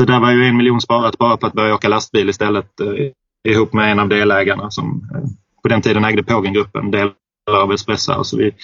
så 0.00 0.04
där 0.04 0.20
var 0.20 0.30
ju 0.30 0.44
en 0.44 0.56
miljon 0.56 0.80
sparat 0.80 1.18
bara 1.18 1.36
på 1.36 1.46
att 1.46 1.52
börja 1.52 1.74
åka 1.74 1.88
lastbil 1.88 2.28
istället 2.28 2.80
eh, 2.80 3.52
ihop 3.52 3.72
med 3.72 3.92
en 3.92 3.98
av 3.98 4.08
delägarna 4.08 4.70
som 4.70 5.08
eh, 5.14 5.22
på 5.62 5.68
den 5.68 5.82
tiden 5.82 6.04
ägde 6.04 6.22
Pågengruppen, 6.22 6.90
delar 6.90 7.14
av 7.50 7.72
Espresso. 7.72 8.24
Så 8.24 8.36
vi, 8.36 8.54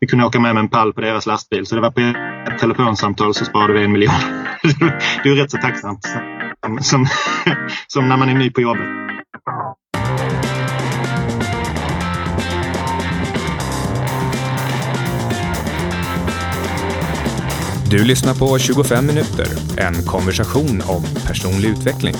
vi 0.00 0.06
kunde 0.06 0.24
åka 0.26 0.40
med 0.40 0.54
med 0.54 0.60
en 0.60 0.68
pall 0.68 0.92
på 0.92 1.00
deras 1.00 1.26
lastbil. 1.26 1.66
Så 1.66 1.74
det 1.74 1.80
var 1.80 1.90
på 1.90 2.00
ett 2.50 2.58
telefonsamtal 2.58 3.34
så 3.34 3.44
sparade 3.44 3.72
vi 3.72 3.84
en 3.84 3.92
miljon. 3.92 4.14
det 5.22 5.28
är 5.28 5.34
ju 5.34 5.42
rätt 5.42 5.50
så 5.50 5.56
tacksamt 5.56 6.04
som, 6.04 6.78
som, 6.80 7.06
som 7.86 8.08
när 8.08 8.16
man 8.16 8.28
är 8.28 8.34
ny 8.34 8.50
på 8.50 8.60
jobbet. 8.60 8.88
Du 17.90 18.04
lyssnar 18.04 18.34
på 18.34 18.58
25 18.58 19.06
minuter, 19.06 19.46
en 19.78 19.94
konversation 19.94 20.82
om 20.86 21.02
personlig 21.26 21.68
utveckling. 21.68 22.14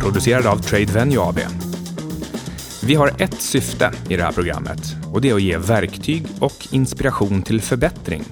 Producerad 0.00 0.46
av 0.46 0.56
Trade 0.56 0.92
Venue 0.92 1.20
AB. 1.20 1.38
Vi 2.82 2.94
har 2.94 3.22
ett 3.22 3.42
syfte 3.42 3.92
i 4.08 4.16
det 4.16 4.22
här 4.22 4.32
programmet 4.32 4.80
och 5.12 5.20
det 5.20 5.30
är 5.30 5.34
att 5.34 5.42
ge 5.42 5.58
verktyg 5.58 6.26
och 6.40 6.68
inspiration 6.70 7.42
till 7.42 7.60
förbättring. 7.60 8.24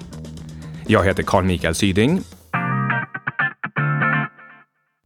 Jag 0.87 1.05
heter 1.05 1.23
Carl 1.23 1.43
Mikael 1.43 1.75
Syding. 1.75 2.21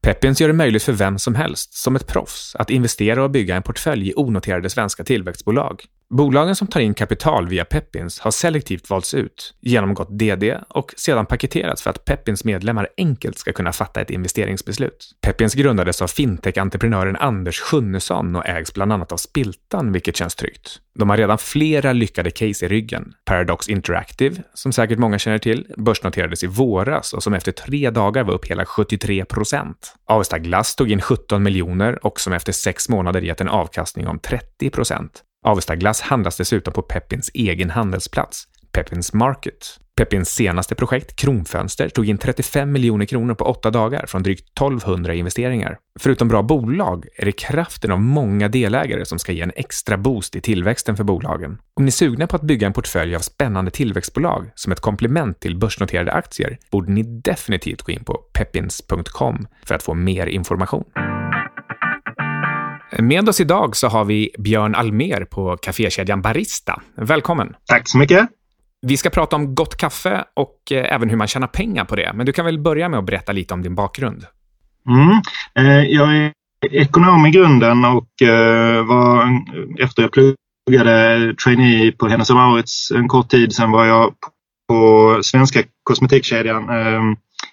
Peppins 0.02 0.42
gör 0.42 0.48
det 0.48 0.54
möjligt 0.54 0.84
för 0.84 0.94
vem 0.94 1.20
som 1.20 1.36
helst, 1.36 1.74
som 1.74 1.96
ett 1.96 2.08
proffs, 2.08 2.56
att 2.56 2.70
investera 2.70 3.24
och 3.24 3.32
bygga 3.32 3.56
en 3.56 3.64
portfölj 3.64 4.10
i 4.10 4.14
onoterade 4.16 4.70
svenska 4.70 5.04
tillväxtbolag. 5.04 5.86
Bolagen 6.10 6.56
som 6.56 6.68
tar 6.68 6.80
in 6.80 6.94
kapital 6.94 7.48
via 7.48 7.66
Peppins 7.66 8.20
har 8.20 8.32
selektivt 8.32 8.90
valts 8.90 9.14
ut, 9.14 9.54
genomgått 9.62 10.20
DD 10.20 10.58
och 10.70 10.94
sedan 10.98 11.26
paketerats 11.26 11.82
för 11.82 11.90
att 11.90 12.06
Peppins 12.06 12.44
medlemmar 12.44 12.88
enkelt 12.98 13.38
ska 13.38 13.54
kunna 13.54 13.74
fatta 13.74 14.02
ett 14.02 14.10
investeringsbeslut. 14.10 15.12
Peppins 15.22 15.54
grundades 15.54 16.02
av 16.02 16.08
fintech-entreprenören 16.08 17.16
Anders 17.16 17.60
Sjunnesson 17.60 18.36
och 18.36 18.46
ägs 18.46 18.74
bland 18.74 18.94
annat 18.94 19.12
av 19.12 19.18
Spiltan, 19.18 19.92
vilket 19.92 20.16
känns 20.16 20.36
tryggt. 20.36 20.80
De 20.96 21.10
har 21.10 21.18
redan 21.18 21.38
flera 21.38 21.94
lyckade 21.94 22.32
case 22.32 22.66
i 22.66 22.68
ryggen. 22.68 23.14
Paradox 23.26 23.70
Interactive, 23.70 24.44
som 24.54 24.72
säkert 24.74 25.00
många 25.00 25.20
känner 25.20 25.40
till, 25.40 25.68
börsnoterades 25.78 26.44
i 26.44 26.48
våras 26.48 27.14
och 27.14 27.24
som 27.24 27.34
efter 27.34 27.52
tre 27.52 27.90
dagar 27.90 28.24
var 28.24 28.34
upp 28.34 28.46
hela 28.46 28.66
73 28.66 29.26
procent. 29.26 29.96
Avesta 30.06 30.40
Glass 30.40 30.76
tog 30.76 30.92
in 30.92 31.02
17 31.02 31.44
miljoner 31.44 32.06
och 32.06 32.20
som 32.20 32.34
efter 32.34 32.52
sex 32.52 32.90
månader 32.90 33.22
gett 33.22 33.42
en 33.42 33.50
avkastning 33.50 34.08
om 34.08 34.20
30 34.20 34.70
procent. 34.70 35.24
Avesta 35.46 35.76
Glass 35.76 36.02
handlas 36.02 36.38
dessutom 36.38 36.74
på 36.74 36.82
Peppins 36.82 37.32
egen 37.34 37.70
handelsplats, 37.70 38.44
Peppins 38.72 39.14
Market. 39.14 39.80
Peppins 39.98 40.30
senaste 40.30 40.76
projekt, 40.76 41.16
Kronfönster, 41.16 41.90
tog 41.90 42.10
in 42.10 42.18
35 42.18 42.72
miljoner 42.72 43.06
kronor 43.06 43.34
på 43.34 43.46
åtta 43.46 43.72
dagar 43.72 44.06
från 44.08 44.24
drygt 44.24 44.50
1200 44.60 45.14
investeringar. 45.14 45.78
Förutom 46.00 46.28
bra 46.28 46.44
bolag 46.44 47.06
är 47.16 47.26
det 47.26 47.32
kraften 47.32 47.92
av 47.92 48.02
många 48.02 48.48
delägare 48.48 49.06
som 49.06 49.20
ska 49.20 49.32
ge 49.32 49.42
en 49.42 49.52
extra 49.56 49.98
boost 49.98 50.36
i 50.36 50.42
tillväxten 50.42 50.98
för 50.98 51.04
bolagen. 51.04 51.58
Om 51.74 51.86
ni 51.86 51.90
är 51.90 51.92
sugna 51.92 52.28
på 52.28 52.36
att 52.36 52.42
bygga 52.42 52.68
en 52.68 52.74
portfölj 52.74 53.16
av 53.16 53.20
spännande 53.20 53.72
tillväxtbolag 53.72 54.52
som 54.56 54.72
ett 54.72 54.80
komplement 54.80 55.40
till 55.40 55.58
börsnoterade 55.58 56.12
aktier 56.12 56.58
borde 56.72 56.92
ni 56.92 57.04
definitivt 57.04 57.82
gå 57.82 57.92
in 57.92 58.04
på 58.04 58.14
peppins.com 58.14 59.48
för 59.66 59.76
att 59.76 59.84
få 59.84 59.94
mer 59.94 60.28
information. 60.28 60.84
Med 62.92 63.30
oss 63.30 63.42
idag 63.42 63.76
så 63.76 63.88
har 63.88 64.06
vi 64.06 64.30
Björn 64.38 64.76
Almer 64.76 65.26
på 65.26 65.58
kafékedjan 65.58 66.22
Barista. 66.22 66.82
Välkommen! 66.96 67.56
Tack 67.66 67.90
så 67.90 67.98
mycket! 67.98 68.30
Vi 68.82 68.98
ska 68.98 69.10
prata 69.10 69.36
om 69.36 69.56
gott 69.56 69.78
kaffe 69.78 70.24
och 70.34 70.72
eh, 70.72 70.94
även 70.94 71.10
hur 71.10 71.18
man 71.18 71.28
tjänar 71.28 71.48
pengar 71.48 71.86
på 71.86 71.96
det. 71.96 72.12
Men 72.16 72.26
du 72.26 72.34
kan 72.34 72.46
väl 72.46 72.60
börja 72.60 72.90
med 72.90 73.00
att 73.00 73.06
berätta 73.06 73.32
lite 73.32 73.54
om 73.54 73.62
din 73.62 73.76
bakgrund? 73.76 74.26
Mm. 74.90 75.22
Eh, 75.60 75.86
jag 75.86 76.18
är 76.18 76.32
ekonom 76.72 77.26
i 77.26 77.32
grunden 77.32 77.86
och 77.86 78.22
eh, 78.22 78.86
var 78.86 79.28
efter 79.80 80.02
jag 80.02 80.12
pluggade 80.12 81.34
trainee 81.44 81.92
på 81.92 82.08
Hennes 82.08 82.30
Mauritz 82.30 82.92
en 82.92 83.08
kort 83.08 83.30
tid. 83.30 83.56
Sen 83.56 83.72
var 83.72 83.86
jag 83.86 84.14
på 84.70 85.20
svenska 85.24 85.64
kosmetikkedjan 85.84 86.70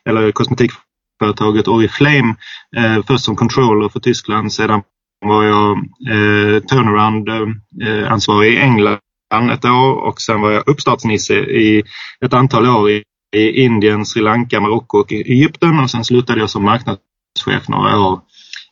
eller 0.09 0.33
kosmetikföretaget 0.33 1.69
Oriflame. 1.69 2.34
Först 3.06 3.25
som 3.25 3.37
controller 3.37 3.89
för 3.89 4.00
Tyskland, 4.00 4.53
sedan 4.53 4.83
var 5.29 5.45
jag 5.45 5.77
eh, 6.11 6.61
turnaround-ansvarig 6.61 8.49
eh, 8.49 8.55
i 8.55 8.62
England 8.62 8.99
ett 9.53 9.65
år 9.65 9.93
och 9.93 10.21
sen 10.21 10.41
var 10.41 10.51
jag 10.51 10.69
uppstartsnisse 10.69 11.35
i 11.35 11.83
ett 12.25 12.35
antal 12.35 12.67
år 12.67 12.91
i, 12.91 13.03
i 13.37 13.65
Indien, 13.65 14.07
Sri 14.07 14.23
Lanka, 14.23 14.61
Marocko 14.61 14.99
och 14.99 15.12
Egypten 15.12 15.79
och 15.79 15.91
sen 15.91 16.05
slutade 16.05 16.41
jag 16.41 16.51
som 16.51 16.65
marknadschef 16.65 17.69
några 17.69 18.01
år 18.01 18.21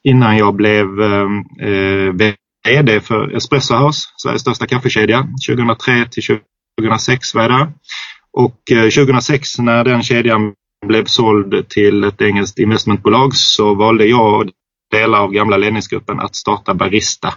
innan 0.05 0.37
jag 0.37 0.55
blev 0.55 1.01
eh, 1.01 1.29
eh 1.69 2.35
VD 2.65 3.01
för 3.01 3.37
Espresso 3.37 3.75
House, 3.75 4.09
Sveriges 4.17 4.43
största 4.43 4.67
kaffekedja. 4.67 5.27
2003 5.49 6.07
till 6.11 6.23
2006 6.81 7.35
var 7.35 7.43
jag 7.43 7.51
där. 7.51 7.73
Och 8.33 8.73
eh, 8.73 8.83
2006 8.83 9.59
när 9.59 9.85
den 9.85 10.03
kedjan 10.03 10.53
blev 10.87 11.05
såld 11.05 11.69
till 11.69 12.05
ett 12.05 12.23
engelskt 12.23 12.59
investmentbolag 12.59 13.35
så 13.35 13.75
valde 13.75 14.07
jag 14.07 14.51
delar 14.93 15.19
av 15.19 15.33
gamla 15.33 15.57
ledningsgruppen 15.57 16.21
att 16.21 16.35
starta 16.35 16.75
Barista. 16.75 17.35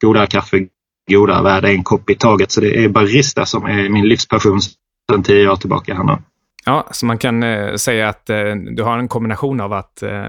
Godare 0.00 0.26
kaffe, 0.26 0.66
godare 1.10 1.42
värde, 1.42 1.68
en 1.68 1.84
kopp 1.84 2.10
i 2.10 2.14
taget. 2.14 2.52
Så 2.52 2.60
det 2.60 2.84
är 2.84 2.88
Barista 2.88 3.46
som 3.46 3.64
är 3.64 3.88
min 3.88 4.08
livspassion 4.08 4.60
sedan 4.60 5.22
tio 5.22 5.50
år 5.50 5.56
tillbaka 5.56 5.94
här 5.94 6.04
nu. 6.04 6.16
Ja, 6.64 6.88
så 6.90 7.06
man 7.06 7.18
kan 7.18 7.42
eh, 7.42 7.74
säga 7.74 8.08
att 8.08 8.30
eh, 8.30 8.54
du 8.76 8.82
har 8.82 8.98
en 8.98 9.08
kombination 9.08 9.60
av 9.60 9.72
att 9.72 10.02
eh, 10.02 10.26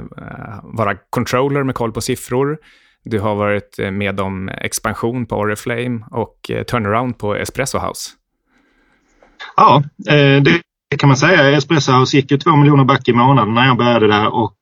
vara 0.64 0.96
controller 1.10 1.64
med 1.64 1.76
koll 1.76 1.92
på 1.92 2.02
siffror, 2.02 2.58
du 3.04 3.20
har 3.20 3.36
varit 3.36 3.80
eh, 3.80 3.92
med 3.92 4.20
om 4.20 4.50
expansion 4.50 5.26
på 5.26 5.36
Oriflame 5.36 6.06
och 6.12 6.52
eh, 6.52 6.64
turnaround 6.64 7.18
på 7.18 7.36
Espresso 7.36 7.80
House. 7.80 8.12
Ja, 9.56 9.84
eh, 10.10 10.42
det 10.90 10.98
kan 10.98 11.08
man 11.08 11.18
säga. 11.18 11.58
Espresso 11.58 11.92
House 11.92 12.18
gick 12.18 12.32
ju 12.32 12.38
två 12.38 12.56
miljoner 12.56 12.84
back 12.84 13.08
i 13.08 13.14
månaden 13.14 13.54
när 13.54 13.68
jag 13.68 13.78
började 13.78 14.08
där 14.08 14.34
och 14.34 14.56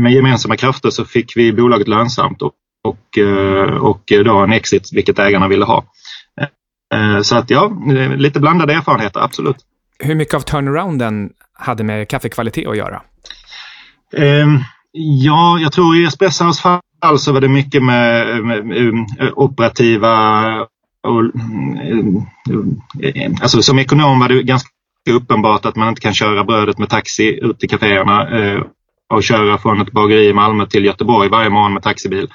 med 0.00 0.12
gemensamma 0.12 0.56
krafter 0.56 0.90
så 0.90 1.04
fick 1.04 1.36
vi 1.36 1.52
bolaget 1.52 1.88
lönsamt 1.88 2.42
och, 2.42 2.52
och, 2.84 3.18
eh, 3.18 3.76
och 3.76 4.02
då 4.24 4.38
en 4.38 4.52
exit, 4.52 4.88
vilket 4.92 5.18
ägarna 5.18 5.48
ville 5.48 5.64
ha. 5.64 5.84
Eh, 6.94 7.20
så 7.22 7.36
att 7.36 7.50
ja, 7.50 7.72
lite 8.16 8.40
blandade 8.40 8.74
erfarenheter, 8.74 9.20
absolut. 9.20 9.56
Hur 9.98 10.14
mycket 10.14 10.34
av 10.34 10.40
turnarounden 10.40 11.30
hade 11.52 11.84
med 11.84 12.08
kaffekvalitet 12.08 12.68
att 12.68 12.76
göra? 12.76 13.02
Ehm, 14.16 14.58
ja, 14.92 15.58
jag 15.58 15.72
tror 15.72 15.96
i 15.96 16.04
Espressos 16.04 16.60
fall 16.60 16.80
så 17.18 17.32
var 17.32 17.40
det 17.40 17.48
mycket 17.48 17.82
med, 17.82 18.44
med, 18.44 18.66
med 18.66 19.06
operativa 19.34 20.46
och, 21.02 21.24
alltså 23.42 23.62
som 23.62 23.78
ekonom 23.78 24.20
var 24.20 24.28
det 24.28 24.42
ganska 24.42 24.68
uppenbart 25.10 25.66
att 25.66 25.76
man 25.76 25.88
inte 25.88 26.00
kan 26.00 26.14
köra 26.14 26.44
brödet 26.44 26.78
med 26.78 26.88
taxi 26.88 27.38
ut 27.42 27.58
till 27.58 27.68
kaféerna 27.68 28.38
eh, 28.38 28.62
och 29.10 29.22
köra 29.22 29.58
från 29.58 29.80
ett 29.80 29.92
bageri 29.92 30.28
i 30.28 30.32
Malmö 30.32 30.66
till 30.66 30.84
Göteborg 30.84 31.28
varje 31.28 31.50
morgon 31.50 31.74
med 31.74 31.82
taxibil. 31.82 32.28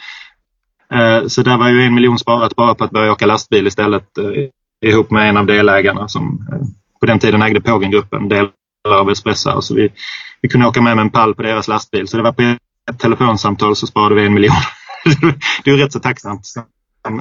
Eh, 0.93 1.27
så 1.27 1.41
där 1.41 1.57
var 1.57 1.69
ju 1.69 1.83
en 1.83 1.95
miljon 1.95 2.19
sparat 2.19 2.55
bara 2.55 2.75
på 2.75 2.83
att 2.83 2.91
börja 2.91 3.11
åka 3.11 3.25
lastbil 3.25 3.67
istället 3.67 4.17
eh, 4.17 4.89
ihop 4.89 5.11
med 5.11 5.29
en 5.29 5.37
av 5.37 5.45
delägarna 5.45 6.07
som 6.07 6.47
eh, 6.51 6.59
på 6.99 7.05
den 7.05 7.19
tiden 7.19 7.41
ägde 7.41 7.61
Pågengruppen, 7.61 8.29
delar 8.29 8.51
av 8.89 9.09
Espresso. 9.09 9.61
Så 9.61 9.75
vi, 9.75 9.89
vi 10.41 10.49
kunde 10.49 10.67
åka 10.67 10.81
med 10.81 10.95
med 10.95 11.03
en 11.03 11.09
pall 11.09 11.35
på 11.35 11.41
deras 11.41 11.67
lastbil. 11.67 12.07
Så 12.07 12.17
det 12.17 12.23
var 12.23 12.31
på 12.31 12.41
ett 12.91 12.99
telefonsamtal 12.99 13.75
så 13.75 13.87
sparade 13.87 14.15
vi 14.15 14.25
en 14.25 14.33
miljon. 14.33 14.55
det 15.63 15.71
är 15.71 15.75
ju 15.75 15.83
rätt 15.83 15.93
så 15.93 15.99
tacksamt 15.99 16.45
som, 16.45 16.63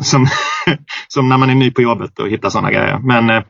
som, 0.03 0.27
som 1.09 1.29
när 1.29 1.39
man 1.39 1.51
är 1.51 1.55
ny 1.55 1.71
på 1.71 1.83
jobbet 1.83 2.19
och 2.19 2.29
hittar 2.29 2.51
sådana 2.51 2.71
grejer. 2.71 2.99
Men 2.99 3.43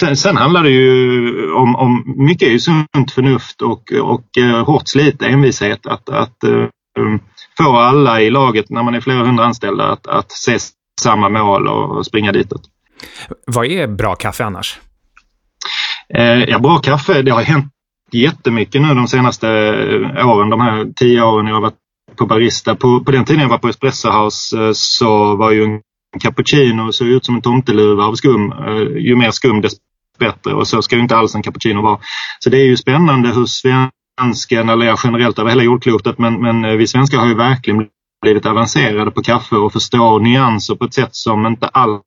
Sen, 0.00 0.16
sen 0.16 0.36
handlar 0.36 0.62
det 0.62 0.70
ju 0.70 1.52
om, 1.52 1.76
om 1.76 2.14
mycket 2.16 2.48
är 2.48 2.58
sunt 2.58 3.10
förnuft 3.10 3.62
och, 3.62 3.92
och 3.92 4.24
uh, 4.38 4.64
hårt 4.64 4.88
slit, 4.88 5.22
envishet 5.22 5.86
att, 5.86 6.08
att 6.08 6.44
uh, 6.46 6.66
få 7.56 7.76
alla 7.76 8.20
i 8.20 8.30
laget 8.30 8.70
när 8.70 8.82
man 8.82 8.94
är 8.94 9.00
flera 9.00 9.24
hundra 9.24 9.44
anställda 9.44 9.92
att, 9.92 10.06
att 10.06 10.32
se 10.32 10.58
samma 11.00 11.28
mål 11.28 11.68
och, 11.68 12.06
springa 12.06 12.32
ditåt. 12.32 12.62
Vad 13.46 13.66
är 13.66 13.86
bra 13.86 14.14
kaffe 14.14 14.44
annars? 14.44 14.80
Uh, 16.18 16.44
ja, 16.44 16.58
bra 16.58 16.78
kaffe, 16.78 17.22
det 17.22 17.30
har 17.30 17.42
hänt 17.42 17.72
jättemycket 18.12 18.82
nu 18.82 18.94
de 18.94 19.08
senaste 19.08 19.46
åren, 20.24 20.50
de 20.50 20.60
här 20.60 20.86
tio 20.96 21.22
åren 21.22 21.46
jag 21.46 21.54
har 21.54 21.62
varit 21.62 21.74
på 22.16 22.26
Barista. 22.26 22.74
På, 22.74 23.00
på 23.00 23.10
den 23.10 23.24
tiden 23.24 23.42
jag 23.42 23.48
var 23.48 23.58
på 23.58 23.68
Espresso 23.68 24.10
House 24.10 24.74
så 24.74 25.36
var 25.36 25.50
ju 25.50 25.64
en 25.64 25.80
cappuccino 26.20 26.92
såg 26.92 27.08
ut 27.08 27.24
som 27.24 27.34
en 27.34 27.42
tomteluva 27.42 28.04
av 28.04 28.14
skum. 28.14 28.54
Ju 28.98 29.16
mer 29.16 29.30
skum 29.30 29.60
desto 29.60 29.87
bättre 30.18 30.54
och 30.54 30.68
så 30.68 30.82
ska 30.82 30.96
ju 30.96 31.02
inte 31.02 31.16
alls 31.16 31.34
en 31.34 31.42
cappuccino 31.42 31.82
vara. 31.82 31.98
Så 32.38 32.50
det 32.50 32.58
är 32.58 32.64
ju 32.64 32.76
spännande 32.76 33.28
hur 33.28 33.46
svensken, 33.46 34.68
eller 34.68 34.98
generellt 35.04 35.38
över 35.38 35.50
hela 35.50 35.62
jordklotet, 35.62 36.18
men, 36.18 36.40
men 36.40 36.64
eh, 36.64 36.76
vi 36.76 36.86
svenskar 36.86 37.18
har 37.18 37.26
ju 37.26 37.34
verkligen 37.34 37.86
blivit 38.22 38.46
avancerade 38.46 39.10
på 39.10 39.22
kaffe 39.22 39.56
och 39.56 39.72
förstår 39.72 40.20
nyanser 40.20 40.74
på 40.74 40.84
ett 40.84 40.94
sätt 40.94 41.16
som 41.16 41.46
inte 41.46 41.68
alls 41.68 42.02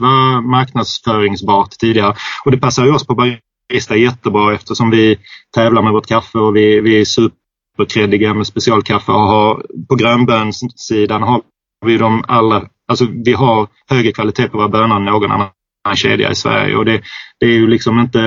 var 0.00 0.40
marknadsföringsbart 0.40 1.70
tidigare. 1.70 2.14
Och 2.44 2.50
det 2.50 2.58
passar 2.58 2.84
ju 2.84 2.94
oss 2.94 3.06
på 3.06 3.14
barista 3.14 3.96
jättebra 3.96 4.54
eftersom 4.54 4.90
vi 4.90 5.18
tävlar 5.54 5.82
med 5.82 5.92
vårt 5.92 6.06
kaffe 6.06 6.38
och 6.38 6.56
vi, 6.56 6.80
vi 6.80 7.00
är 7.00 7.04
superkreddiga 7.04 8.34
med 8.34 8.46
specialkaffe 8.46 9.12
och 9.12 9.20
har, 9.20 9.66
på 9.88 9.94
grönbönssidan 9.94 11.22
har 11.22 11.42
vi 11.86 11.96
de 11.96 12.24
allra, 12.28 12.68
alltså 12.88 13.06
vi 13.24 13.32
har 13.32 13.68
högre 13.90 14.12
kvalitet 14.12 14.48
på 14.48 14.58
våra 14.58 14.68
bönor 14.68 14.96
än 14.96 15.04
någon 15.04 15.30
annan 15.30 15.48
kedja 15.94 16.30
i 16.30 16.34
Sverige 16.34 16.76
och 16.76 16.84
det, 16.84 17.02
det 17.40 17.46
är 17.46 17.50
ju 17.50 17.66
liksom 17.66 17.98
inte, 17.98 18.18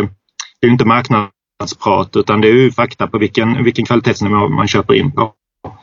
det 0.61 0.67
är 0.67 0.71
inte 0.71 0.85
marknadsprat 0.85 2.15
utan 2.15 2.41
det 2.41 2.47
är 2.47 2.53
ju 2.53 2.71
fakta 2.71 3.07
på 3.07 3.17
vilken, 3.17 3.63
vilken 3.63 3.85
kvalitetsnivå 3.85 4.47
man 4.47 4.67
köper 4.67 4.93
in 4.93 5.11
på. 5.11 5.33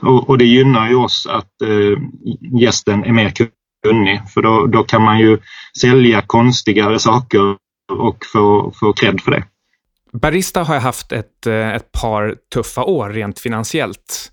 Och, 0.02 0.30
och 0.30 0.38
det 0.38 0.44
gynnar 0.44 0.88
ju 0.88 0.94
oss 0.94 1.26
att 1.30 1.62
eh, 1.62 1.98
gästen 2.60 3.04
är 3.04 3.12
mer 3.12 3.32
kunnig 3.86 4.20
för 4.34 4.42
då, 4.42 4.66
då 4.66 4.82
kan 4.82 5.02
man 5.02 5.18
ju 5.18 5.38
sälja 5.80 6.22
konstigare 6.22 6.98
saker 6.98 7.56
och 7.92 8.24
få, 8.32 8.72
få 8.80 8.92
cred 8.92 9.20
för 9.20 9.30
det. 9.30 9.44
Barista 10.12 10.62
har 10.62 10.78
haft 10.78 11.12
ett, 11.12 11.46
eh, 11.46 11.74
ett 11.74 11.92
par 11.92 12.36
tuffa 12.54 12.84
år 12.84 13.10
rent 13.10 13.38
finansiellt. 13.38 14.32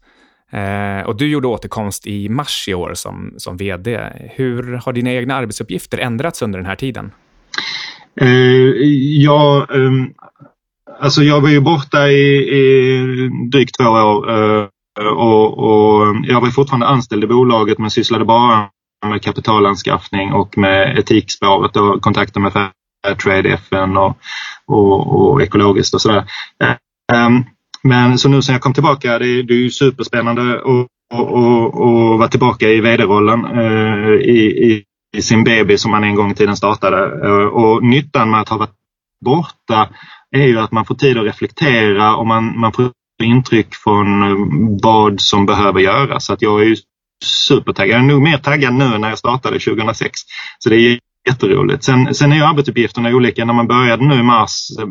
Eh, 0.51 1.07
och 1.07 1.15
du 1.15 1.27
gjorde 1.27 1.47
återkomst 1.47 2.07
i 2.07 2.29
mars 2.29 2.65
i 2.67 2.73
år 2.73 2.93
som, 2.93 3.33
som 3.37 3.57
vd. 3.57 4.09
Hur 4.35 4.73
har 4.73 4.93
dina 4.93 5.11
egna 5.11 5.35
arbetsuppgifter 5.35 5.97
ändrats 5.97 6.41
under 6.41 6.59
den 6.59 6.65
här 6.65 6.75
tiden? 6.75 7.11
Eh, 8.21 8.71
ja, 9.23 9.67
eh, 9.69 9.91
alltså 10.99 11.23
jag 11.23 11.41
var 11.41 11.49
ju 11.49 11.59
borta 11.59 12.07
i, 12.07 12.37
i 12.37 13.29
drygt 13.51 13.75
två 13.79 13.89
år 13.89 14.31
eh, 14.31 14.67
och, 15.13 15.57
och, 15.57 16.15
jag 16.23 16.41
var 16.41 16.49
fortfarande 16.49 16.87
anställd 16.87 17.23
i 17.23 17.27
bolaget 17.27 17.79
men 17.79 17.91
sysslade 17.91 18.25
bara 18.25 18.69
med 19.05 19.21
kapitalanskaffning 19.21 20.33
och 20.33 20.57
med 20.57 20.97
etikspåret 20.99 21.77
och 21.77 22.01
kontakter 22.01 22.39
med 22.39 22.53
Fairtrade, 22.53 23.49
FN 23.49 23.97
och, 23.97 24.17
och, 24.67 25.31
och 25.31 25.41
ekologiskt 25.41 25.93
och 25.93 26.01
sådär. 26.01 26.25
Ehm, 27.13 27.43
men 27.83 28.17
så 28.17 28.29
nu 28.29 28.41
sen 28.41 28.53
jag 28.53 28.61
kom 28.61 28.73
tillbaka, 28.73 29.19
det, 29.19 29.43
det 29.43 29.53
är 29.53 29.57
ju 29.57 29.69
superspännande 29.69 30.55
att 30.55 30.87
och, 31.13 31.31
och, 31.31 31.81
och 31.81 32.17
vara 32.19 32.27
tillbaka 32.27 32.69
i 32.69 32.81
vd-rollen 32.81 33.45
uh, 33.45 34.21
i, 34.21 34.83
i, 35.13 35.21
sin 35.21 35.43
baby 35.43 35.77
som 35.77 35.91
man 35.91 36.03
en 36.03 36.15
gång 36.15 36.31
i 36.31 36.35
tiden 36.35 36.57
startade. 36.57 37.27
Eh, 37.27 37.45
och 37.45 37.83
nyttan 37.83 38.31
med 38.31 38.41
att 38.41 38.49
ha 38.49 38.57
varit 38.57 38.75
borta 39.25 39.89
är 40.31 40.47
ju 40.47 40.59
att 40.59 40.71
man 40.71 40.85
får 40.85 40.95
tid 40.95 41.17
att 41.17 41.25
reflektera 41.25 42.15
och 42.15 42.27
man, 42.27 42.59
man 42.59 42.73
får 42.73 42.91
intryck 43.23 43.75
från 43.75 44.23
eh, 44.23 44.37
vad 44.83 45.21
som 45.21 45.45
behöver 45.45 45.79
göras. 45.79 46.25
Så 46.25 46.33
att 46.33 46.41
jag 46.41 46.61
är 46.61 46.65
ju 46.65 46.75
supertaggad. 47.25 47.95
Jag 47.95 48.03
är 48.03 48.07
nog 48.07 48.21
mer 48.21 48.37
taggad 48.37 48.73
nu 48.73 48.97
när 48.97 49.09
jag 49.09 49.19
startade 49.19 49.59
2006. 49.59 50.11
Så 50.59 50.69
det 50.69 50.75
är 50.75 50.99
jätteroligt. 51.27 51.83
Sen, 51.83 52.15
sen 52.15 52.31
är 52.31 52.35
ju 52.35 52.43
arbetsuppgifterna 52.43 53.09
olika. 53.09 53.45
När 53.45 53.53
man 53.53 53.67
började 53.67 54.05
nu 54.05 54.15
i 54.15 54.23
mars, 54.23 54.67
eh, 54.79 54.87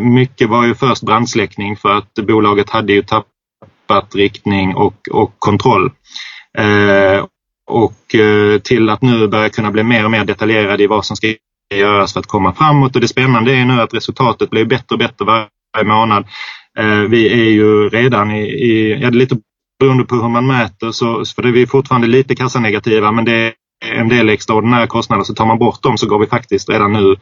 mycket 0.00 0.48
var 0.48 0.66
ju 0.66 0.74
först 0.74 1.02
brandsläckning 1.02 1.76
för 1.76 1.94
att 1.94 2.14
bolaget 2.14 2.70
hade 2.70 2.92
ju 2.92 3.02
tappat 3.02 4.14
riktning 4.14 4.74
och, 4.74 4.94
och 5.10 5.34
kontroll. 5.38 5.90
Eh, 6.58 7.24
och 7.72 8.14
eh, 8.14 8.58
till 8.58 8.88
att 8.88 9.02
nu 9.02 9.28
börja 9.28 9.48
kunna 9.48 9.70
bli 9.70 9.82
mer 9.82 10.04
och 10.04 10.10
mer 10.10 10.24
detaljerad 10.24 10.80
i 10.80 10.86
vad 10.86 11.04
som 11.04 11.16
ska 11.16 11.34
göras 11.74 12.12
för 12.12 12.20
att 12.20 12.26
komma 12.26 12.54
framåt. 12.54 12.94
Och 12.94 13.00
det 13.00 13.08
spännande 13.08 13.54
är 13.54 13.64
nu 13.64 13.80
att 13.80 13.94
resultatet 13.94 14.50
blir 14.50 14.64
bättre 14.64 14.94
och 14.94 14.98
bättre 14.98 15.24
varje 15.24 15.88
månad. 15.88 16.24
Eh, 16.78 16.98
vi 16.98 17.32
är 17.32 17.50
ju 17.50 17.88
redan 17.88 18.30
i, 18.30 18.42
i 18.42 18.98
ja, 19.02 19.10
lite 19.10 19.36
beroende 19.80 20.04
på 20.04 20.14
hur 20.14 20.28
man 20.28 20.46
mäter, 20.46 20.92
så, 20.92 21.24
för 21.24 21.42
det 21.42 21.48
är 21.48 21.52
vi 21.52 21.66
fortfarande 21.66 22.06
lite 22.06 22.34
kassanegativa 22.34 23.12
men 23.12 23.24
det 23.24 23.32
är 23.32 23.52
en 23.94 24.08
del 24.08 24.28
extraordinära 24.28 24.86
kostnader 24.86 25.24
så 25.24 25.34
tar 25.34 25.46
man 25.46 25.58
bort 25.58 25.82
dem 25.82 25.98
så 25.98 26.06
går 26.06 26.18
vi 26.18 26.26
faktiskt 26.26 26.68
redan 26.68 26.92
nu 26.92 27.16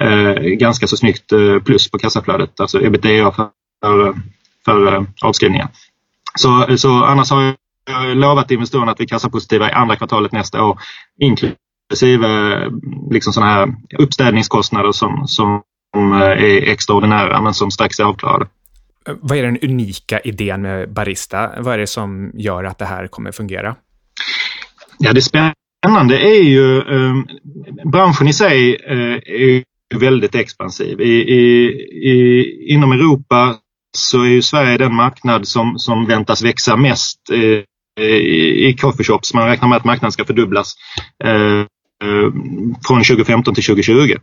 eh, 0.00 0.42
ganska 0.42 0.86
så 0.86 0.96
snyggt 0.96 1.32
eh, 1.32 1.58
plus 1.58 1.90
på 1.90 1.98
kassaflödet, 1.98 2.60
alltså 2.60 2.82
ebitda 2.82 3.32
för, 3.32 3.48
för, 3.84 4.14
för 4.64 5.06
avskrivningar. 5.22 5.68
Så, 6.34 6.76
så 6.78 7.04
annars 7.04 7.30
har 7.30 7.54
jag 7.90 8.16
lovat 8.16 8.50
investerarna 8.50 8.92
att 8.92 9.00
vi 9.00 9.04
är 9.04 9.08
kassapositiva 9.08 9.70
i 9.70 9.72
andra 9.72 9.96
kvartalet 9.96 10.32
nästa 10.32 10.64
år 10.64 10.78
inklusive 11.20 12.70
liksom 13.10 13.32
sådana 13.32 13.52
här 13.52 13.74
uppstädningskostnader 13.98 14.92
som, 14.92 15.26
som 15.26 15.62
är 16.12 16.68
extraordinära 16.68 17.40
men 17.40 17.54
som 17.54 17.70
strax 17.70 18.00
är 18.00 18.04
avklarade. 18.04 18.46
Vad 19.20 19.38
är 19.38 19.42
den 19.42 19.58
unika 19.62 20.20
idén 20.20 20.62
med 20.62 20.92
Barista? 20.92 21.50
Vad 21.58 21.74
är 21.74 21.78
det 21.78 21.86
som 21.86 22.30
gör 22.34 22.64
att 22.64 22.78
det 22.78 22.84
här 22.84 23.06
kommer 23.06 23.32
fungera? 23.32 23.76
Ja, 24.98 25.12
det 25.12 25.22
spännande 25.22 26.18
är 26.18 26.42
ju 26.42 26.78
eh, 26.78 27.14
branschen 27.84 28.28
i 28.28 28.32
sig 28.32 28.76
eh, 28.86 29.18
är 29.26 29.64
väldigt 29.94 30.34
expansiv. 30.34 31.00
I, 31.00 31.12
i, 31.12 31.66
i, 32.10 32.46
inom 32.72 32.92
Europa 32.92 33.56
så 33.96 34.22
är 34.22 34.28
ju 34.28 34.42
Sverige 34.42 34.78
den 34.78 34.94
marknad 34.94 35.48
som, 35.48 35.78
som 35.78 36.06
väntas 36.06 36.42
växa 36.42 36.76
mest 36.76 37.30
eh, 37.32 37.62
Eh, 38.00 38.06
i, 38.06 38.68
i 38.68 38.76
coffeeshops. 38.76 39.34
Man 39.34 39.48
räknar 39.48 39.68
med 39.68 39.76
att 39.76 39.84
marknaden 39.84 40.12
ska 40.12 40.24
fördubblas 40.24 40.74
eh, 41.24 41.60
eh 42.02 42.30
från 42.86 43.04
2015 43.04 43.54
till 43.54 43.64
2020. 43.64 44.14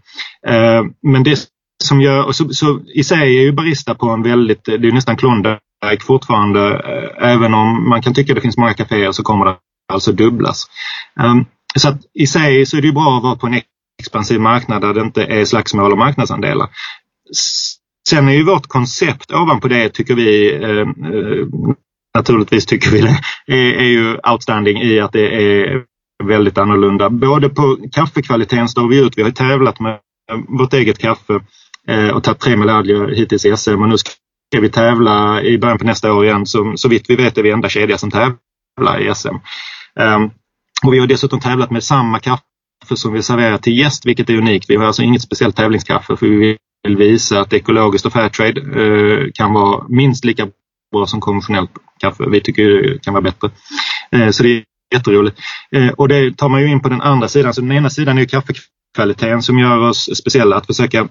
Eh, 0.48 0.84
men 1.04 1.24
det 1.24 1.40
som 1.84 2.02
gör, 2.02 2.32
så, 2.32 2.50
så, 2.50 2.80
i 2.94 3.04
sig 3.04 3.38
är 3.38 3.42
ju 3.42 3.52
Barista 3.52 3.96
på 3.96 4.10
en 4.10 4.24
väldigt, 4.24 4.66
det 4.66 4.74
är 4.74 4.92
nästan 4.92 5.18
Klondike 5.18 6.06
fortfarande. 6.06 6.70
Eh, 6.70 7.30
även 7.30 7.54
om 7.54 7.90
man 7.90 8.02
kan 8.02 8.14
tycka 8.14 8.34
det 8.34 8.42
finns 8.42 8.58
många 8.58 8.74
kaféer 8.74 9.12
så 9.12 9.24
kommer 9.24 9.46
det 9.46 9.56
alltså 9.94 10.12
dubblas. 10.12 10.66
Ehm, 11.20 11.46
så 11.76 11.90
att 11.90 12.02
i 12.14 12.28
sig 12.28 12.66
så 12.66 12.78
är 12.78 12.82
det 12.82 12.92
bra 12.92 13.18
att 13.18 13.24
vara 13.24 13.36
på 13.36 13.48
en 13.48 13.62
expansiv 14.00 14.40
marknad 14.40 14.82
där 14.82 14.94
det 14.94 15.02
inte 15.02 15.24
är 15.24 15.46
slagsmål 15.46 15.94
om 15.94 16.00
marknadsandelar. 16.00 16.70
Sen 18.10 18.28
är 18.28 18.34
ju 18.34 18.44
vårt 18.44 18.68
koncept 18.68 19.32
ovanpå 19.32 19.68
det 19.68 19.90
tycker 19.90 20.16
vi 20.16 20.56
eh, 20.56 20.88
naturligtvis 22.18 22.66
tycker 22.66 22.92
vi 22.92 23.02
det, 23.02 23.20
är, 23.48 23.74
är 23.74 23.88
ju 23.88 24.18
outstanding 24.32 24.82
i 24.82 25.00
att 25.00 25.12
det 25.12 25.36
är 25.36 25.84
väldigt 26.24 26.58
annorlunda. 26.58 27.10
Både 27.10 27.50
på 27.50 27.78
kaffekvaliteten 27.92 28.70
står 28.70 28.88
vi 28.88 29.00
ut. 29.00 29.18
Vi 29.18 29.24
har 29.24 29.32
tävlat 29.32 29.80
med 29.80 30.00
vårt 30.48 30.74
eget 30.74 30.98
kaffe 30.98 31.40
Eh, 31.88 32.10
och 32.10 32.24
tagit 32.24 32.40
tre 32.40 32.58
medaljer 32.58 33.08
hittills 33.08 33.46
i 33.46 33.58
SM 33.58 33.82
och 33.82 33.90
nu 33.90 33.98
ska 33.98 34.62
vi 34.62 34.70
tävla 34.70 35.42
i 35.42 35.58
början 35.58 35.78
på 35.78 35.86
nästa 35.86 36.14
år 36.14 36.26
igen. 36.26 36.46
Så, 36.46 36.74
så 36.76 36.90
vitt 36.90 37.10
vi 37.10 37.16
vet 37.16 37.38
är 37.38 37.44
vi 37.44 37.52
enda 37.52 37.70
kedja 37.70 37.98
som 37.98 38.12
tävlar 38.12 39.00
i 39.00 39.16
SM. 39.16 39.28
Um, 39.28 39.40
ehm, 40.00 40.30
och 40.84 40.94
vi 40.94 41.00
har 41.00 41.08
dessutom 41.08 41.40
tävlat 41.40 41.72
med 41.72 41.84
samma 41.84 42.20
kaffe 42.20 42.42
som 42.96 43.14
vi 43.14 43.24
serverar 43.24 43.58
till 43.58 43.78
gäst, 43.78 44.06
vilket 44.06 44.30
är 44.30 44.38
unikt. 44.38 44.70
Vi 44.70 44.76
har 44.76 44.86
alltså 44.86 45.02
inget 45.02 45.22
speciellt 45.22 45.56
tävlingskaffe 45.56 46.18
för 46.18 46.28
vi 46.28 46.58
vill 46.84 46.98
visa 46.98 47.42
att 47.42 47.54
ekologiskt 47.54 48.06
och 48.06 48.14
fairtrade 48.14 48.62
uh, 48.62 49.32
kan 49.34 49.54
vara 49.54 49.86
minst 49.90 50.26
lika 50.26 50.48
bra 50.92 51.08
som 51.08 51.22
konventionellt 51.22 51.72
kaffe. 52.00 52.30
Vi 52.30 52.42
tycker 52.42 52.70
det 52.70 53.04
kan 53.04 53.14
vara 53.14 53.22
bättre. 53.22 53.50
Eh, 54.12 54.30
så 54.30 54.44
det 54.44 54.50
är 54.50 54.64
jätteroligt. 54.94 55.40
Eh, 55.72 55.90
och 55.90 56.08
det 56.08 56.38
tar 56.38 56.50
man 56.50 56.62
ju 56.62 56.68
in 56.68 56.80
på 56.80 56.90
den 56.90 57.02
andra 57.02 57.28
sidan. 57.28 57.54
Så 57.54 57.62
den 57.62 57.72
ena 57.72 57.90
sidan 57.90 58.18
är 58.18 58.26
kaffekvaliteten 58.26 59.42
som 59.42 59.60
gör 59.60 59.78
oss 59.78 60.18
speciella 60.18 60.56
att 60.56 60.66
försöka 60.66 61.08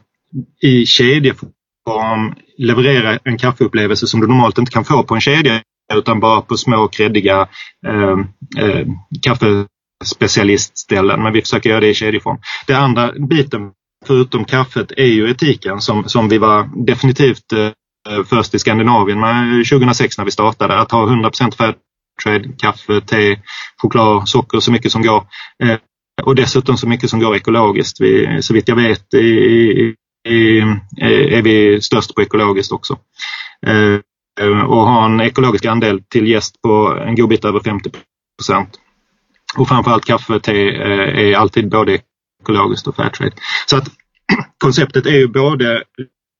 i 0.62 0.86
kedjeform 0.86 2.34
leverera 2.58 3.18
en 3.24 3.38
kaffeupplevelse 3.38 4.06
som 4.06 4.20
du 4.20 4.26
normalt 4.26 4.58
inte 4.58 4.72
kan 4.72 4.84
få 4.84 5.02
på 5.02 5.14
en 5.14 5.20
kedja 5.20 5.62
utan 5.94 6.20
bara 6.20 6.40
på 6.40 6.56
små 6.56 6.88
kreddiga 6.88 7.48
eh, 7.86 8.18
eh, 8.58 8.86
kaffespecialistställen. 9.22 11.22
Men 11.22 11.32
vi 11.32 11.40
försöker 11.40 11.70
göra 11.70 11.80
det 11.80 11.88
i 11.88 11.94
kedjeform. 11.94 12.38
Den 12.66 12.76
andra 12.76 13.12
biten 13.12 13.70
förutom 14.06 14.44
kaffet 14.44 14.92
är 14.96 15.06
ju 15.06 15.30
etiken 15.30 15.80
som, 15.80 16.08
som 16.08 16.28
vi 16.28 16.38
var 16.38 16.86
definitivt 16.86 17.52
eh, 17.52 17.70
Eh, 18.08 18.24
först 18.24 18.54
i 18.54 18.58
Skandinavien 18.58 19.20
med 19.20 19.66
2006 19.66 20.18
när 20.18 20.24
vi 20.24 20.30
startade. 20.30 20.78
Att 20.78 20.92
ha 20.92 21.06
100% 21.06 21.56
Fairtrade, 21.56 22.56
kaffe, 22.58 23.00
te, 23.00 23.40
choklad, 23.76 24.28
socker 24.28 24.60
så 24.60 24.72
mycket 24.72 24.92
som 24.92 25.02
går. 25.02 25.26
Eh, 25.64 25.78
och 26.22 26.34
dessutom 26.34 26.76
så 26.76 26.88
mycket 26.88 27.10
som 27.10 27.20
går 27.20 27.36
ekologiskt. 27.36 28.00
Vi, 28.00 28.42
så 28.42 28.54
vitt 28.54 28.68
jag 28.68 28.76
vet 28.76 29.14
i, 29.14 29.18
i 30.28 30.60
är 31.00 31.42
vi 31.42 31.80
störst 31.80 32.14
på 32.14 32.22
ekologiskt 32.22 32.72
också. 32.72 32.98
Eh, 33.66 34.00
och 34.66 34.86
har 34.86 35.04
en 35.04 35.20
ekologisk 35.20 35.64
andel 35.64 36.02
till 36.02 36.28
gäst 36.28 36.62
på 36.62 36.98
en 37.06 37.14
god 37.14 37.28
bit 37.28 37.44
över 37.44 37.60
50 37.60 37.90
procent. 38.38 38.80
Och 39.56 39.68
framförallt 39.68 40.04
kaffe 40.04 40.34
och 40.34 40.42
te 40.42 40.76
är 40.76 41.36
alltid 41.36 41.70
både 41.70 41.98
ekologiskt 42.42 42.86
och 42.86 42.96
fairtrade. 42.96 43.32
Så 43.66 43.76
att 43.76 43.88
konceptet 44.58 45.06
är 45.06 45.16
ju 45.16 45.28
både 45.28 45.82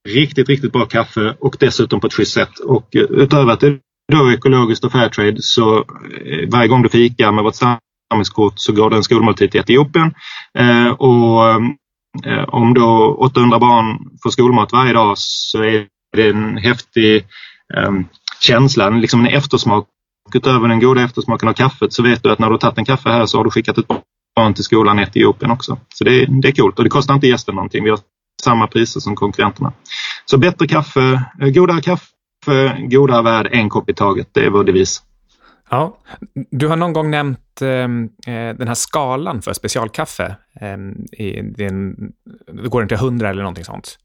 riktigt, 0.06 0.48
riktigt 0.48 0.72
bra 0.72 0.84
kaffe 0.84 1.36
och 1.40 1.56
dessutom 1.60 2.00
på 2.00 2.06
ett 2.06 2.12
schysst 2.12 2.32
sätt. 2.32 2.58
Och 2.58 2.96
eh, 2.96 3.02
utöver 3.02 3.52
att 3.52 3.60
det 3.60 3.78
då 4.12 4.26
är 4.26 4.32
ekologiskt 4.32 4.84
och 4.84 4.92
fairtrade 4.92 5.36
så 5.42 5.78
eh, 5.78 6.48
varje 6.48 6.68
gång 6.68 6.82
du 6.82 6.88
fikar 6.88 7.32
med 7.32 7.44
vårt 7.44 7.54
samhällskort 7.54 8.54
så 8.56 8.72
går 8.72 8.90
det 8.90 8.96
en 8.96 9.02
skolmåltid 9.02 9.50
till 9.50 9.60
Etiopien. 9.60 10.14
Eh, 10.58 10.88
och 10.88 11.60
Eh, 12.25 12.44
om 12.48 12.75
då 12.75 13.16
800 13.18 13.58
barn 13.58 13.98
får 14.22 14.30
skolmat 14.30 14.72
varje 14.72 14.92
dag 14.92 15.14
så 15.18 15.62
är 15.62 15.86
det 16.16 16.28
en 16.28 16.56
häftig 16.56 17.25
känsla, 18.40 18.90
liksom 18.90 19.20
en 19.20 19.26
eftersmak. 19.26 19.86
Utöver 20.34 20.68
den 20.68 20.80
goda 20.80 21.02
eftersmaken 21.04 21.48
av 21.48 21.52
kaffet 21.52 21.92
så 21.92 22.02
vet 22.02 22.22
du 22.22 22.32
att 22.32 22.38
när 22.38 22.46
du 22.46 22.52
har 22.52 22.58
tagit 22.58 22.78
en 22.78 22.84
kaffe 22.84 23.08
här 23.08 23.26
så 23.26 23.38
har 23.38 23.44
du 23.44 23.50
skickat 23.50 23.78
ett 23.78 23.86
barn 24.36 24.54
till 24.54 24.64
skolan 24.64 24.98
i 24.98 25.02
Etiopien 25.02 25.50
också. 25.50 25.78
Så 25.94 26.04
det, 26.04 26.26
det 26.42 26.48
är 26.48 26.52
coolt 26.52 26.78
och 26.78 26.84
det 26.84 26.90
kostar 26.90 27.14
inte 27.14 27.26
gästen 27.26 27.54
någonting. 27.54 27.84
Vi 27.84 27.90
har 27.90 27.98
samma 28.46 28.66
priser 28.66 29.00
som 29.00 29.16
konkurrenterna. 29.16 29.72
Så 30.24 30.38
bättre 30.38 30.66
kaffe, 30.66 31.22
eh, 31.40 31.48
godare 31.48 31.80
kaffe, 31.80 32.86
godare 32.90 33.22
värld, 33.22 33.48
en 33.52 33.68
kopp 33.68 33.90
i 33.90 33.94
taget. 33.94 34.28
Det 34.32 34.46
är 34.46 34.50
vår 34.50 34.64
devis. 34.64 35.02
Ja, 35.70 35.96
du 36.50 36.68
har 36.68 36.76
någon 36.76 36.92
gång 36.92 37.10
nämnt 37.10 37.62
ehm, 37.62 38.04
eh, 38.26 38.56
den 38.58 38.68
här 38.68 38.74
skalan 38.74 39.42
för 39.42 39.52
specialkaffe. 39.52 40.36
Eh, 40.60 40.78
i, 41.26 41.42
den, 41.56 41.96
det 42.62 42.68
går 42.68 42.82
inte 42.82 42.94
100 42.94 43.30
eller 43.30 43.42
någonting 43.42 43.64
sånt. 43.64 43.98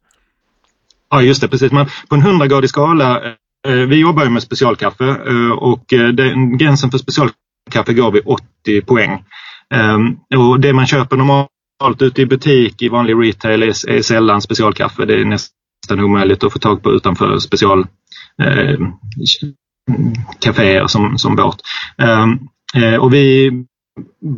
Ja, 1.12 1.22
just 1.22 1.42
det. 1.42 1.48
Precis. 1.48 1.72
Men 1.72 1.86
på 2.10 2.16
en 2.16 2.22
100-gradig 2.22 2.68
skala, 2.68 3.24
eh, 3.68 3.74
vi 3.74 3.96
jobbar 3.96 4.24
ju 4.24 4.30
med 4.30 4.44
specialkaffe 4.44 5.06
eh, 5.06 5.52
och 5.52 5.94
eh, 5.94 6.08
den, 6.08 6.58
gränsen 6.58 6.92
för 6.92 6.98
specialkaffe 6.98 7.94
går 7.94 8.12
vid 8.12 8.22
80 8.26 8.82
poäng. 8.82 9.24
Och 10.38 10.60
det 10.60 10.74
man 10.74 10.88
köper 10.88 11.18
normalt 11.18 11.50
ute 12.00 12.22
i 12.22 12.26
butik 12.26 12.82
i 12.82 12.90
vanlig 12.90 13.14
retail 13.14 13.64
är, 13.64 13.90
är 13.90 14.02
sällan 14.02 14.42
specialkaffe. 14.42 15.06
Det 15.06 15.22
är 15.22 15.26
nästan 15.26 16.00
omöjligt 16.00 16.44
att 16.44 16.54
få 16.54 16.60
tag 16.60 16.84
på 16.84 16.92
utanför 16.92 17.40
special 17.40 17.86
eh, 18.44 18.80
kaféer 20.40 20.88
som, 20.88 21.18
som 21.18 21.36
vårt. 21.36 21.58
Ehm, 21.98 22.40
eh, 22.76 22.96
och 22.96 23.14
vi 23.14 23.52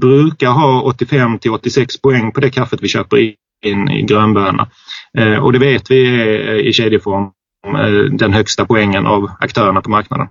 brukar 0.01 0.49
ha 0.49 0.81
85 0.81 1.39
till 1.39 1.51
86 1.51 2.01
poäng 2.01 2.31
på 2.31 2.39
det 2.39 2.49
kaffet 2.49 2.79
vi 2.81 2.87
köper 2.87 3.17
in 3.65 3.89
i 3.89 4.01
grönböna. 4.01 4.69
Eh, 5.17 5.35
och 5.35 5.53
det 5.53 5.59
vet 5.59 5.91
vi 5.91 6.21
är 6.21 6.67
i 6.67 6.73
kedjeform 6.73 7.23
eh, 7.67 8.13
den 8.17 8.33
högsta 8.33 8.65
poängen 8.65 9.05
av 9.05 9.31
aktörerna 9.39 9.81
på 9.81 9.89
marknaden. 9.89 10.27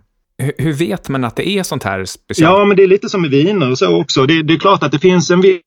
Hur 0.59 0.73
vet 0.73 1.09
man 1.09 1.25
att 1.25 1.37
det 1.37 1.49
är 1.49 1.63
sånt 1.63 1.83
här 1.83 2.05
speciellt? 2.05 2.53
Ja, 2.53 2.65
men 2.65 2.77
det 2.77 2.83
är 2.83 2.87
lite 2.87 3.09
som 3.09 3.23
med 3.23 3.31
viner 3.31 3.71
och 3.71 3.79
så 3.79 4.01
också. 4.01 4.27
Det, 4.27 4.43
det, 4.43 4.55
är 4.55 4.59
klart 4.59 4.83
att 4.83 4.93
det 4.93 4.99
finns 4.99 5.31
en 5.31 5.41
viss 5.41 5.61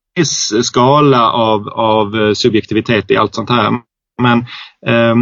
skala 0.64 1.32
av, 1.32 1.70
av 1.70 2.16
eh, 2.16 2.34
subjektivitet 2.34 3.12
i 3.12 3.18
allt 3.18 3.36
sånt 3.36 3.50
här. 3.50 3.80
Men 4.22 4.40
eh, 4.88 5.16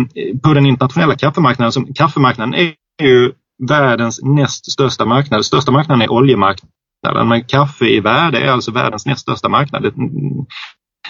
på 0.44 0.54
den 0.54 0.66
internationella 0.66 1.16
kaffemarknaden, 1.16 1.72
som, 1.72 1.94
kaffemarknaden 1.94 2.54
är 2.54 2.74
ju 3.04 3.32
världens 3.68 4.20
näst 4.24 4.72
största 4.72 5.06
marknad. 5.06 5.46
Största 5.46 5.72
marknaden 5.72 6.02
är 6.02 6.12
oljemarknaden, 6.12 7.28
men 7.28 7.44
kaffe 7.44 7.86
i 7.86 8.00
värde 8.00 8.40
är 8.40 8.52
alltså 8.52 8.72
världens 8.72 9.06
näst 9.06 9.22
största 9.22 9.50
marknad. 9.50 9.94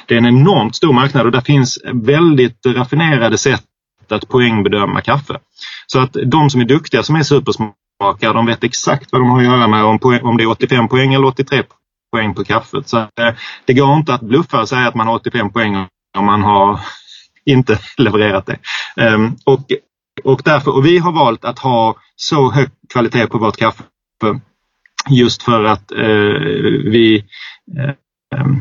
Det 0.08 0.14
är 0.14 0.18
en 0.18 0.26
enormt 0.26 0.76
stor 0.76 0.94
marknad 0.94 1.26
och 1.26 1.32
där 1.32 1.42
finns 1.42 1.80
väldigt 1.94 2.66
raffinerade 2.66 3.38
sätt 3.38 3.64
att 4.10 4.30
poängbedöma 4.30 5.02
kaffe. 5.02 5.38
Så 5.88 6.00
att 6.00 6.18
de 6.26 6.50
som 6.50 6.62
är 6.62 6.66
duktiga, 6.66 7.04
som 7.04 7.16
är 7.16 7.24
supersmakare, 7.24 8.34
de 8.34 8.46
vet 8.46 8.64
exakt 8.64 9.12
vad 9.12 9.22
de 9.22 9.30
har 9.30 9.40
att 9.40 9.46
göra 9.46 9.68
med 9.68 9.84
om, 9.84 10.00
poäng, 10.00 10.22
om 10.22 10.38
det 10.38 10.44
är 10.44 10.48
85 10.48 10.88
poäng 10.88 11.14
eller 11.14 11.28
83 11.28 11.64
poäng 12.14 12.34
på 12.34 12.44
kaffet. 12.44 12.90
Så 12.90 12.98
eh, 12.98 13.34
det 13.66 13.74
går 13.74 13.98
inte 13.98 14.14
att 14.14 14.22
bluffa 14.22 14.62
och 14.62 14.70
säga 14.70 14.88
att 14.88 14.96
man 14.96 15.08
har 15.08 15.16
85 15.16 15.50
poäng 15.50 15.76
om 16.18 16.26
man 16.26 16.44
har 16.44 16.80
inte 17.46 17.80
levererat 17.98 18.46
det. 18.46 18.58
Um, 19.14 19.36
och, 19.46 19.60
och, 20.24 20.42
därför, 20.46 20.76
och 20.76 20.86
vi 20.86 20.98
har 20.98 21.12
valt 21.12 21.46
att 21.46 21.60
ha 21.60 21.96
så 22.16 22.52
hög 22.52 22.70
kvalitet 22.94 23.28
på 23.28 23.38
vårt 23.38 23.58
kaffe 23.58 23.84
just 25.10 25.44
för 25.44 25.64
att 25.64 25.92
uh, 25.92 26.40
vi 26.92 27.26
uh, 27.80 28.58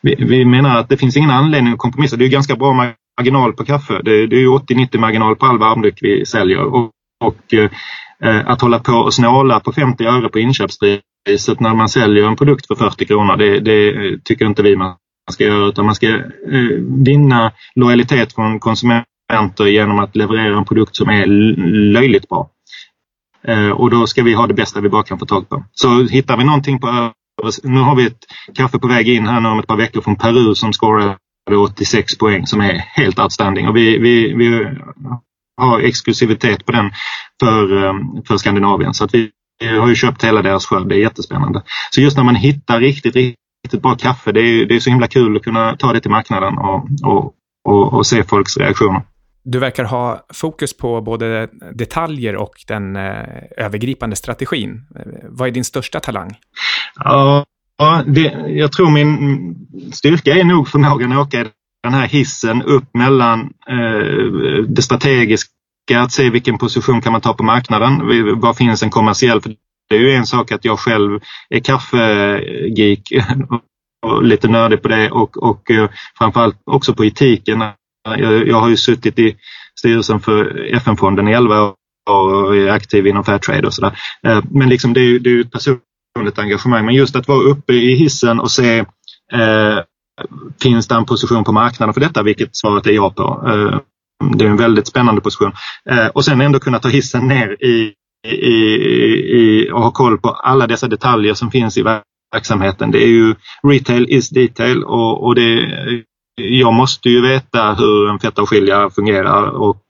vi, 0.00 0.14
vi, 0.18 0.44
menar 0.44 0.78
att 0.78 0.88
det 0.88 0.96
finns 0.96 1.16
ingen 1.16 1.30
anledning 1.30 1.72
att 1.72 1.78
kompromissa. 1.78 2.16
Det 2.16 2.24
är 2.24 2.28
ganska 2.28 2.56
bra 2.56 2.94
marginal 3.18 3.52
på 3.52 3.64
kaffe. 3.64 4.00
Det, 4.04 4.26
det 4.26 4.36
är 4.36 4.46
80-90 4.46 4.98
marginal 4.98 5.36
på 5.36 5.46
all 5.46 5.58
varmdryck 5.58 5.98
vi 6.02 6.26
säljer. 6.26 6.62
Och, 6.62 6.90
och 7.24 7.54
eh, 7.54 7.70
Eh, 8.24 8.48
att 8.50 8.60
hålla 8.60 8.78
på 8.78 8.92
och 8.92 9.14
snåla 9.14 9.60
på 9.60 9.72
50 9.72 10.04
öre 10.04 10.28
på 10.28 10.38
inköpspriset 10.38 11.60
när 11.60 11.74
man 11.74 11.88
säljer 11.88 12.26
en 12.26 12.36
produkt 12.36 12.66
för 12.66 12.74
40 12.74 13.06
kronor, 13.06 13.36
det, 13.36 13.60
det 13.60 14.18
tycker 14.24 14.46
inte 14.46 14.62
vi 14.62 14.76
man 14.76 14.96
ska 15.30 15.44
göra. 15.44 15.66
Utan 15.66 15.86
man 15.86 15.94
ska 15.94 16.08
eh, 16.08 16.22
vinna 17.04 17.52
lojalitet 17.74 18.34
från 18.34 18.60
konsumenter 18.60 19.66
genom 19.66 19.98
att 19.98 20.16
leverera 20.16 20.58
en 20.58 20.64
produkt 20.64 20.96
som 20.96 21.08
är 21.08 21.26
löjligt 21.92 22.28
bra. 22.28 22.50
Eh, 23.46 23.70
och 23.70 23.90
då 23.90 24.06
ska 24.06 24.22
vi 24.22 24.34
ha 24.34 24.46
det 24.46 24.54
bästa 24.54 24.80
vi 24.80 24.88
bara 24.88 25.02
kan 25.02 25.18
få 25.18 25.26
tag 25.26 25.48
på. 25.48 25.64
Så 25.72 26.02
hittar 26.02 26.36
vi 26.36 26.44
någonting 26.44 26.78
på 26.78 27.12
nu 27.62 27.80
har 27.80 27.96
vi 27.96 28.06
ett 28.06 28.24
kaffe 28.54 28.78
på 28.78 28.88
väg 28.88 29.08
in 29.08 29.26
här 29.26 29.40
nu 29.40 29.48
om 29.48 29.58
ett 29.58 29.66
par 29.66 29.76
veckor 29.76 30.00
från 30.00 30.16
Peru 30.16 30.54
som 30.54 30.72
scorade 30.72 31.16
86 31.58 32.18
poäng 32.18 32.46
som 32.46 32.60
är 32.60 32.72
helt 32.72 33.18
outstanding. 33.18 33.68
Och 33.68 33.76
vi, 33.76 33.98
vi, 33.98 34.34
vi 34.34 34.66
har 35.58 35.80
exklusivitet 35.80 36.66
på 36.66 36.72
den 36.72 36.90
för, 37.40 37.84
eh, 37.84 37.94
för 38.26 38.36
Skandinavien. 38.36 38.94
Så 38.94 39.04
att 39.04 39.14
vi 39.14 39.30
har 39.78 39.88
ju 39.88 39.94
köpt 39.94 40.24
hela 40.24 40.42
deras 40.42 40.66
skörd. 40.66 40.88
Det 40.88 40.94
är 40.94 40.98
jättespännande. 40.98 41.62
Så 41.90 42.00
just 42.00 42.16
när 42.16 42.24
man 42.24 42.34
hittar 42.34 42.80
riktigt, 42.80 43.16
riktigt 43.16 43.82
bra 43.82 43.94
kaffe, 43.94 44.32
det 44.32 44.40
är, 44.40 44.66
det 44.66 44.76
är 44.76 44.80
så 44.80 44.90
himla 44.90 45.06
kul 45.06 45.36
att 45.36 45.42
kunna 45.42 45.76
ta 45.76 45.92
det 45.92 46.00
till 46.00 46.10
marknaden 46.10 46.58
och, 46.58 46.88
och, 47.02 47.34
och, 47.64 47.92
och 47.92 48.06
se 48.06 48.24
folks 48.24 48.56
reaktioner. 48.56 49.02
Du 49.44 49.58
verkar 49.58 49.84
ha 49.84 50.26
fokus 50.34 50.76
på 50.76 51.00
både 51.00 51.48
detaljer 51.74 52.36
och 52.36 52.54
den 52.66 52.96
eh, 52.96 53.24
övergripande 53.56 54.16
strategin. 54.16 54.86
Vad 55.28 55.48
är 55.48 55.52
din 55.52 55.64
största 55.64 56.00
talang? 56.00 56.36
Ja, 56.94 57.44
det, 58.06 58.22
jag 58.48 58.72
tror 58.72 58.90
min 58.90 59.54
styrka 59.92 60.34
är 60.34 60.44
nog 60.44 60.68
förmågan 60.68 61.12
att 61.12 61.26
åka 61.26 61.46
den 61.82 61.94
här 61.94 62.08
hissen 62.08 62.62
upp 62.62 62.84
mellan 62.94 63.40
eh, 63.68 64.62
det 64.68 64.82
strategiska, 64.82 65.50
att 65.96 66.12
se 66.12 66.30
vilken 66.30 66.58
position 66.58 67.00
kan 67.00 67.12
man 67.12 67.20
ta 67.20 67.34
på 67.34 67.42
marknaden, 67.42 67.98
var 68.40 68.54
finns 68.54 68.82
en 68.82 68.90
kommersiell 68.90 69.40
för 69.40 69.54
det 69.88 69.96
är 69.96 70.00
ju 70.00 70.12
en 70.12 70.26
sak 70.26 70.52
att 70.52 70.64
jag 70.64 70.78
själv 70.78 71.20
är 71.48 71.60
kaffegeek 71.60 73.12
och 74.06 74.22
lite 74.22 74.48
nördig 74.48 74.82
på 74.82 74.88
det 74.88 75.10
och, 75.10 75.36
och 75.36 75.70
eh, 75.70 75.90
framförallt 76.18 76.56
också 76.64 76.94
på 76.94 77.04
etiken. 77.04 77.64
Jag, 78.18 78.48
jag 78.48 78.60
har 78.60 78.68
ju 78.68 78.76
suttit 78.76 79.18
i 79.18 79.36
styrelsen 79.78 80.20
för 80.20 80.66
FN-fonden 80.74 81.28
i 81.28 81.32
11 81.32 81.62
år 81.62 81.74
och 82.10 82.56
är 82.56 82.70
aktiv 82.70 83.06
inom 83.06 83.24
Fairtrade 83.24 83.66
och 83.66 83.74
sådär. 83.74 83.98
Eh, 84.26 84.42
men 84.50 84.68
liksom 84.68 84.92
det 84.92 85.00
är 85.00 85.28
ju 85.28 85.40
ett 85.40 85.52
personligt 85.52 86.38
engagemang. 86.38 86.84
Men 86.84 86.94
just 86.94 87.16
att 87.16 87.28
vara 87.28 87.42
uppe 87.42 87.72
i 87.72 87.94
hissen 87.94 88.40
och 88.40 88.50
se 88.50 88.78
eh, 89.32 89.78
finns 90.62 90.88
det 90.88 90.94
en 90.94 91.04
position 91.04 91.44
på 91.44 91.52
marknaden 91.52 91.94
för 91.94 92.00
detta, 92.00 92.22
vilket 92.22 92.56
svaret 92.56 92.86
är 92.86 92.90
ja 92.90 93.10
på. 93.10 93.48
Eh, 93.48 93.78
det 94.36 94.44
är 94.44 94.48
en 94.48 94.56
väldigt 94.56 94.86
spännande 94.86 95.20
position. 95.20 95.52
Eh, 95.90 96.06
och 96.06 96.24
sen 96.24 96.40
ändå 96.40 96.58
kunna 96.58 96.78
ta 96.78 96.88
hissen 96.88 97.28
ner 97.28 97.64
i, 97.64 97.92
i, 98.28 98.56
i, 99.38 99.70
och 99.72 99.82
ha 99.82 99.90
koll 99.90 100.18
på 100.18 100.28
alla 100.28 100.66
dessa 100.66 100.88
detaljer 100.88 101.34
som 101.34 101.50
finns 101.50 101.78
i 101.78 101.84
verksamheten. 102.34 102.90
Det 102.90 103.04
är 103.04 103.08
ju 103.08 103.34
retail 103.62 104.06
is 104.08 104.30
detail 104.30 104.84
och, 104.84 105.26
och 105.26 105.34
det, 105.34 105.68
jag 106.36 106.74
måste 106.74 107.08
ju 107.08 107.22
veta 107.22 107.74
hur 107.74 108.08
en 108.08 108.18
fettavskiljare 108.18 108.90
fungerar 108.90 109.42
och 109.48 109.82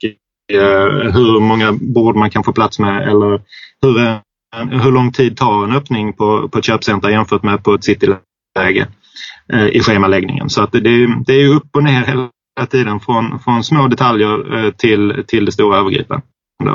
eh, 0.53 1.11
hur 1.13 1.39
många 1.39 1.71
bord 1.71 2.15
man 2.15 2.29
kan 2.29 2.43
få 2.43 2.53
plats 2.53 2.79
med 2.79 3.07
eller 3.09 3.41
hur 3.81 4.19
hur 4.57 4.91
lång 4.91 5.11
tid 5.11 5.37
tar 5.37 5.63
en 5.63 5.75
öppning 5.75 6.13
på, 6.13 6.49
på 6.49 6.57
ett 6.57 6.65
köpcenter 6.65 7.09
jämfört 7.09 7.43
med 7.43 7.63
på 7.63 7.73
ett 7.73 7.83
cityläge 7.83 8.87
Eh, 9.53 9.67
i 9.67 9.79
schemaläggningen. 9.79 10.49
Så 10.49 10.61
att 10.61 10.71
det, 10.71 11.07
det 11.25 11.33
är 11.33 11.47
upp 11.47 11.75
och 11.75 11.83
ner 11.83 12.05
hela 12.05 12.29
tiden 12.69 12.99
från, 12.99 13.39
från 13.39 13.63
små 13.63 13.87
detaljer 13.87 14.57
eh, 14.57 14.71
till, 14.71 15.23
till 15.27 15.45
det 15.45 15.51
stora 15.51 15.77
övergripande. 15.77 16.23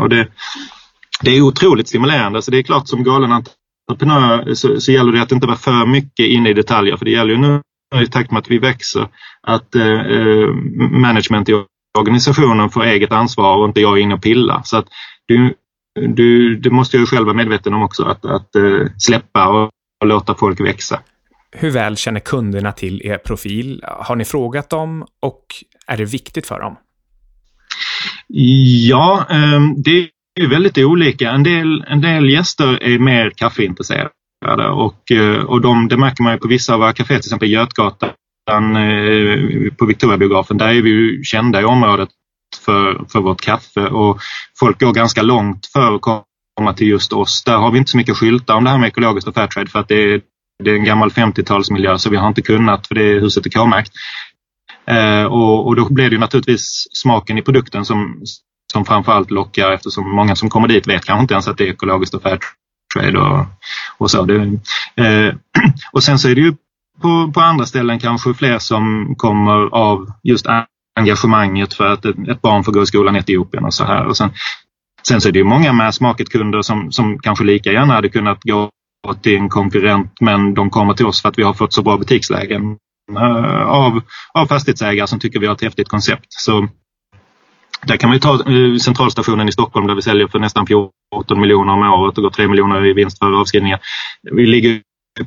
Och 0.01 0.09
det, 0.09 0.29
det 1.23 1.31
är 1.31 1.41
otroligt 1.41 1.89
stimulerande. 1.89 2.43
Så 2.43 2.51
det 2.51 2.59
är 2.59 2.63
klart 2.63 2.89
som 2.89 3.05
galen 3.05 3.33
entreprenör 3.33 4.55
så, 4.55 4.81
så 4.81 4.93
gäller 4.93 5.13
det 5.13 5.23
att 5.23 5.33
inte 5.33 5.47
vara 5.47 5.57
för 5.57 5.87
mycket 5.87 6.27
inne 6.27 6.51
i 6.51 6.55
detaljer. 6.55 6.97
För 6.97 7.05
det 7.05 7.11
gäller 7.11 7.31
ju 7.31 7.39
nu 7.39 7.61
i 8.03 8.07
takt 8.07 8.31
med 8.31 8.39
att 8.39 8.51
vi 8.51 8.59
växer 8.59 9.09
att 9.43 9.75
eh, 9.75 10.01
eh, 10.01 10.49
management 10.91 11.49
i 11.49 11.65
organisationen 11.99 12.71
får 12.71 12.85
eget 12.85 13.13
ansvar 13.13 13.57
och 13.57 13.69
inte 13.69 13.81
jag 13.81 13.99
är 13.99 14.03
inne 14.03 14.15
och 14.15 14.23
pillar. 14.23 14.61
Så 14.65 14.77
att 14.77 14.87
det, 15.29 15.55
du, 16.09 16.57
det 16.57 16.71
måste 16.71 16.97
jag 16.97 17.09
själv 17.09 17.27
vara 17.27 17.37
medveten 17.37 17.75
om 17.75 17.83
också, 17.83 18.05
att, 18.05 18.25
att 18.25 18.57
eh, 18.57 18.87
släppa 18.99 19.49
och, 19.49 19.71
och 20.01 20.07
låta 20.07 20.35
folk 20.35 20.61
växa. 20.61 21.01
Hur 21.57 21.71
väl 21.71 21.97
känner 21.97 22.21
kunderna 22.21 22.73
till 22.73 23.07
er 23.07 23.19
profil? 23.19 23.85
Har 23.85 24.17
ni 24.17 24.25
frågat 24.25 24.71
dem 24.71 25.07
och 25.23 25.45
är 25.87 25.97
det 25.97 26.05
viktigt 26.05 26.47
för 26.47 26.61
dem? 26.61 26.77
Ja, 28.89 29.27
ehm, 29.31 29.83
det 29.83 30.09
är 30.41 30.47
väldigt 30.49 30.79
olika. 30.79 31.31
En 31.31 31.43
del, 31.43 31.85
en 31.89 32.01
del 32.01 32.31
gäster 32.31 32.83
är 32.83 32.99
mer 32.99 33.31
kaffeintresserade 33.31 34.11
och, 34.73 35.11
eh, 35.11 35.45
och 35.45 35.61
de, 35.61 35.89
det 35.89 35.97
märker 35.97 36.23
man 36.23 36.33
ju 36.33 36.39
på 36.39 36.49
vissa 36.49 36.75
av 36.75 36.81
våra 36.81 36.93
kaféer, 36.93 37.19
till 37.19 37.29
exempel 37.29 37.51
Götgatan 37.51 38.77
eh, 38.77 39.73
på 39.79 39.87
Victoriabiografen. 39.87 40.59
Där 40.59 40.69
är 40.69 40.83
vi 40.83 40.91
ju 40.91 41.25
kända 41.25 41.61
i 41.61 41.65
området 41.65 42.09
för, 42.65 43.05
för 43.13 43.21
vårt 43.21 43.41
kaffe 43.41 43.87
och 43.87 44.21
folk 44.59 44.81
går 44.81 44.93
ganska 44.93 45.23
långt 45.23 45.67
för 45.67 45.95
att 45.95 46.01
komma 46.01 46.75
till 46.75 46.89
just 46.89 47.13
oss. 47.13 47.45
Där 47.45 47.57
har 47.57 47.71
vi 47.71 47.79
inte 47.79 47.91
så 47.91 47.97
mycket 47.97 48.17
skyltar 48.17 48.55
om 48.55 48.65
det 48.65 48.71
här 48.71 48.79
med 48.79 48.89
ekologiskt 48.89 49.29
och 49.29 49.35
Fairtrade 49.35 49.71
för 49.71 49.79
att 49.79 49.89
det 49.89 50.13
är, 50.13 50.21
det 50.63 50.71
är 50.71 50.75
en 50.75 50.85
gammal 50.85 51.11
50-talsmiljö 51.11 51.99
så 51.99 52.11
vi 52.11 52.17
har 52.17 52.29
inte 52.29 52.43
kunnat 52.43 52.87
för 52.87 52.95
det 52.95 53.21
huset 53.21 53.47
är 53.47 53.51
K-märkt. 53.51 53.93
Eh, 54.87 55.25
och, 55.25 55.67
och, 55.67 55.77
då 55.77 55.93
blir 55.93 56.11
det 56.11 56.19
naturligtvis 56.19 56.87
smaken 56.93 57.39
i 57.39 57.43
produkten 57.43 57.85
som, 57.85 58.23
som 58.73 58.85
framförallt 58.85 59.31
lockar 59.31 59.73
eftersom 59.73 60.11
många 60.11 60.37
som 60.37 60.51
kommer 60.51 60.69
dit 60.69 60.89
vet 60.89 61.05
kanske 61.05 61.23
inte 61.23 61.35
ens 61.35 61.49
att 61.49 61.59
det 61.59 61.65
är 61.65 61.73
ekologiskt 61.73 62.15
och 62.15 62.23
Fairtrade 62.23 63.19
och, 63.19 63.47
och 63.99 64.11
så. 64.11 64.25
Det, 64.25 64.37
eh, 64.97 65.35
och 65.93 66.03
sen 66.03 66.19
så 66.19 66.29
är 66.29 66.35
det 66.35 66.41
ju 66.41 66.55
på, 67.03 67.33
på 67.35 67.41
andra 67.41 67.67
ställen 67.67 67.99
kanske 67.99 68.35
fler 68.35 68.59
som 68.59 69.15
kommer 69.17 69.75
av 69.75 70.13
just 70.23 70.47
engagemanget 70.97 71.75
för 71.75 71.93
att 71.93 72.05
ett 72.05 72.43
barn 72.43 72.65
får 72.65 72.73
gå 72.73 72.83
i 72.83 72.87
skolan 72.87 73.17
i 73.17 73.19
Etiopien 73.19 73.65
och 73.65 73.75
så 73.75 73.85
här. 73.85 74.07
Och 74.07 74.17
sen, 74.17 74.31
sen 75.09 75.21
så 75.21 75.29
är 75.29 75.33
det 75.33 75.39
ju 75.39 75.45
många 75.45 75.73
med 75.73 75.95
smaket-kunder 75.95 76.63
som, 76.63 76.93
som 76.93 77.19
kanske 77.19 77.45
lika 77.45 77.73
gärna 77.73 77.95
hade 77.95 78.09
kunnat 78.09 78.43
gå 78.43 78.71
till 79.13 79.37
en 79.37 79.49
konkurrent 79.49 80.13
men 80.21 80.55
de 80.55 80.71
kommer 80.71 80.95
till 80.95 81.07
oss 81.07 81.23
för 81.23 81.29
att 81.29 81.39
vi 81.39 81.43
har 81.43 81.55
fått 81.55 81.73
så 81.73 81.83
bra 81.83 81.97
butikslägen 81.97 82.77
uh, 83.13 83.63
av, 83.67 84.03
av 84.35 84.47
fastighetsägare 84.47 85.07
som 85.07 85.19
tycker 85.19 85.41
vi 85.41 85.47
har 85.47 85.55
ett 85.55 85.63
häftigt 85.63 85.89
koncept. 85.89 86.27
Så 86.29 86.69
där 87.87 87.97
kan 87.97 88.11
man 88.11 88.21
ta 88.21 88.35
eh, 88.35 88.77
centralstationen 88.77 89.49
i 89.49 89.53
Stockholm 89.53 89.87
där 89.87 89.95
vi 89.95 90.03
säljer 90.03 90.29
för 90.29 90.39
nästan 90.39 90.67
14 90.67 91.41
miljoner 91.41 91.73
om 91.73 91.83
året 91.83 92.19
och 92.19 92.23
går 92.23 92.31
3 92.31 92.49
miljoner 92.49 92.87
i 92.87 92.93
vinst 92.93 93.19
för 93.19 93.41
avskrivningar. 93.41 93.81
Vi 94.33 94.47
ligger 94.47 94.81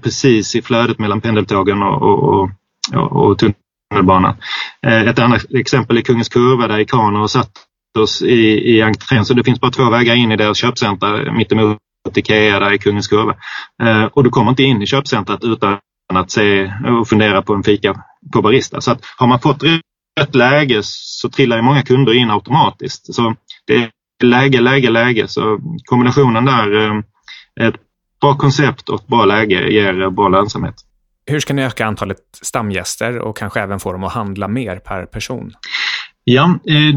precis 0.03 0.55
i 0.55 0.62
flödet 0.62 1.00
mellan 1.00 1.22
pendeltågen 1.22 1.84
och, 1.84 2.01
och, 2.01 2.50
och, 2.93 3.12
och 3.12 3.39
tunnelbanan. 3.39 4.36
Eh, 4.88 5.01
ett 5.01 5.19
annat 5.19 5.53
exempel 5.53 5.98
är 5.98 6.01
Kungens 6.01 6.29
Kurva 6.29 6.67
där 6.67 6.79
Ikano 6.79 7.19
har 7.19 7.27
satt 7.27 7.51
oss 8.00 8.22
i, 8.22 8.75
i 8.75 8.81
entrén 8.81 9.25
så 9.25 9.34
det 9.34 9.43
finns 9.43 9.60
bara 9.60 9.72
två 9.72 9.89
vägar 9.89 10.15
in 10.15 10.31
i 10.31 10.36
deras 10.36 10.57
köpcenter 10.57 11.31
mittemot 11.31 11.77
Ikea 12.15 12.59
där 12.59 12.73
i 12.73 12.77
Kungens 12.77 13.07
Kurva. 13.07 13.35
Eh, 13.83 14.03
och 14.03 14.23
du 14.23 14.29
kommer 14.29 14.49
inte 14.49 14.63
in 14.63 14.81
i 14.81 14.85
köpcentret 14.85 15.43
utan 15.43 15.77
att 16.13 16.31
se 16.31 16.73
och 16.99 17.07
fundera 17.07 17.41
på 17.41 17.53
en 17.53 17.63
fika 17.63 18.03
på 18.33 18.41
Barista. 18.41 18.81
Så 18.81 18.91
att 18.91 19.01
har 19.17 19.27
man 19.27 19.39
fått 19.39 19.63
rätt 20.19 20.35
läge 20.35 20.79
så 20.83 21.29
trillar 21.29 21.61
många 21.61 21.81
kunder 21.81 22.13
in 22.13 22.31
automatiskt. 22.31 23.15
Så 23.15 23.35
det 23.67 23.75
är 23.75 23.89
läge, 24.23 24.61
läge, 24.61 24.89
läge. 24.89 25.27
Så 25.27 25.59
kombinationen 25.85 26.45
där, 26.45 26.85
eh, 26.85 26.97
ett 27.67 27.75
bra 28.21 28.37
koncept 28.37 28.89
och 28.89 29.01
ett 29.01 29.07
bra 29.07 29.25
läge 29.25 29.71
ger 29.71 30.09
bra 30.09 30.29
lönsamhet. 30.29 30.75
Hur 31.25 31.39
ska 31.39 31.53
ni 31.53 31.63
öka 31.63 31.85
antalet 31.85 32.17
stamgäster 32.41 33.19
och 33.19 33.37
kanske 33.37 33.61
även 33.61 33.79
få 33.79 33.91
dem 33.91 34.03
att 34.03 34.13
handla 34.13 34.47
mer 34.47 34.75
per 34.75 35.05
person? 35.05 35.53
Ja, 36.23 36.43
eh, 36.43 36.95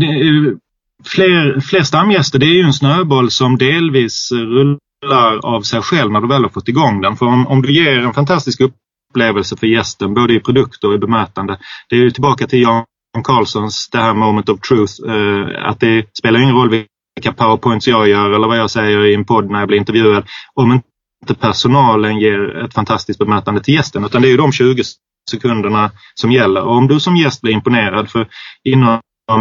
fler, 1.04 1.60
fler 1.60 1.82
stamgäster 1.82 2.38
det 2.38 2.46
är 2.46 2.54
ju 2.54 2.62
en 2.62 2.72
snöboll 2.72 3.30
som 3.30 3.58
delvis 3.58 4.32
rullar 4.32 4.78
rullar 5.04 5.46
av 5.46 5.62
sig 5.62 5.82
själv 5.82 6.12
när 6.12 6.20
du 6.20 6.28
väl 6.28 6.42
har 6.42 6.50
fått 6.50 6.68
igång 6.68 7.00
den. 7.00 7.16
För 7.16 7.26
om, 7.26 7.46
om 7.46 7.62
du 7.62 7.72
ger 7.72 7.98
en 7.98 8.14
fantastisk 8.14 8.60
upplevelse 8.60 9.56
för 9.56 9.66
gästen, 9.66 10.14
både 10.14 10.34
i 10.34 10.40
produkter 10.40 10.88
och 10.88 10.94
i 10.94 10.98
bemötande. 10.98 11.58
Det 11.88 11.96
är 11.96 12.00
ju 12.00 12.10
tillbaka 12.10 12.46
till 12.46 12.62
Jan 12.62 12.84
Carlssons 13.24 13.90
det 13.90 13.98
här 13.98 14.14
moment 14.14 14.48
of 14.48 14.60
truth. 14.60 14.92
Eh, 15.08 15.68
att 15.68 15.80
det 15.80 16.06
spelar 16.18 16.40
ingen 16.40 16.54
roll 16.54 16.70
vilka 16.70 17.32
powerpoints 17.32 17.88
jag 17.88 18.08
gör 18.08 18.30
eller 18.30 18.48
vad 18.48 18.58
jag 18.58 18.70
säger 18.70 19.06
i 19.06 19.14
en 19.14 19.24
podd 19.24 19.50
när 19.50 19.58
jag 19.58 19.68
blir 19.68 19.78
intervjuad. 19.78 20.24
Om 20.54 20.72
inte 20.72 21.34
personalen 21.34 22.18
ger 22.18 22.64
ett 22.64 22.74
fantastiskt 22.74 23.18
bemötande 23.18 23.60
till 23.60 23.74
gästen. 23.74 24.04
Utan 24.04 24.22
det 24.22 24.28
är 24.28 24.30
ju 24.30 24.36
de 24.36 24.52
20 24.52 24.82
sekunderna 25.30 25.90
som 26.14 26.32
gäller. 26.32 26.62
Och 26.62 26.76
om 26.76 26.88
du 26.88 27.00
som 27.00 27.16
gäst 27.16 27.40
blir 27.42 27.52
imponerad, 27.52 28.10
för 28.10 28.28
inom, 28.64 29.00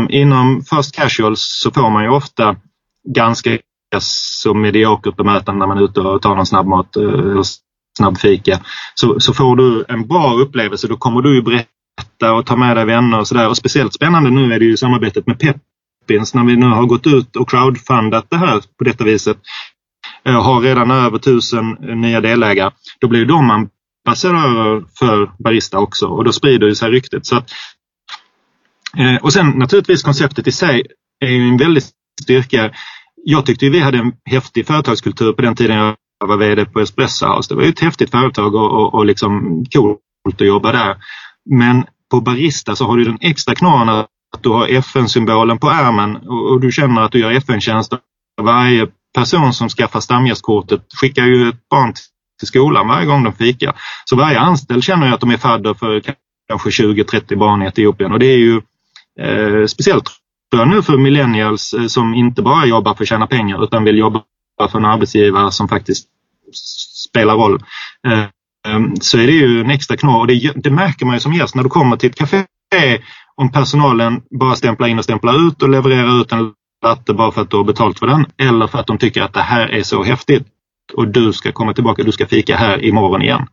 inom 0.10 0.62
first 0.62 0.96
casuals 0.96 1.60
så 1.64 1.72
får 1.72 1.90
man 1.90 2.04
ju 2.04 2.10
ofta 2.10 2.56
ganska 3.16 3.58
så 3.98 4.54
mediokert 4.54 5.16
bemötande 5.16 5.60
när 5.60 5.68
man 5.68 5.78
är 5.78 5.84
ute 5.84 6.02
och 6.02 6.22
tar 6.22 6.36
någon 6.36 6.46
snabbmat 6.46 6.96
eh, 6.96 7.04
eller 7.04 7.44
snabbfika. 7.98 8.60
Så, 8.96 9.20
så 9.20 9.34
får 9.34 9.56
du 9.56 9.86
en 9.88 10.08
bra 10.08 10.34
upplevelse. 10.34 10.88
Då 10.88 10.98
kommer 10.98 11.22
du 11.22 11.36
ju 11.36 11.42
berätta 11.42 12.34
och 12.34 12.46
ta 12.46 12.56
med 12.56 12.78
dig 12.78 12.86
vänner 12.86 13.20
och 13.20 13.28
sådär. 13.28 13.50
Och 13.50 13.58
speciellt 13.58 13.94
spännande 13.94 14.30
nu 14.30 14.54
är 14.54 14.60
det 14.60 14.66
ju 14.66 14.78
samarbetet 14.78 15.28
med 15.28 15.40
Peppins 15.40 16.34
när 16.34 16.44
vi 16.46 16.56
nu 16.56 16.66
har 16.66 16.86
gått 16.86 17.08
ut 17.08 17.36
och 17.36 17.50
crowdfundat 17.50 18.26
det 18.30 18.38
här 18.38 18.62
på 18.78 18.84
detta 18.84 19.04
viset. 19.04 19.38
Jag 20.24 20.42
har 20.42 20.62
redan 20.62 20.92
över 20.92 21.18
tusen 21.18 21.90
eh, 21.90 21.96
nya 21.96 22.22
delägare. 22.22 22.72
Då 23.00 23.08
blir 23.08 23.26
de 23.26 23.68
ambassadörer 24.08 24.84
för 25.00 25.32
Barista 25.44 25.80
också 25.80 26.08
och 26.08 26.24
då 26.24 26.32
sprider 26.32 26.74
sig 26.74 26.90
ryktet. 26.90 27.26
Så 27.26 27.38
att, 27.38 27.52
och 29.22 29.34
sen 29.34 29.50
naturligtvis 29.50 30.04
konceptet 30.04 30.48
i 30.48 30.52
sig 30.52 30.84
är 31.20 31.30
ju 31.30 31.48
en 31.48 31.58
väldigt 31.58 31.90
styrka 32.22 32.72
jag 33.24 33.46
tyckte 33.46 33.70
vi 33.70 33.80
hade 33.80 33.98
en 33.98 34.12
häftig 34.26 34.68
företagskultur 34.68 35.34
på 35.34 35.42
den 35.42 35.56
tiden 35.56 35.78
jag 35.78 36.28
var 36.28 36.38
VD 36.38 36.66
på 36.66 36.80
Espresso 36.80 37.26
House. 37.26 37.54
Det 37.54 37.56
var 37.56 37.64
ju 37.64 37.70
ett 37.70 37.80
häftigt 37.80 38.12
företag 38.12 38.56
och, 38.56 38.72
och, 38.72 38.94
och 38.94 39.06
liksom 39.06 39.64
coolt 39.74 40.42
att 40.42 40.48
jobba 40.48 40.72
där. 40.72 40.98
Men 41.50 41.86
på 42.12 42.22
Barista 42.22 42.76
så 42.76 42.86
har 42.86 42.98
du 42.98 43.04
den 43.04 43.18
extra 43.22 43.56
knorren 43.56 43.90
att 43.90 44.08
du 44.42 44.50
har 44.50 44.68
FN-symbolen 44.68 45.58
på 45.58 45.70
ärmen 45.70 46.16
och, 46.16 46.52
och, 46.52 46.62
du 46.62 46.72
känner 46.72 47.02
att 47.02 47.12
du 47.12 47.20
gör 47.20 47.32
FN-tjänster. 47.32 48.00
Varje 48.42 48.88
person 49.16 49.54
som 49.54 49.70
skaffar 49.70 50.00
stamgästkortet 50.00 50.82
skickar 51.02 51.26
ju 51.26 51.50
ett 51.50 51.70
barn 51.70 51.94
till 52.40 52.48
skolan 52.48 52.88
varje 52.88 53.06
gång 53.06 53.24
de 53.24 53.34
fikar. 53.34 53.76
Så 54.06 54.16
varje 54.16 54.40
anställd 54.40 54.84
känner 54.84 55.08
ju 55.08 55.14
att 55.14 55.20
de 55.20 55.32
är 55.32 55.38
fadder 55.38 55.74
för 55.74 56.02
kanske 56.48 56.70
20-30 56.70 57.38
barn 57.38 57.62
i 57.62 57.66
Etiopien 57.66 58.12
och 58.12 58.20
det 58.20 58.26
är 58.26 58.38
ju 58.38 58.62
eh, 59.22 59.66
speciellt 59.66 60.19
nu 60.58 60.82
för 60.82 60.98
millennials 60.98 61.74
eh, 61.74 61.86
som 61.86 62.14
inte 62.14 62.42
bara 62.42 62.66
jobbar 62.66 62.94
för 62.94 63.04
att 63.04 63.10
tjäna 63.10 63.28
pengar 63.28 63.64
utan 63.64 63.84
vill 63.84 63.98
jobba 63.98 64.24
för 64.72 64.80
en 64.80 64.86
arbetsgivare 64.86 65.52
som 65.52 65.68
faktiskt 65.68 66.08
spelar 67.10 67.36
roll. 67.36 67.64
Eh, 68.08 68.22
eh, 68.68 68.82
så 69.02 69.18
är 69.18 69.28
det 69.28 69.34
ju 69.34 69.62
en 69.62 69.70
extra 69.70 69.98
knorr 69.98 70.20
och 70.20 70.28
det, 70.28 70.52
det 70.56 70.72
märker 70.72 71.06
man 71.06 71.16
ju 71.16 71.20
som 71.20 71.34
gäst 71.34 71.56
när 71.56 71.64
du 71.64 71.70
kommer 71.70 71.98
till 71.98 72.10
ett 72.10 72.16
café 72.16 72.46
om 73.36 73.52
personalen 73.52 74.22
bara 74.40 74.56
stämplar 74.56 74.88
in 74.88 74.98
och 74.98 75.04
stämplar 75.04 75.48
ut 75.48 75.64
och 75.64 75.70
levererar 75.70 76.22
ut 76.22 76.32
en 76.32 76.54
latte 76.84 77.14
bara 77.14 77.32
för 77.32 77.42
att 77.42 77.50
du 77.50 77.58
har 77.58 77.64
betalt 77.64 78.00
för 78.00 78.08
den 78.08 78.26
eller 78.38 78.68
för 78.68 78.80
att 78.80 78.88
de 78.88 78.98
tycker 78.98 79.22
att 79.22 79.34
det 79.34 79.42
här 79.42 79.68
är 79.68 79.84
så 79.84 80.04
häftigt 80.04 80.48
och 80.94 81.08
du 81.08 81.34
ska 81.34 81.52
komma 81.52 81.74
tillbaka, 81.74 82.04
du 82.04 82.12
ska 82.12 82.26
fika 82.26 82.58
här 82.58 82.86
imorgon 82.86 83.22
igen. 83.22 83.48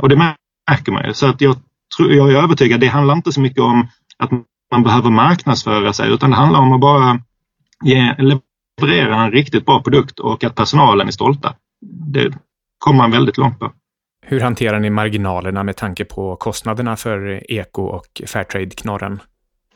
Och 0.00 0.08
det 0.08 0.16
märker 0.16 0.92
man 0.92 1.06
ju. 1.06 1.14
Så 1.14 1.26
att 1.26 1.40
jag, 1.40 1.56
jag 1.98 2.32
är 2.32 2.42
övertygad, 2.42 2.80
det 2.80 2.86
handlar 2.86 3.14
inte 3.14 3.32
så 3.32 3.40
mycket 3.40 3.62
om 3.62 3.88
att 4.18 4.30
man 4.70 4.82
behöver 4.82 5.10
marknadsföra 5.10 5.92
sig 5.92 6.12
utan 6.12 6.30
det 6.30 6.36
handlar 6.36 6.60
om 6.60 6.72
att 6.72 6.80
bara 6.80 7.20
ge, 7.84 8.14
leverera 8.78 9.22
en 9.22 9.30
riktigt 9.30 9.66
bra 9.66 9.82
produkt 9.82 10.20
och 10.20 10.44
att 10.44 10.54
personalen 10.54 11.08
är 11.08 11.12
stolta. 11.12 11.54
Det 12.12 12.32
kommer 12.78 12.98
man 12.98 13.10
väldigt 13.10 13.38
långt 13.38 13.58
på. 13.58 13.72
Hur 14.26 14.40
hanterar 14.40 14.80
ni 14.80 14.90
marginalerna 14.90 15.62
med 15.62 15.76
tanke 15.76 16.04
på 16.04 16.36
kostnaderna 16.36 16.96
för 16.96 17.50
eko 17.52 17.82
och 17.82 18.22
Fairtrade-knorren? 18.26 19.20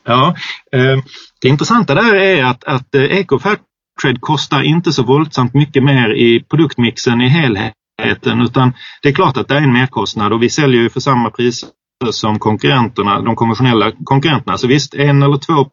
Ja, 0.04 0.34
eh, 0.72 0.98
det 1.40 1.48
intressanta 1.48 1.94
där 1.94 2.14
är 2.14 2.44
att, 2.44 2.64
att 2.64 2.94
eh, 2.94 3.02
eko 3.02 3.34
och 3.34 3.42
Fairtrade 3.42 4.20
kostar 4.20 4.62
inte 4.62 4.92
så 4.92 5.02
våldsamt 5.02 5.54
mycket 5.54 5.84
mer 5.84 6.14
i 6.14 6.44
produktmixen 6.50 7.20
i 7.20 7.28
helheten 7.28 8.40
utan 8.42 8.72
det 9.02 9.08
är 9.08 9.12
klart 9.12 9.36
att 9.36 9.48
det 9.48 9.54
är 9.54 9.62
en 9.62 9.72
merkostnad 9.72 10.32
och 10.32 10.42
vi 10.42 10.50
säljer 10.50 10.82
ju 10.82 10.90
för 10.90 11.00
samma 11.00 11.30
pris 11.30 11.64
som 12.10 12.38
konkurrenterna, 12.38 13.20
de 13.20 13.36
konventionella 13.36 13.92
konkurrenterna. 14.04 14.58
Så 14.58 14.66
visst, 14.66 14.94
en 14.94 15.22
eller 15.22 15.38
två 15.38 15.70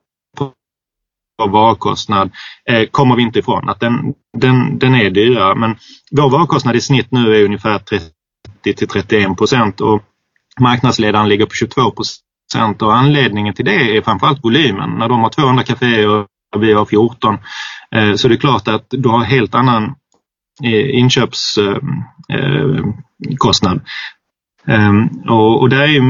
vår 1.38 1.50
varukostnad 1.50 2.32
eh, 2.70 2.86
kommer 2.92 3.16
vi 3.16 3.22
inte 3.22 3.40
ifrån. 3.40 3.70
Att 3.70 3.80
den, 3.80 4.14
den, 4.38 4.80
den 4.80 4.96
är 4.96 5.10
dyrare 5.10 5.56
men 5.56 5.76
vår 6.12 6.30
varukostnad 6.30 6.76
i 6.76 6.82
snitt 6.82 7.12
nu 7.12 7.36
är 7.36 7.46
ungefär 7.46 7.80
30 7.80 8.12
till 8.64 8.88
31 8.88 9.38
procent 9.38 9.82
och 9.82 10.04
marknadsledaren 10.60 11.30
ligger 11.30 11.46
på 11.46 11.54
22 11.54 11.92
procent 11.92 12.82
och 12.82 12.96
anledningen 12.96 13.54
till 13.54 13.66
det 13.66 13.98
är 13.98 14.02
framförallt 14.02 14.44
volymen. 14.44 14.90
När 14.90 15.10
de 15.10 15.22
har 15.22 15.30
200 15.30 15.64
kaféer 15.64 16.26
och 16.56 16.64
vi 16.64 16.74
har 16.74 16.86
14 16.86 17.38
eh, 17.96 18.16
så 18.16 18.28
det 18.28 18.36
är 18.36 18.40
klart 18.40 18.68
att 18.68 18.86
du 18.90 19.10
har 19.10 19.24
helt 19.24 19.56
annan 19.56 19.96
eh, 20.64 21.00
inköpskostnad. 21.00 21.84
Eh, 23.64 23.76
eh, 23.76 23.82
Ehm, 24.68 25.10
och, 25.30 25.62
och 25.62 25.70
där 25.70 25.96
är 25.96 26.02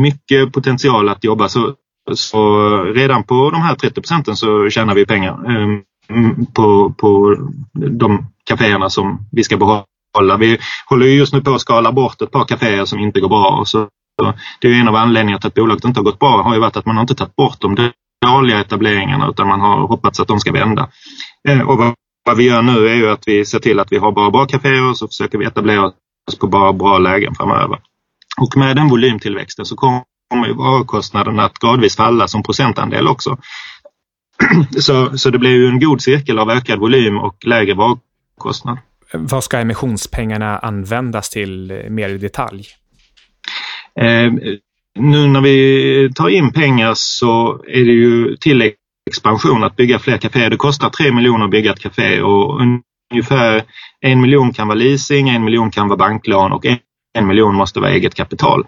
mycket 0.00 0.52
potential 0.52 1.08
att 1.08 1.24
jobba. 1.24 1.48
Så, 1.48 1.74
så 2.14 2.68
redan 2.84 3.22
på 3.22 3.50
de 3.50 3.62
här 3.62 3.74
30 3.74 3.94
procenten 3.94 4.36
så 4.36 4.70
tjänar 4.70 4.94
vi 4.94 5.06
pengar 5.06 5.50
ehm, 5.50 5.82
på, 6.54 6.94
på 6.98 7.36
de 7.72 8.26
kaféerna 8.44 8.90
som 8.90 9.28
vi 9.32 9.44
ska 9.44 9.56
behålla. 9.56 10.36
Vi 10.38 10.58
håller 10.86 11.06
just 11.06 11.32
nu 11.32 11.40
på 11.40 11.50
att 11.50 11.60
skala 11.60 11.92
bort 11.92 12.22
ett 12.22 12.30
par 12.30 12.44
kaféer 12.44 12.84
som 12.84 12.98
inte 12.98 13.20
går 13.20 13.28
bra. 13.28 13.62
Så, 13.66 13.88
det 14.60 14.68
är 14.68 14.80
en 14.80 14.88
av 14.88 14.96
anledningarna 14.96 15.40
till 15.40 15.48
att 15.48 15.54
bolaget 15.54 15.84
inte 15.84 16.00
har 16.00 16.04
gått 16.04 16.18
bra 16.18 16.42
har 16.42 16.54
ju 16.54 16.60
varit 16.60 16.76
att 16.76 16.86
man 16.86 16.98
inte 16.98 17.14
tagit 17.14 17.36
bort 17.36 17.60
de 17.60 17.90
dåliga 18.26 18.60
etableringarna 18.60 19.28
utan 19.28 19.48
man 19.48 19.60
har 19.60 19.86
hoppats 19.86 20.20
att 20.20 20.28
de 20.28 20.40
ska 20.40 20.52
vända. 20.52 20.88
Ehm, 21.48 21.68
och 21.68 21.78
vad, 21.78 21.94
vad 22.26 22.36
vi 22.36 22.44
gör 22.44 22.62
nu 22.62 22.88
är 22.88 22.94
ju 22.94 23.10
att 23.10 23.22
vi 23.26 23.44
ser 23.44 23.58
till 23.58 23.80
att 23.80 23.92
vi 23.92 23.98
har 23.98 24.12
bara 24.12 24.30
bra 24.30 24.46
kaféer 24.46 24.88
och 24.90 24.98
så 24.98 25.08
försöker 25.08 25.38
vi 25.38 25.44
etablera 25.44 25.86
oss 26.28 26.38
på 26.40 26.46
bara 26.46 26.72
bra 26.72 26.98
lägen 26.98 27.34
framöver. 27.34 27.78
Och 28.40 28.56
med 28.56 28.76
den 28.76 28.88
volymtillväxten 28.88 29.64
så 29.64 29.76
kommer 29.76 30.46
ju 30.46 30.54
varukostnaden 30.54 31.40
att 31.40 31.58
gradvis 31.58 31.96
falla 31.96 32.28
som 32.28 32.42
procentandel 32.42 33.08
också. 33.08 33.38
Så, 34.80 35.18
så 35.18 35.30
det 35.30 35.38
blir 35.38 35.50
ju 35.50 35.66
en 35.66 35.80
god 35.80 36.02
cirkel 36.02 36.38
av 36.38 36.50
ökad 36.50 36.78
volym 36.78 37.18
och 37.18 37.36
lägre 37.46 37.74
varukostnad. 37.74 38.78
Vad 39.12 39.44
ska 39.44 39.58
emissionspengarna 39.58 40.58
användas 40.58 41.30
till 41.30 41.70
eh, 41.70 41.76
mer 41.90 42.08
i 42.08 42.18
detalj? 42.18 42.66
Eh, 44.00 44.32
nu 44.98 45.26
när 45.26 45.40
vi 45.40 46.12
tar 46.14 46.28
in 46.28 46.52
pengar 46.52 46.92
så 46.94 47.62
är 47.68 47.84
det 47.84 47.92
ju 47.92 48.36
till 48.36 48.72
expansion 49.10 49.64
att 49.64 49.76
bygga 49.76 49.98
fler 49.98 50.16
kaféer. 50.16 50.50
Det 50.50 50.56
kostar 50.56 50.90
3 50.90 51.12
miljoner 51.12 51.44
att 51.44 51.50
bygga 51.50 51.72
ett 51.72 51.80
kafé 51.80 52.20
och 52.22 52.60
ungefär 53.12 53.62
en 54.00 54.20
miljon 54.20 54.52
kan 54.52 54.68
vara 54.68 54.78
leasing, 54.78 55.28
en 55.28 55.44
miljon 55.44 55.70
kan 55.70 55.88
vara 55.88 55.98
banklån 55.98 56.52
och 56.52 56.66
en 56.66 56.78
en 57.18 57.26
miljon 57.26 57.54
måste 57.54 57.80
vara 57.80 57.90
eget 57.90 58.14
kapital. 58.14 58.66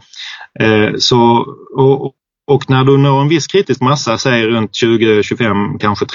Eh, 0.61 0.90
så, 0.98 1.46
och, 1.76 2.14
och 2.46 2.70
när 2.70 2.85
du 2.85 2.98
når 2.98 3.20
en 3.20 3.28
viss 3.28 3.46
kritisk 3.46 3.81
massa, 3.81 4.18
säg 4.18 4.46
runt 4.46 4.74
20, 4.74 5.22
25, 5.22 5.78
kanske 5.78 6.07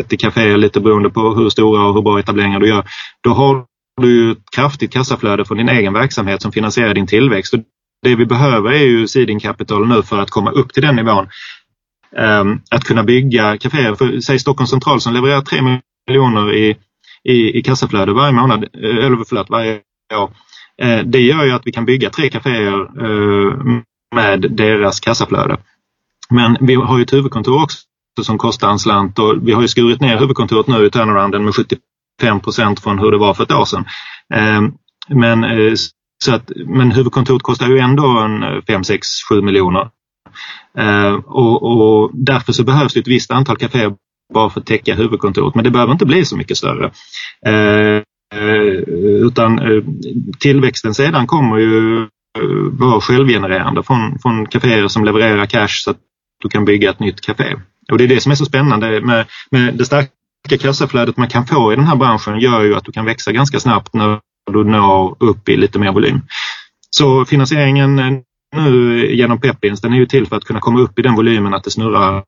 30 0.00 0.16
kaféer 0.16 0.56
lite 0.56 0.80
beroende 0.80 1.10
på 1.10 1.34
hur 1.34 1.50
stora 1.50 1.86
och 1.86 1.94
hur 1.94 2.02
bra 2.02 2.18
etableringar 2.18 2.60
du 2.60 2.68
gör. 2.68 2.84
Då 3.22 3.30
har 3.30 3.64
du 4.02 4.32
ett 4.32 4.50
kraftigt 4.56 4.92
kassaflöde 4.92 5.44
från 5.44 5.58
din 5.58 5.68
egen 5.68 5.92
verksamhet 5.92 6.42
som 6.42 6.52
finansierar 6.52 6.94
din 6.94 7.06
tillväxt. 7.06 7.54
Och 7.54 7.60
det 8.02 8.16
vi 8.16 8.26
behöver 8.26 8.72
är 8.72 8.84
ju 8.84 9.08
seeding 9.08 9.40
capital 9.40 9.88
nu 9.88 10.02
för 10.02 10.18
att 10.18 10.30
komma 10.30 10.50
upp 10.50 10.72
till 10.72 10.82
den 10.82 10.96
nivån. 10.96 11.28
Ehm, 12.16 12.60
att 12.70 12.84
kunna 12.84 13.02
bygga 13.02 13.58
kaféer, 13.58 13.94
för 13.94 14.20
säg 14.20 14.38
Stockholms 14.38 14.70
central 14.70 15.00
som 15.00 15.14
levererar 15.14 15.40
3 15.40 15.80
miljoner 16.08 16.54
i, 16.54 16.76
i, 17.24 17.58
i 17.58 17.62
kassaflöde 17.62 18.12
varje 18.12 18.32
månad, 18.32 18.64
eh, 18.64 19.04
eller 19.06 19.24
förlåt 19.28 19.50
varje 19.50 19.80
år. 20.14 20.30
Eh, 20.82 20.98
det 20.98 21.20
gör 21.20 21.44
ju 21.44 21.52
att 21.52 21.66
vi 21.66 21.72
kan 21.72 21.84
bygga 21.84 22.10
tre 22.10 22.30
kaféer 22.30 22.80
eh, 23.04 23.80
med 24.14 24.40
deras 24.50 25.00
kassaflöde. 25.00 25.56
Men 26.30 26.56
vi 26.60 26.74
har 26.74 26.98
ju 26.98 27.02
ett 27.02 27.12
huvudkontor 27.12 27.62
också 27.62 27.78
som 28.22 28.38
kostar 28.38 28.70
en 28.70 28.78
slant 28.78 29.18
och 29.18 29.48
vi 29.48 29.52
har 29.52 29.62
ju 29.62 29.68
skurit 29.68 30.00
ner 30.00 30.18
huvudkontoret 30.18 30.66
nu 30.66 30.86
i 30.86 30.90
turnarounden 30.90 31.44
med 31.44 31.54
75 31.54 32.40
procent 32.40 32.80
från 32.80 32.98
hur 32.98 33.10
det 33.10 33.18
var 33.18 33.34
för 33.34 33.42
ett 33.42 33.52
år 33.52 33.64
sedan. 33.64 33.84
Eh, 34.34 34.62
men, 35.08 35.46
så 36.24 36.34
att, 36.34 36.50
men 36.66 36.92
huvudkontoret 36.92 37.42
kostar 37.42 37.68
ju 37.68 37.78
ändå 37.78 38.06
en 38.06 38.62
5, 38.62 38.84
6, 38.84 39.06
7 39.28 39.42
miljoner. 39.42 39.90
Och, 41.26 41.62
och 41.62 42.10
därför 42.14 42.52
så 42.52 42.64
behövs 42.64 42.94
det 42.94 43.00
ett 43.00 43.08
visst 43.08 43.30
antal 43.30 43.56
kaféer 43.56 43.94
bara 44.34 44.50
för 44.50 44.60
att 44.60 44.66
täcka 44.66 44.94
huvudkontoret. 44.94 45.54
Men 45.54 45.64
det 45.64 45.70
behöver 45.70 45.92
inte 45.92 46.06
bli 46.06 46.24
så 46.24 46.36
mycket 46.36 46.56
större. 46.56 46.90
Eh, 48.36 48.82
utan 49.26 49.58
eh, 49.58 49.82
tillväxten 50.38 50.94
sedan 50.94 51.26
kommer 51.26 51.58
ju 51.58 52.02
eh, 52.02 52.08
vara 52.70 53.00
självgenererande 53.00 53.82
från, 53.82 54.18
från 54.18 54.46
kaféer 54.46 54.88
som 54.88 55.04
levererar 55.04 55.46
cash 55.46 55.82
så 55.84 55.90
att 55.90 55.98
du 56.42 56.48
kan 56.48 56.64
bygga 56.64 56.90
ett 56.90 57.00
nytt 57.00 57.20
café. 57.20 57.54
Och 57.92 57.98
det 57.98 58.04
är 58.04 58.08
det 58.08 58.20
som 58.20 58.32
är 58.32 58.36
så 58.36 58.44
spännande 58.44 59.00
med, 59.00 59.26
med 59.50 59.74
det 59.74 59.84
starka 59.84 60.58
kassaflödet 60.60 61.16
man 61.16 61.28
kan 61.28 61.46
få 61.46 61.72
i 61.72 61.76
den 61.76 61.86
här 61.86 61.96
branschen 61.96 62.40
gör 62.40 62.62
ju 62.62 62.74
att 62.74 62.84
du 62.84 62.92
kan 62.92 63.04
växa 63.04 63.32
ganska 63.32 63.60
snabbt 63.60 63.94
när 63.94 64.20
du 64.52 64.64
når 64.64 65.16
upp 65.20 65.48
i 65.48 65.56
lite 65.56 65.78
mer 65.78 65.92
volym. 65.92 66.20
Så 66.90 67.24
finansieringen 67.24 68.22
nu 68.56 69.06
genom 69.14 69.40
Pepins 69.40 69.80
den 69.80 69.92
är 69.92 69.96
ju 69.96 70.06
till 70.06 70.26
för 70.26 70.36
att 70.36 70.44
kunna 70.44 70.60
komma 70.60 70.80
upp 70.80 70.98
i 70.98 71.02
den 71.02 71.14
volymen 71.14 71.54
att 71.54 71.64
det 71.64 71.70
snurrar 71.70 72.24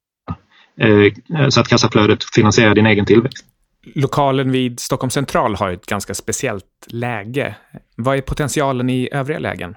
eh, 0.80 1.48
så 1.48 1.60
att 1.60 1.68
kassaflödet 1.68 2.24
finansierar 2.34 2.74
din 2.74 2.86
egen 2.86 3.06
tillväxt. 3.06 3.44
Lokalen 3.94 4.52
vid 4.52 4.80
Stockholm 4.80 5.10
central 5.10 5.54
har 5.54 5.70
ett 5.70 5.86
ganska 5.86 6.14
speciellt 6.14 6.64
läge. 6.86 7.54
Vad 7.96 8.16
är 8.16 8.20
potentialen 8.20 8.90
i 8.90 9.08
övriga 9.12 9.38
lägen? 9.38 9.74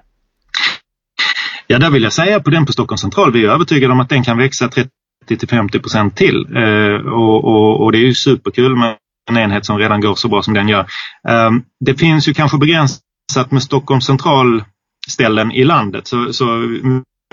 Ja, 1.66 1.78
där 1.78 1.90
vill 1.90 2.02
jag 2.02 2.12
säga 2.12 2.40
på 2.40 2.50
den 2.50 2.66
på 2.66 2.72
Stockholm 2.72 2.98
central, 2.98 3.32
vi 3.32 3.44
är 3.44 3.48
övertygade 3.48 3.92
om 3.92 4.00
att 4.00 4.08
den 4.08 4.24
kan 4.24 4.38
växa 4.38 4.68
30 4.68 4.90
till 5.26 5.48
50 5.48 5.78
procent 5.78 6.16
till. 6.16 6.56
Eh, 6.56 6.94
och, 6.94 7.44
och, 7.44 7.84
och, 7.84 7.92
det 7.92 7.98
är 7.98 8.06
ju 8.06 8.14
superkul 8.14 8.76
med 8.76 8.96
en 9.30 9.36
enhet 9.36 9.66
som 9.66 9.78
redan 9.78 10.00
går 10.00 10.14
så 10.14 10.28
bra 10.28 10.42
som 10.42 10.54
den 10.54 10.68
gör. 10.68 10.86
Ehm, 11.28 11.62
det 11.84 11.94
finns 11.94 12.28
ju 12.28 12.34
kanske 12.34 12.58
begränsat 12.58 13.50
med 13.50 13.62
Stockholm 13.62 14.00
central 14.00 14.64
ställen 15.08 15.52
i 15.52 15.64
landet. 15.64 16.06
Så, 16.06 16.32
så 16.32 16.44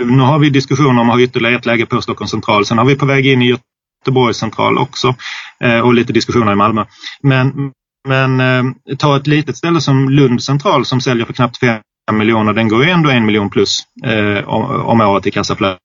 nu 0.04 0.22
har 0.22 0.40
vi 0.40 0.50
diskussioner 0.50 1.02
om 1.02 1.10
att 1.10 1.16
ha 1.16 1.22
ytterligare 1.22 1.56
ett 1.56 1.66
läge 1.66 1.86
på 1.86 2.02
Stockholm 2.02 2.28
central. 2.28 2.66
Sen 2.66 2.78
har 2.78 2.86
vi 2.86 2.96
på 2.96 3.06
väg 3.06 3.28
in 3.28 3.42
i 3.42 3.58
Göteborgs 4.06 4.38
central 4.38 4.78
också 4.78 5.16
eh, 5.64 5.80
och 5.80 5.94
lite 5.94 6.14
diskussioner 6.14 6.52
i 6.52 6.56
Malmö. 6.56 6.86
Men, 7.24 7.72
men 8.08 8.40
eh, 8.40 8.96
ta 8.98 9.18
ett 9.18 9.28
litet 9.28 9.58
ställe 9.58 9.82
som 9.82 10.10
Lund 10.10 10.44
central 10.44 10.86
som 10.86 11.02
säljer 11.02 11.26
för 11.26 11.34
knappt 11.34 11.58
5 11.60 11.82
miljoner, 12.14 12.54
den 12.54 12.68
går 12.68 12.84
ju 12.84 12.90
ändå 12.90 13.10
en 13.10 13.26
miljon 13.26 13.50
plus 13.50 13.80
eh, 14.06 14.50
om, 14.50 15.02
året 15.02 15.28
i 15.28 15.32
kassaflöde. 15.32 15.78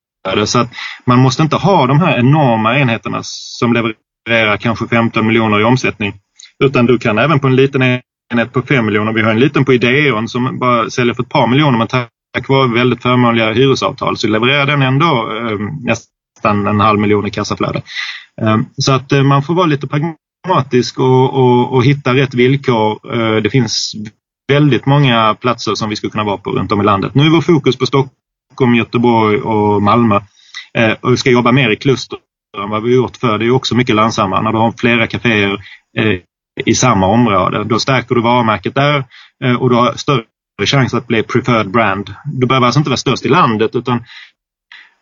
Så 0.44 0.59
att 0.59 0.70
man 1.05 1.18
måste 1.18 1.42
inte 1.42 1.57
ha 1.57 1.87
de 1.87 2.00
här 2.00 2.18
enorma 2.18 2.79
enheterna 2.79 3.20
som 3.22 3.72
levererar 3.72 4.57
kanske 4.57 4.88
15 4.88 5.27
miljoner 5.27 5.61
i 5.61 5.64
omsättning. 5.64 6.14
Utan 6.64 6.87
du 6.87 6.98
kan 6.98 7.18
även 7.18 7.40
på 7.40 7.46
en 7.46 7.57
liten 7.57 7.83
enhet 7.83 8.53
på 8.53 8.62
5 8.62 8.87
miljoner, 8.87 9.12
vi 9.12 9.22
har 9.22 9.31
en 9.31 9.40
liten 9.40 9.64
på 9.64 9.72
Ideon 9.72 10.29
som 10.29 10.59
bara 10.59 10.90
säljer 10.90 11.14
för 11.14 11.22
ett 11.22 11.29
par 11.29 11.46
miljoner 11.46 11.79
men 11.79 11.87
tack 11.87 12.48
vare 12.48 12.74
väldigt 12.74 13.03
förmånliga 13.03 13.53
hyresavtal 13.53 14.16
så 14.16 14.29
levererar 14.29 14.66
den 14.66 14.83
ändå 14.83 15.07
eh, 15.07 15.59
nästan 15.85 16.13
nästan 16.45 16.67
en 16.67 16.81
halv 16.81 17.01
miljon 17.01 17.27
i 17.27 17.31
kassaflöde. 17.31 17.83
Ehm, 18.43 18.67
så 18.77 18.93
att 18.93 19.13
eh, 19.13 19.23
man 19.23 19.43
får 19.43 19.55
vara 19.55 19.67
lite 19.67 19.87
pragmatisk 19.87 20.99
och, 20.99 21.35
och, 21.35 21.73
och 21.73 21.85
hitta 21.85 22.15
rätt 22.15 22.35
villkor. 22.35 22.99
Eh, 23.13 23.43
det 23.43 23.51
finns 23.51 23.93
väldigt 24.53 24.87
många 24.87 25.35
platser 25.35 25.75
som 25.75 25.91
vi 25.91 25.97
skulle 25.97 26.11
kunna 26.11 26.25
vara 26.25 26.39
på 26.39 26.51
runt 26.51 26.73
om 26.73 26.81
i 26.81 26.85
landet. 26.85 27.15
Nu 27.15 27.27
är 27.27 27.31
vår 27.31 27.41
fokus 27.41 27.77
på 27.77 27.87
Stockholm, 27.87 28.75
Göteborg 28.75 29.39
och 29.39 29.83
Malmö. 29.83 30.21
Eh, 30.79 30.93
och 31.01 31.13
vi 31.13 31.17
ska 31.17 31.31
jobba 31.31 31.53
mer 31.53 31.71
i 31.71 31.77
kluster 31.77 32.19
än 32.63 32.71
vad 32.71 32.83
vi 32.83 32.95
gjort 32.95 33.17
för 33.17 33.39
Det 33.39 33.47
är 33.47 33.51
också 33.51 33.75
mycket 33.75 33.95
lönsammare 33.95 34.43
när 34.43 34.53
du 34.53 34.59
har 34.59 34.73
flera 34.79 35.07
kaféer 35.07 35.59
i 36.65 36.75
samma 36.75 37.07
område. 37.07 37.65
Då 37.65 37.79
stärker 37.79 38.15
du 38.15 38.21
varumärket 38.21 38.75
där 38.75 39.05
och 39.59 39.71
du 39.71 39.77
har 39.77 39.95
större 39.97 40.25
chans 40.67 40.95
att 40.95 41.07
bli 41.07 41.23
preferred 41.23 41.71
brand. 41.71 42.15
Du 42.25 42.47
behöver 42.47 42.67
alltså 42.67 42.81
inte 42.81 42.91
vara 42.91 42.97
störst 42.97 43.27
i 43.27 43.29
landet 43.29 43.77
utan 43.77 44.05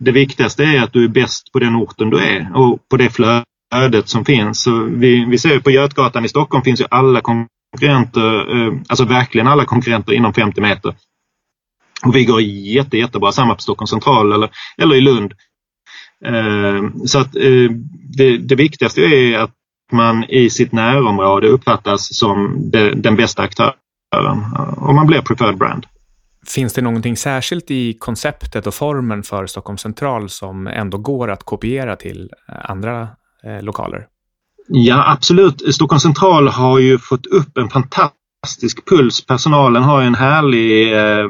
det 0.04 0.12
viktigaste 0.12 0.64
är 0.64 0.82
att 0.82 0.92
du 0.92 1.04
är 1.04 1.08
bäst 1.08 1.52
på 1.52 1.58
den 1.58 1.76
orten 1.76 2.10
du 2.10 2.18
är 2.18 2.56
och 2.56 2.88
på 2.88 2.96
det 2.96 3.10
flödet 3.10 4.08
som 4.08 4.24
finns. 4.24 4.62
Så 4.62 4.84
vi, 4.84 5.24
vi 5.24 5.38
ser 5.38 5.60
på 5.60 5.70
Götgatan 5.70 6.24
i 6.24 6.28
Stockholm 6.28 6.64
finns 6.64 6.80
ju 6.80 6.84
alla 6.90 7.20
konkurrenter, 7.20 8.56
eh, 8.56 8.72
alltså 8.88 9.04
verkligen 9.04 9.46
alla 9.46 9.64
konkurrenter 9.64 10.12
inom 10.12 10.34
50 10.34 10.60
meter. 10.60 10.94
Och 12.04 12.16
vi 12.16 12.24
går 12.24 12.40
jätte, 12.40 12.98
jättebra, 12.98 13.32
samma 13.32 13.54
på 13.54 13.60
Stockholm 13.60 13.86
central 13.86 14.32
eller, 14.32 14.50
eller 14.78 14.96
i 14.96 15.00
Lund. 15.00 15.32
Eh, 16.24 17.04
så 17.06 17.18
att 17.18 17.36
eh, 17.36 17.70
det, 18.16 18.38
det 18.38 18.54
viktigaste 18.54 19.00
är 19.00 19.38
att 19.38 19.50
man 19.92 20.24
i 20.24 20.50
sitt 20.50 20.72
närområde 20.72 21.48
uppfattas 21.48 22.18
som 22.18 22.56
den 22.94 23.16
bästa 23.16 23.42
aktören 23.42 23.74
och 24.76 24.94
man 24.94 25.06
blir 25.06 25.20
preferred 25.20 25.58
brand. 25.58 25.86
Finns 26.54 26.72
det 26.72 26.82
någonting 26.82 27.16
särskilt 27.16 27.70
i 27.70 27.94
konceptet 27.94 28.66
och 28.66 28.74
formen 28.74 29.22
för 29.22 29.46
Stockholm 29.46 29.78
central 29.78 30.28
som 30.28 30.66
ändå 30.66 30.98
går 30.98 31.30
att 31.30 31.42
kopiera 31.42 31.96
till 31.96 32.30
eh, 32.48 32.70
andra 32.70 33.08
eh, 33.44 33.62
lokaler? 33.62 34.06
Ja 34.68 35.12
absolut. 35.12 35.74
Stockholm 35.74 36.00
central 36.00 36.48
har 36.48 36.78
ju 36.78 36.98
fått 36.98 37.26
upp 37.26 37.56
en 37.58 37.68
fantastisk 37.68 38.88
puls. 38.88 39.26
Personalen 39.26 39.82
har 39.82 40.02
en 40.02 40.14
härlig, 40.14 40.92
eh, 40.92 41.28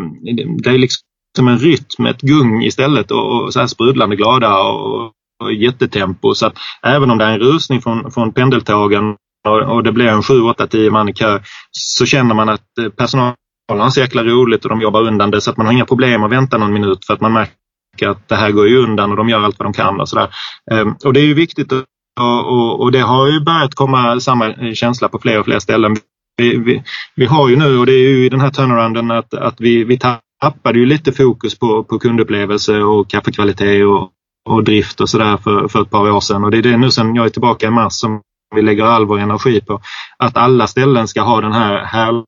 det 0.63 0.71
är 0.71 0.79
liksom 0.79 1.49
en 1.49 1.59
rytm, 1.59 2.07
ett 2.07 2.21
gung 2.21 2.63
istället 2.63 3.11
och, 3.11 3.43
och 3.43 3.53
så 3.53 3.61
här 3.61 3.67
sprudlande 3.67 4.17
glada 4.17 4.59
och, 4.59 5.13
och 5.45 5.53
jättetempo. 5.53 6.35
Så 6.35 6.47
att 6.47 6.55
även 6.83 7.11
om 7.11 7.19
det 7.19 7.25
är 7.25 7.33
en 7.33 7.41
rusning 7.41 7.83
från, 7.83 8.11
från 8.11 8.33
pendeltågen 8.33 9.17
och, 9.49 9.63
och 9.63 9.83
det 9.83 9.93
blir 9.93 10.07
en 10.07 10.23
7, 10.23 10.43
8, 10.43 10.67
10 10.67 10.91
man 10.91 11.09
i 11.09 11.13
kö 11.13 11.41
så 11.71 12.07
känner 12.07 12.35
man 12.35 12.49
att 12.49 12.79
eh, 12.81 12.89
personalen 12.89 13.35
har 13.69 13.91
så 13.91 14.01
jäkla 14.01 14.25
roligt 14.25 14.65
och 14.65 14.71
de 14.71 14.81
jobbar 14.81 15.03
undan 15.03 15.31
det 15.31 15.41
så 15.41 15.51
att 15.51 15.57
man 15.57 15.67
har 15.67 15.73
inga 15.73 15.85
problem 15.85 16.23
att 16.23 16.33
vänta 16.33 16.59
någon 16.59 16.73
minut 16.73 17.05
för 17.05 17.15
att 17.15 17.21
man 17.21 17.33
märker 17.33 18.09
att 18.09 18.29
det 18.29 18.37
här 18.37 18.51
går 18.51 18.69
ju 18.69 18.77
undan 18.77 19.11
och 19.11 19.17
de 19.17 19.29
gör 19.29 19.41
allt 19.41 19.59
vad 19.59 19.67
de 19.67 19.73
kan 19.73 20.01
och 20.01 20.09
sådär. 20.09 20.29
Ehm, 20.71 20.95
och 21.05 21.13
det 21.13 21.21
är 21.21 21.25
ju 21.25 21.35
viktigt 21.35 21.73
och, 21.73 21.83
och, 22.21 22.81
och, 22.81 22.93
det 22.93 23.01
har 23.01 23.27
ju 23.27 23.41
börjat 23.41 23.75
komma 23.75 24.21
samma 24.21 24.75
känsla 24.75 25.09
på 25.09 25.19
fler 25.19 25.39
och 25.39 25.45
fler 25.45 25.59
ställen. 25.59 25.97
Vi, 26.37 26.57
vi, 26.57 26.83
vi 27.17 27.27
har 27.27 27.49
ju 27.49 27.57
nu, 27.57 27.79
och 27.79 27.87
det 27.87 27.93
är 27.93 28.09
ju 28.09 28.27
i 28.27 28.29
den 28.29 28.41
här 28.41 28.51
turnarounden, 28.51 29.11
att, 29.11 29.35
att 29.35 29.61
vi, 29.61 29.85
vi 29.85 29.99
tappade 30.41 30.79
ju 30.79 30.87
lite 30.87 31.13
fokus 31.13 31.59
på, 31.59 31.85
på 31.85 31.99
kundupplevelse 31.99 32.79
och 32.79 33.11
kaffekvalitet 33.11 33.87
och, 33.87 34.11
och 34.49 34.65
drift 34.65 35.01
och 35.01 35.09
sådär 35.09 35.37
för, 35.37 35.69
för 35.69 35.83
ett 35.83 35.91
par 35.91 36.11
år 36.11 36.21
sedan. 36.21 36.45
Och 36.45 36.51
det 36.51 36.59
är 36.59 36.63
det 36.63 36.77
nu 36.77 36.91
sen 36.91 37.15
jag 37.15 37.27
är 37.27 37.31
tillbaka 37.31 37.67
i 37.67 37.71
mars 37.71 37.93
som 37.93 38.21
vi 38.55 38.63
lägger 38.63 38.85
all 38.85 39.07
vår 39.07 39.19
energi 39.19 39.61
på. 39.61 39.81
Att 40.19 40.37
alla 40.37 40.67
ställen 40.67 41.09
ska 41.09 41.23
ha 41.23 41.41
den 41.41 41.53
här 41.53 41.85
härliga 41.85 42.25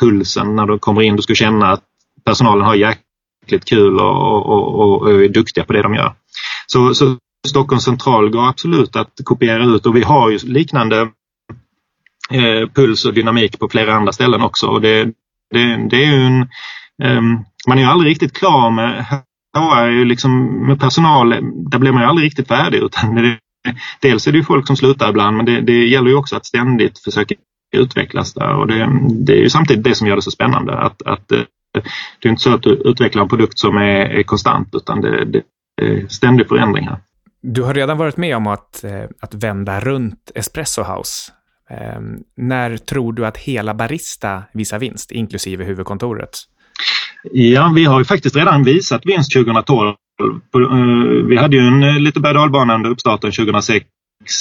pulsen 0.00 0.56
när 0.56 0.66
du 0.66 0.78
kommer 0.78 1.02
in. 1.02 1.16
Du 1.16 1.22
ska 1.22 1.34
känna 1.34 1.72
att 1.72 1.82
personalen 2.24 2.66
har 2.66 2.74
jäkligt 2.74 3.64
kul 3.64 4.00
och, 4.00 4.46
och, 4.46 4.80
och, 4.80 5.02
och 5.02 5.10
är 5.10 5.28
duktiga 5.28 5.64
på 5.64 5.72
det 5.72 5.82
de 5.82 5.94
gör. 5.94 6.14
Så, 6.66 6.94
så 6.94 7.16
Stockholms 7.48 7.84
central 7.84 8.30
går 8.30 8.48
absolut 8.48 8.96
att 8.96 9.12
kopiera 9.24 9.64
ut 9.64 9.86
och 9.86 9.96
vi 9.96 10.02
har 10.02 10.30
ju 10.30 10.38
liknande 10.38 11.00
eh, 12.30 12.68
puls 12.74 13.04
och 13.04 13.14
dynamik 13.14 13.58
på 13.58 13.68
flera 13.68 13.94
andra 13.94 14.12
ställen 14.12 14.42
också. 14.42 14.66
Och 14.66 14.80
det, 14.80 15.04
det, 15.50 15.88
det 15.90 16.04
är 16.04 16.20
en, 16.20 16.42
eh, 17.02 17.22
man 17.68 17.78
är 17.78 17.82
ju 17.82 17.88
aldrig 17.88 18.10
riktigt 18.10 18.32
klar 18.32 18.70
med 18.70 19.06
HR, 19.54 19.76
är 19.76 19.90
ju 19.90 20.04
liksom, 20.04 20.44
med 20.66 20.80
personal, 20.80 21.30
där 21.70 21.78
blir 21.78 21.92
man 21.92 22.02
ju 22.02 22.08
aldrig 22.08 22.26
riktigt 22.26 22.48
färdig. 22.48 22.78
Utan 22.78 23.14
det, 23.14 23.38
dels 24.00 24.26
är 24.26 24.32
det 24.32 24.38
ju 24.38 24.44
folk 24.44 24.66
som 24.66 24.76
slutar 24.76 25.10
ibland 25.10 25.36
men 25.36 25.46
det, 25.46 25.60
det 25.60 25.86
gäller 25.86 26.08
ju 26.08 26.16
också 26.16 26.36
att 26.36 26.46
ständigt 26.46 26.98
försöka 26.98 27.34
utvecklas 27.76 28.34
där 28.34 28.54
och 28.54 28.66
det, 28.66 28.88
det, 29.10 29.32
är 29.32 29.42
ju 29.42 29.50
samtidigt 29.50 29.84
det 29.84 29.94
som 29.94 30.06
gör 30.06 30.16
det 30.16 30.22
så 30.22 30.30
spännande. 30.30 30.78
Att, 30.78 31.02
att, 31.02 31.32
eh, 31.32 31.40
det 32.20 32.28
är 32.28 32.30
inte 32.30 32.42
så 32.42 32.54
att 32.54 32.62
du 32.62 32.70
utvecklar 32.70 33.22
en 33.22 33.28
produkt 33.28 33.58
som 33.58 33.76
är, 33.76 34.06
är 34.06 34.22
konstant 34.22 34.74
utan 34.74 35.00
det, 35.00 35.24
det 35.24 35.42
är 35.82 36.06
ständig 36.08 36.48
förändring 36.48 36.84
här. 36.88 36.98
Du 37.42 37.62
har 37.62 37.74
redan 37.74 37.98
varit 37.98 38.16
med 38.16 38.36
om 38.36 38.46
att, 38.46 38.84
eh, 38.84 39.04
att 39.20 39.34
vända 39.34 39.80
runt 39.80 40.30
Espresso 40.34 40.82
House. 40.82 41.32
Eh, 41.70 42.00
när 42.36 42.76
tror 42.76 43.12
du 43.12 43.26
att 43.26 43.36
hela 43.36 43.74
Barista 43.74 44.42
visar 44.52 44.78
vinst, 44.78 45.12
inklusive 45.12 45.64
huvudkontoret? 45.64 46.30
Ja, 47.32 47.72
vi 47.74 47.84
har 47.84 47.98
ju 47.98 48.04
faktiskt 48.04 48.36
redan 48.36 48.64
visat 48.64 49.06
vinst 49.06 49.32
2012 49.32 49.94
Vi 51.28 51.36
hade 51.36 51.56
ju 51.56 51.66
en 51.66 52.04
lite 52.04 52.20
berg 52.20 52.38
under 52.72 52.90
uppstarten 52.90 53.32
2006 53.32 53.86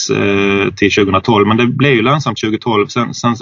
Eh, 0.09 0.73
till 0.73 0.91
2012 0.91 1.47
men 1.47 1.57
det 1.57 1.67
blev 1.67 1.93
ju 1.93 2.01
lönsamt 2.01 2.41
2012. 2.41 2.87
Sen, 2.87 3.13
sen 3.13 3.35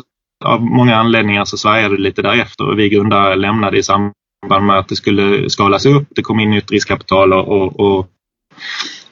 av 0.45 0.61
många 0.61 0.95
anledningar 0.95 1.45
så 1.45 1.57
svajade 1.57 1.95
det 1.95 2.01
lite 2.01 2.21
därefter 2.21 2.69
och 2.69 2.79
vi 2.79 2.89
grundare 2.89 3.35
lämnade 3.35 3.77
i 3.77 3.83
samband 3.83 4.65
med 4.65 4.79
att 4.79 4.87
det 4.87 4.95
skulle 4.95 5.49
skalas 5.49 5.85
upp. 5.85 6.07
Det 6.09 6.21
kom 6.21 6.39
in 6.39 6.49
nytt 6.49 6.71
riskkapital 6.71 7.33
och, 7.33 7.79
och, 7.79 8.07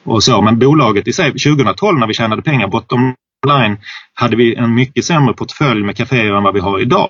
och 0.04 0.22
så. 0.24 0.42
Men 0.42 0.58
bolaget 0.58 1.08
i 1.08 1.12
sig, 1.12 1.32
2012 1.32 1.98
när 1.98 2.06
vi 2.06 2.14
tjänade 2.14 2.42
pengar, 2.42 2.68
bottom 2.68 3.14
line, 3.46 3.76
hade 4.14 4.36
vi 4.36 4.54
en 4.54 4.74
mycket 4.74 5.04
sämre 5.04 5.34
portfölj 5.34 5.82
med 5.82 5.96
kaféer 5.96 6.36
än 6.36 6.42
vad 6.42 6.54
vi 6.54 6.60
har 6.60 6.80
idag. 6.80 7.08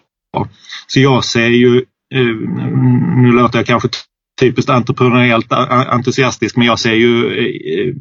Så 0.87 1.01
jag 1.01 1.25
ser 1.25 1.49
ju, 1.49 1.77
eh, 2.15 2.27
nu 3.17 3.33
låter 3.33 3.59
jag 3.59 3.67
kanske 3.67 3.89
typiskt 4.41 4.71
entreprenöriellt 4.71 5.53
entusiastisk, 5.53 6.57
men 6.57 6.67
jag 6.67 6.79
ser 6.79 6.95
ju 6.95 7.27
eh, 7.27 7.95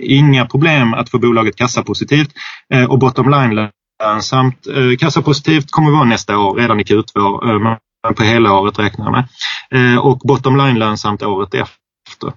inga 0.00 0.46
problem 0.46 0.94
att 0.94 1.10
få 1.10 1.18
bolaget 1.18 1.56
kassapositivt 1.56 2.30
eh, 2.74 2.84
och 2.84 2.98
bottom 2.98 3.30
line 3.30 3.68
lönsamt. 4.02 4.66
Eh, 4.66 4.96
kassapositivt 4.98 5.70
kommer 5.70 5.90
vi 5.90 5.96
vara 5.96 6.04
nästa 6.04 6.38
år, 6.38 6.54
redan 6.54 6.80
i 6.80 6.82
Q2, 6.82 7.50
eh, 7.50 7.58
men 7.58 8.14
på 8.14 8.22
hela 8.22 8.52
året 8.52 8.78
räknar 8.78 9.04
jag 9.04 9.12
med. 9.12 9.28
Och 9.98 10.18
bottom 10.18 10.56
line 10.56 10.78
lönsamt 10.78 11.22
året 11.22 11.54
efter. 11.54 12.32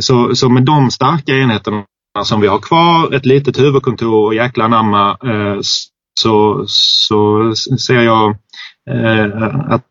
Så, 0.00 0.34
så 0.34 0.48
med 0.48 0.62
de 0.62 0.90
starka 0.90 1.32
enheterna 1.32 1.84
som 2.22 2.40
vi 2.40 2.46
har 2.46 2.58
kvar, 2.58 3.14
ett 3.14 3.26
litet 3.26 3.58
huvudkontor 3.58 4.26
och 4.26 4.34
jäkla 4.34 4.64
anamma 4.64 5.16
så, 6.20 6.64
så 6.66 7.52
ser 7.56 8.00
jag 8.02 8.36
att 9.68 9.84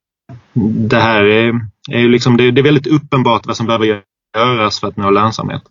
det 0.90 1.00
här 1.00 1.24
är, 1.24 1.60
är, 1.92 2.10
liksom, 2.10 2.38
det, 2.38 2.52
det 2.52 2.62
är 2.62 2.64
väldigt 2.64 2.88
uppenbart 2.88 3.46
vad 3.46 3.58
som 3.58 3.66
behöver 3.66 4.02
göras 4.38 4.80
för 4.80 4.88
att 4.88 4.98
nå 4.98 5.10
lönsamhet. 5.10 5.62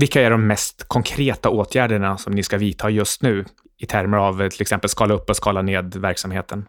Vilka 0.00 0.22
är 0.22 0.30
de 0.30 0.46
mest 0.46 0.84
konkreta 0.88 1.50
åtgärderna 1.50 2.18
som 2.18 2.32
ni 2.32 2.42
ska 2.42 2.58
vidta 2.58 2.90
just 2.90 3.22
nu 3.22 3.44
i 3.78 3.86
termer 3.86 4.18
av 4.18 4.48
till 4.48 4.62
exempel 4.62 4.90
skala 4.90 5.14
upp 5.14 5.30
och 5.30 5.36
skala 5.36 5.62
ned 5.62 5.96
verksamheten? 5.96 6.64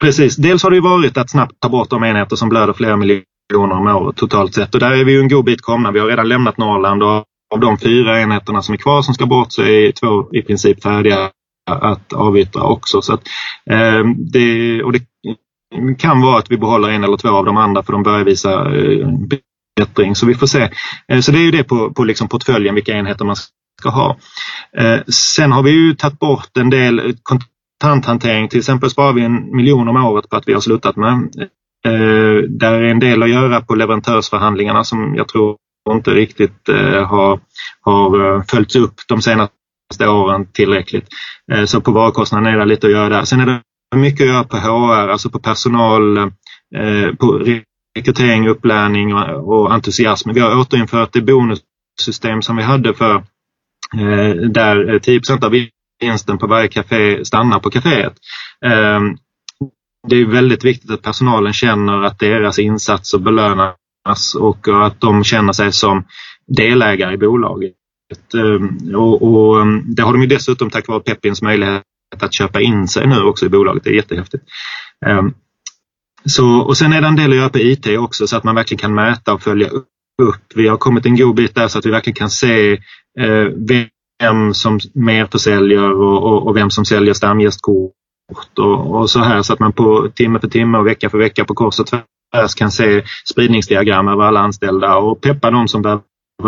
Precis, 0.00 0.36
dels 0.36 0.62
har 0.62 0.70
det 0.70 0.80
varit 0.80 1.16
att 1.16 1.30
snabbt 1.30 1.60
ta 1.60 1.68
bort 1.68 1.90
de 1.90 2.04
enheter 2.04 2.36
som 2.36 2.48
blöder 2.48 2.72
flera 2.72 2.96
miljoner 2.96 3.74
om 3.74 3.86
året 3.86 4.16
totalt 4.16 4.54
sett 4.54 4.74
och 4.74 4.80
där 4.80 4.92
är 4.92 5.04
vi 5.04 5.12
ju 5.12 5.20
en 5.20 5.28
god 5.28 5.44
bit 5.44 5.62
komna. 5.62 5.92
Vi 5.92 5.98
har 5.98 6.06
redan 6.06 6.28
lämnat 6.28 6.58
Norrland 6.58 7.02
och 7.02 7.24
av 7.54 7.60
de 7.60 7.78
fyra 7.78 8.20
enheterna 8.20 8.62
som 8.62 8.72
är 8.72 8.76
kvar 8.78 9.02
som 9.02 9.14
ska 9.14 9.26
bort 9.26 9.52
så 9.52 9.62
är 9.62 9.92
två 9.92 10.28
i 10.32 10.42
princip 10.42 10.82
färdiga 10.82 11.30
att 11.70 12.12
avyttra 12.12 12.62
också. 12.62 13.02
Så 13.02 13.14
att, 13.14 13.20
eh, 13.70 14.04
det, 14.32 14.82
och 14.82 14.92
det 14.92 15.02
kan 15.98 16.20
vara 16.20 16.38
att 16.38 16.50
vi 16.50 16.58
behåller 16.58 16.88
en 16.88 17.04
eller 17.04 17.16
två 17.16 17.28
av 17.28 17.44
de 17.44 17.56
andra 17.56 17.82
för 17.82 17.92
de 17.92 18.02
börjar 18.02 18.24
visa 18.24 18.76
eh, 18.76 19.08
förbättring. 19.78 20.14
Så 20.14 20.26
vi 20.26 20.34
får 20.34 20.46
se. 20.46 20.70
Eh, 21.08 21.20
så 21.20 21.32
det 21.32 21.38
är 21.38 21.42
ju 21.42 21.50
det 21.50 21.64
på, 21.64 21.92
på 21.94 22.04
liksom 22.04 22.28
portföljen, 22.28 22.74
vilka 22.74 22.92
enheter 22.92 23.24
man 23.24 23.36
ska 23.80 23.90
ha. 23.90 24.16
Eh, 24.78 25.00
sen 25.08 25.52
har 25.52 25.62
vi 25.62 25.70
ju 25.70 25.94
tagit 25.94 26.18
bort 26.18 26.56
en 26.56 26.70
del 26.70 27.16
kontanthantering. 27.22 28.48
Till 28.48 28.58
exempel 28.58 28.90
sparar 28.90 29.12
vi 29.12 29.22
en 29.22 29.56
miljon 29.56 29.88
om 29.88 29.96
året 29.96 30.28
på 30.28 30.36
att 30.36 30.48
vi 30.48 30.52
har 30.52 30.60
slutat 30.60 30.96
med. 30.96 31.14
Eh, 31.86 32.42
där 32.48 32.72
är 32.72 32.82
en 32.82 33.00
del 33.00 33.22
att 33.22 33.30
göra 33.30 33.60
på 33.60 33.74
leverantörsförhandlingarna 33.74 34.84
som 34.84 35.14
jag 35.14 35.28
tror 35.28 35.56
inte 35.90 36.10
riktigt 36.10 36.68
har, 37.06 37.40
har 37.80 38.42
följts 38.50 38.76
upp 38.76 38.94
de 39.08 39.22
senaste 39.22 40.08
åren 40.08 40.46
tillräckligt. 40.52 41.08
Så 41.66 41.80
på 41.80 41.92
varukostnaden 41.92 42.54
är 42.54 42.58
det 42.58 42.64
lite 42.64 42.86
att 42.86 42.92
göra 42.92 43.08
där. 43.08 43.24
Sen 43.24 43.40
är 43.40 43.46
det 43.46 43.96
mycket 43.96 44.20
att 44.20 44.26
göra 44.26 44.44
på 44.44 44.56
HR, 44.56 45.08
alltså 45.08 45.30
på 45.30 45.38
personal, 45.38 46.30
på 47.18 47.44
rekrytering, 47.96 48.48
upplärning 48.48 49.14
och, 49.14 49.72
entusiasm. 49.72 50.30
Vi 50.32 50.40
har 50.40 50.58
återinfört 50.60 51.12
det 51.12 51.20
bonussystem 51.20 52.42
som 52.42 52.56
vi 52.56 52.62
hade 52.62 52.94
för 52.94 53.14
eh, 53.94 54.34
där 54.50 54.94
eh, 54.94 54.98
10% 54.98 55.44
av 55.44 55.54
vinsten 56.00 56.38
på 56.38 56.46
varje 56.46 56.68
café 56.68 57.24
stannar 57.24 57.58
på 57.58 57.70
kaféet. 57.70 58.14
Ehm, 58.66 59.16
det 60.08 60.16
är 60.16 60.26
väldigt 60.26 60.64
viktigt 60.64 60.90
att 60.90 61.02
personalen 61.02 61.52
känner 61.52 62.02
att 62.02 62.18
deras 62.18 62.58
insatser 62.58 63.18
belönas 63.18 64.34
och 64.38 64.68
att 64.86 65.00
de 65.00 65.24
känner 65.24 65.52
sig 65.52 65.72
som 65.72 66.04
delägare 66.46 67.14
i 67.14 67.18
bolaget. 67.18 67.74
Ehm, 68.34 68.94
och, 68.94 69.22
och 69.22 69.60
ehm, 69.60 69.94
det 69.94 70.02
har 70.02 70.12
de 70.12 70.22
ju 70.22 70.28
dessutom 70.28 70.70
tack 70.70 70.88
vare 70.88 71.00
Peppins 71.00 71.42
möjlighet 71.42 71.82
att 72.16 72.34
köpa 72.34 72.60
in 72.60 72.88
sig 72.88 73.06
nu 73.06 73.22
också 73.22 73.46
i 73.46 73.48
bolaget. 73.48 73.84
Det 73.84 73.90
är 73.90 73.94
jättehäftigt. 73.94 74.44
Så, 76.24 76.60
och 76.60 76.76
sen 76.76 76.92
är 76.92 77.00
det 77.00 77.06
en 77.06 77.16
del 77.16 77.30
att 77.30 77.36
göra 77.36 77.48
på 77.48 77.58
IT 77.58 77.86
också 77.98 78.26
så 78.26 78.36
att 78.36 78.44
man 78.44 78.54
verkligen 78.54 78.78
kan 78.78 78.94
mäta 78.94 79.32
och 79.32 79.42
följa 79.42 79.68
upp. 80.22 80.42
Vi 80.54 80.68
har 80.68 80.76
kommit 80.76 81.06
en 81.06 81.16
god 81.16 81.34
bit 81.34 81.54
där 81.54 81.68
så 81.68 81.78
att 81.78 81.86
vi 81.86 81.90
verkligen 81.90 82.16
kan 82.16 82.30
se 82.30 82.72
eh, 83.20 83.44
vem 84.20 84.54
som 84.54 84.80
mer 84.94 85.26
försäljer 85.26 85.92
och, 85.92 86.22
och, 86.22 86.46
och 86.46 86.56
vem 86.56 86.70
som 86.70 86.84
säljer 86.84 87.14
stamgästkort 87.14 87.92
och, 88.58 88.94
och, 88.94 89.10
så 89.10 89.20
här 89.20 89.42
så 89.42 89.52
att 89.52 89.58
man 89.58 89.72
på 89.72 90.08
timme 90.14 90.40
för 90.40 90.48
timme 90.48 90.78
och 90.78 90.86
vecka 90.86 91.10
för 91.10 91.18
vecka 91.18 91.44
på 91.44 91.54
kors 91.54 91.80
och 91.80 91.86
tvärs 91.86 92.54
kan 92.54 92.70
se 92.70 93.02
spridningsdiagram 93.30 94.08
över 94.08 94.24
alla 94.24 94.40
anställda 94.40 94.96
och 94.96 95.20
peppa 95.20 95.50
de 95.50 95.68
som 95.68 95.82
behöver 95.82 96.02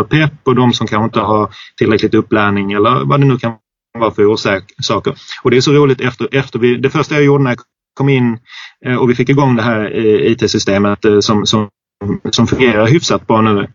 pepp 0.09 0.33
och 0.43 0.55
de 0.55 0.73
som 0.73 0.87
kanske 0.87 1.05
inte 1.05 1.19
har 1.19 1.49
tillräckligt 1.77 2.13
upplärning 2.13 2.71
eller 2.71 3.05
vad 3.05 3.19
det 3.19 3.25
nu 3.25 3.37
kan 3.37 3.53
vara 3.99 4.11
för 4.11 4.25
orsaker. 4.25 5.15
Och 5.43 5.51
det 5.51 5.57
är 5.57 5.61
så 5.61 5.71
roligt 5.71 6.01
efter, 6.01 6.27
efter 6.31 6.59
vi, 6.59 6.77
det 6.77 6.89
första 6.89 7.15
jag 7.15 7.23
gjorde 7.23 7.43
när 7.43 7.51
jag 7.51 7.59
kom 7.93 8.09
in 8.09 8.39
eh, 8.85 8.95
och 8.95 9.09
vi 9.09 9.15
fick 9.15 9.29
igång 9.29 9.55
det 9.55 9.63
här 9.63 9.91
eh, 9.95 10.31
IT-systemet 10.31 11.05
eh, 11.05 11.19
som, 11.19 11.45
som, 11.45 11.69
som 12.31 12.47
fungerar 12.47 12.87
hyfsat 12.87 13.27
bra 13.27 13.41
nu. 13.41 13.67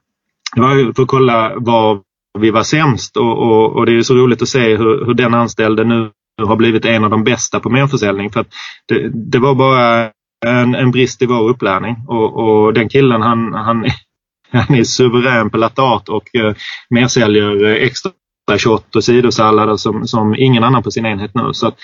Det 0.55 0.61
var 0.61 0.95
för 0.95 1.03
att 1.03 1.09
kolla 1.09 1.53
var 1.57 2.01
vi 2.39 2.51
var 2.51 2.63
sämst 2.63 3.17
och, 3.17 3.39
och, 3.39 3.77
och 3.77 3.87
det 3.87 3.97
är 3.97 4.03
så 4.03 4.15
roligt 4.15 4.43
att 4.43 4.49
se 4.49 4.77
hur, 4.77 5.07
hur 5.07 5.15
den 5.15 5.35
anställde 5.35 5.85
nu 5.85 6.11
har 6.43 6.57
blivit 6.57 6.85
en 6.85 7.05
av 7.05 7.11
de 7.11 7.25
bästa 7.25 7.61
på 7.61 7.71
merförsäljning. 7.71 8.31
För 8.31 8.45
det, 8.89 9.09
det, 9.09 9.39
var 9.39 9.55
bara 9.55 10.11
en, 10.47 10.75
en, 10.75 10.91
brist 10.91 11.23
i 11.23 11.27
vår 11.27 11.49
upplärning 11.49 11.97
och, 12.09 12.35
och 12.37 12.75
den 12.75 12.89
killen 12.89 13.23
han, 13.23 13.55
han, 13.55 13.87
han 14.53 14.77
är 14.77 14.85
suverän 14.85 15.51
på 15.51 15.57
latat 15.57 16.09
och 16.09 16.25
uh, 16.39 16.55
mersäljer 16.91 17.65
extra 17.65 18.13
shot 18.59 18.97
och 18.97 19.05
sidosallader 19.05 19.77
som, 19.77 20.07
som 20.07 20.35
ingen 20.35 20.65
annan 20.65 20.83
på 20.83 20.91
sin 20.91 21.07
enhet 21.07 21.35
nu. 21.35 21.51
Så 21.53 21.67
att, 21.67 21.79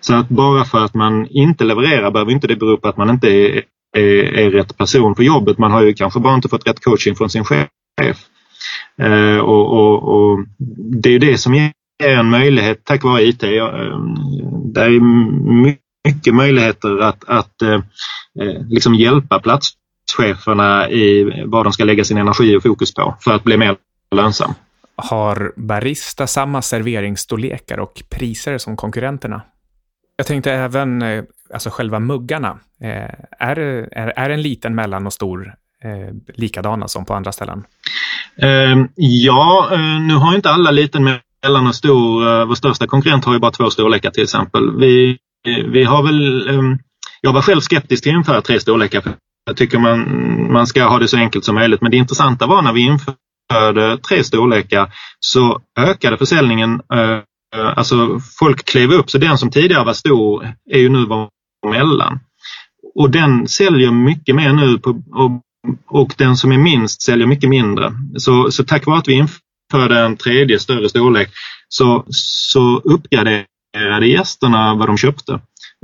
så 0.00 0.14
att 0.14 0.28
bara 0.28 0.64
för 0.64 0.84
att 0.84 0.94
man 0.94 1.26
inte 1.26 1.64
levererar 1.64 2.10
behöver 2.10 2.32
inte 2.32 2.46
det 2.46 2.56
bero 2.56 2.76
på 2.76 2.88
att 2.88 2.96
man 2.96 3.10
inte 3.10 3.28
är, 3.28 3.62
är, 3.96 4.38
är 4.38 4.50
rätt 4.50 4.76
person 4.76 5.14
för 5.14 5.22
jobbet. 5.22 5.58
Man 5.58 5.70
har 5.72 5.82
ju 5.82 5.94
kanske 5.94 6.20
bara 6.20 6.34
inte 6.34 6.48
fått 6.48 6.66
rätt 6.66 6.84
coaching 6.84 7.16
från 7.16 7.30
sin 7.30 7.44
chef. 7.44 8.18
Eh, 9.02 9.38
och, 9.38 9.72
och, 9.72 10.02
och, 10.02 10.44
Det 11.02 11.14
är 11.14 11.18
det 11.18 11.38
som 11.38 11.54
ger 11.54 11.72
en 12.04 12.30
möjlighet 12.30 12.84
tack 12.84 13.04
vare 13.04 13.22
IT. 13.22 13.42
Eh, 13.42 13.48
det 14.74 14.80
är 14.80 15.00
mycket 16.06 16.34
möjligheter 16.34 16.98
att, 16.98 17.24
att 17.28 17.62
eh, 17.62 17.74
eh, 18.40 18.62
liksom 18.68 18.94
hjälpa 18.94 19.40
platscheferna 19.40 20.90
i 20.90 21.32
vad 21.46 21.66
de 21.66 21.72
ska 21.72 21.84
lägga 21.84 22.04
sin 22.04 22.18
energi 22.18 22.56
och 22.56 22.62
fokus 22.62 22.94
på 22.94 23.16
för 23.20 23.34
att 23.34 23.44
bli 23.44 23.56
mer 23.56 23.76
lönsam. 24.14 24.54
Har 24.96 25.52
Barista 25.56 26.26
samma 26.26 26.62
serveringsstorlekar 26.62 27.78
och 27.78 28.02
priser 28.10 28.58
som 28.58 28.76
konkurrenterna? 28.76 29.42
Jag 30.16 30.26
tänkte 30.26 30.52
även, 30.52 31.02
eh, 31.02 31.24
alltså 31.54 31.70
själva 31.70 32.00
muggarna. 32.00 32.58
Eh, 32.80 33.14
är, 33.38 33.58
är, 33.92 34.12
är 34.16 34.30
en 34.30 34.42
liten, 34.42 34.74
mellan 34.74 35.06
och 35.06 35.12
stor 35.12 35.54
eh, 35.84 36.34
likadana 36.34 36.88
som 36.88 37.04
på 37.04 37.14
andra 37.14 37.32
ställen? 37.32 37.64
Ehm, 38.36 38.88
ja, 38.94 39.68
eh, 39.72 40.00
nu 40.00 40.14
har 40.14 40.34
inte 40.34 40.50
alla 40.50 40.70
liten, 40.70 41.04
mellan 41.42 41.66
och 41.66 41.74
stor. 41.74 42.44
Vår 42.44 42.54
största 42.54 42.86
konkurrent 42.86 43.24
har 43.24 43.32
ju 43.32 43.38
bara 43.38 43.50
två 43.50 43.70
storlekar 43.70 44.10
till 44.10 44.22
exempel. 44.22 44.76
Vi, 44.78 45.18
vi 45.72 45.84
har 45.84 46.02
väl, 46.02 46.48
ehm, 46.48 46.78
jag 47.20 47.32
var 47.32 47.42
själv 47.42 47.60
skeptisk 47.60 48.02
till 48.02 48.12
att 48.12 48.18
införa 48.18 48.40
tre 48.40 48.60
storlekar. 48.60 49.02
Jag 49.46 49.56
tycker 49.56 49.78
man, 49.78 50.52
man 50.52 50.66
ska 50.66 50.84
ha 50.84 50.98
det 50.98 51.08
så 51.08 51.16
enkelt 51.16 51.44
som 51.44 51.54
möjligt. 51.54 51.80
Men 51.80 51.90
det 51.90 51.96
intressanta 51.96 52.46
var 52.46 52.62
när 52.62 52.72
vi 52.72 52.80
införde 52.80 53.16
införde 53.52 53.98
tre 53.98 54.24
storlekar 54.24 54.92
så 55.20 55.60
ökade 55.78 56.18
försäljningen. 56.18 56.80
Eh, 57.56 57.78
alltså 57.78 58.20
folk 58.38 58.64
klev 58.64 58.92
upp 58.92 59.10
så 59.10 59.18
den 59.18 59.38
som 59.38 59.50
tidigare 59.50 59.84
var 59.84 59.92
stor 59.92 60.54
är 60.70 60.78
ju 60.78 60.88
nu 60.88 61.06
var 61.06 61.28
mellan. 61.70 62.20
Och 62.94 63.10
den 63.10 63.48
säljer 63.48 63.90
mycket 63.90 64.34
mer 64.34 64.52
nu 64.52 64.78
på, 64.78 64.90
och, 64.90 65.42
och 65.88 66.14
den 66.16 66.36
som 66.36 66.52
är 66.52 66.58
minst 66.58 67.02
säljer 67.02 67.26
mycket 67.26 67.50
mindre. 67.50 67.92
Så, 68.16 68.50
så 68.50 68.64
tack 68.64 68.86
vare 68.86 68.98
att 68.98 69.08
vi 69.08 69.12
införde 69.12 70.00
en 70.00 70.16
tredje 70.16 70.58
större 70.58 70.88
storlek 70.88 71.28
så, 71.68 72.04
så 72.10 72.78
uppgraderade 72.78 74.06
gästerna 74.06 74.74
vad 74.74 74.88
de 74.88 74.96
köpte. 74.96 75.32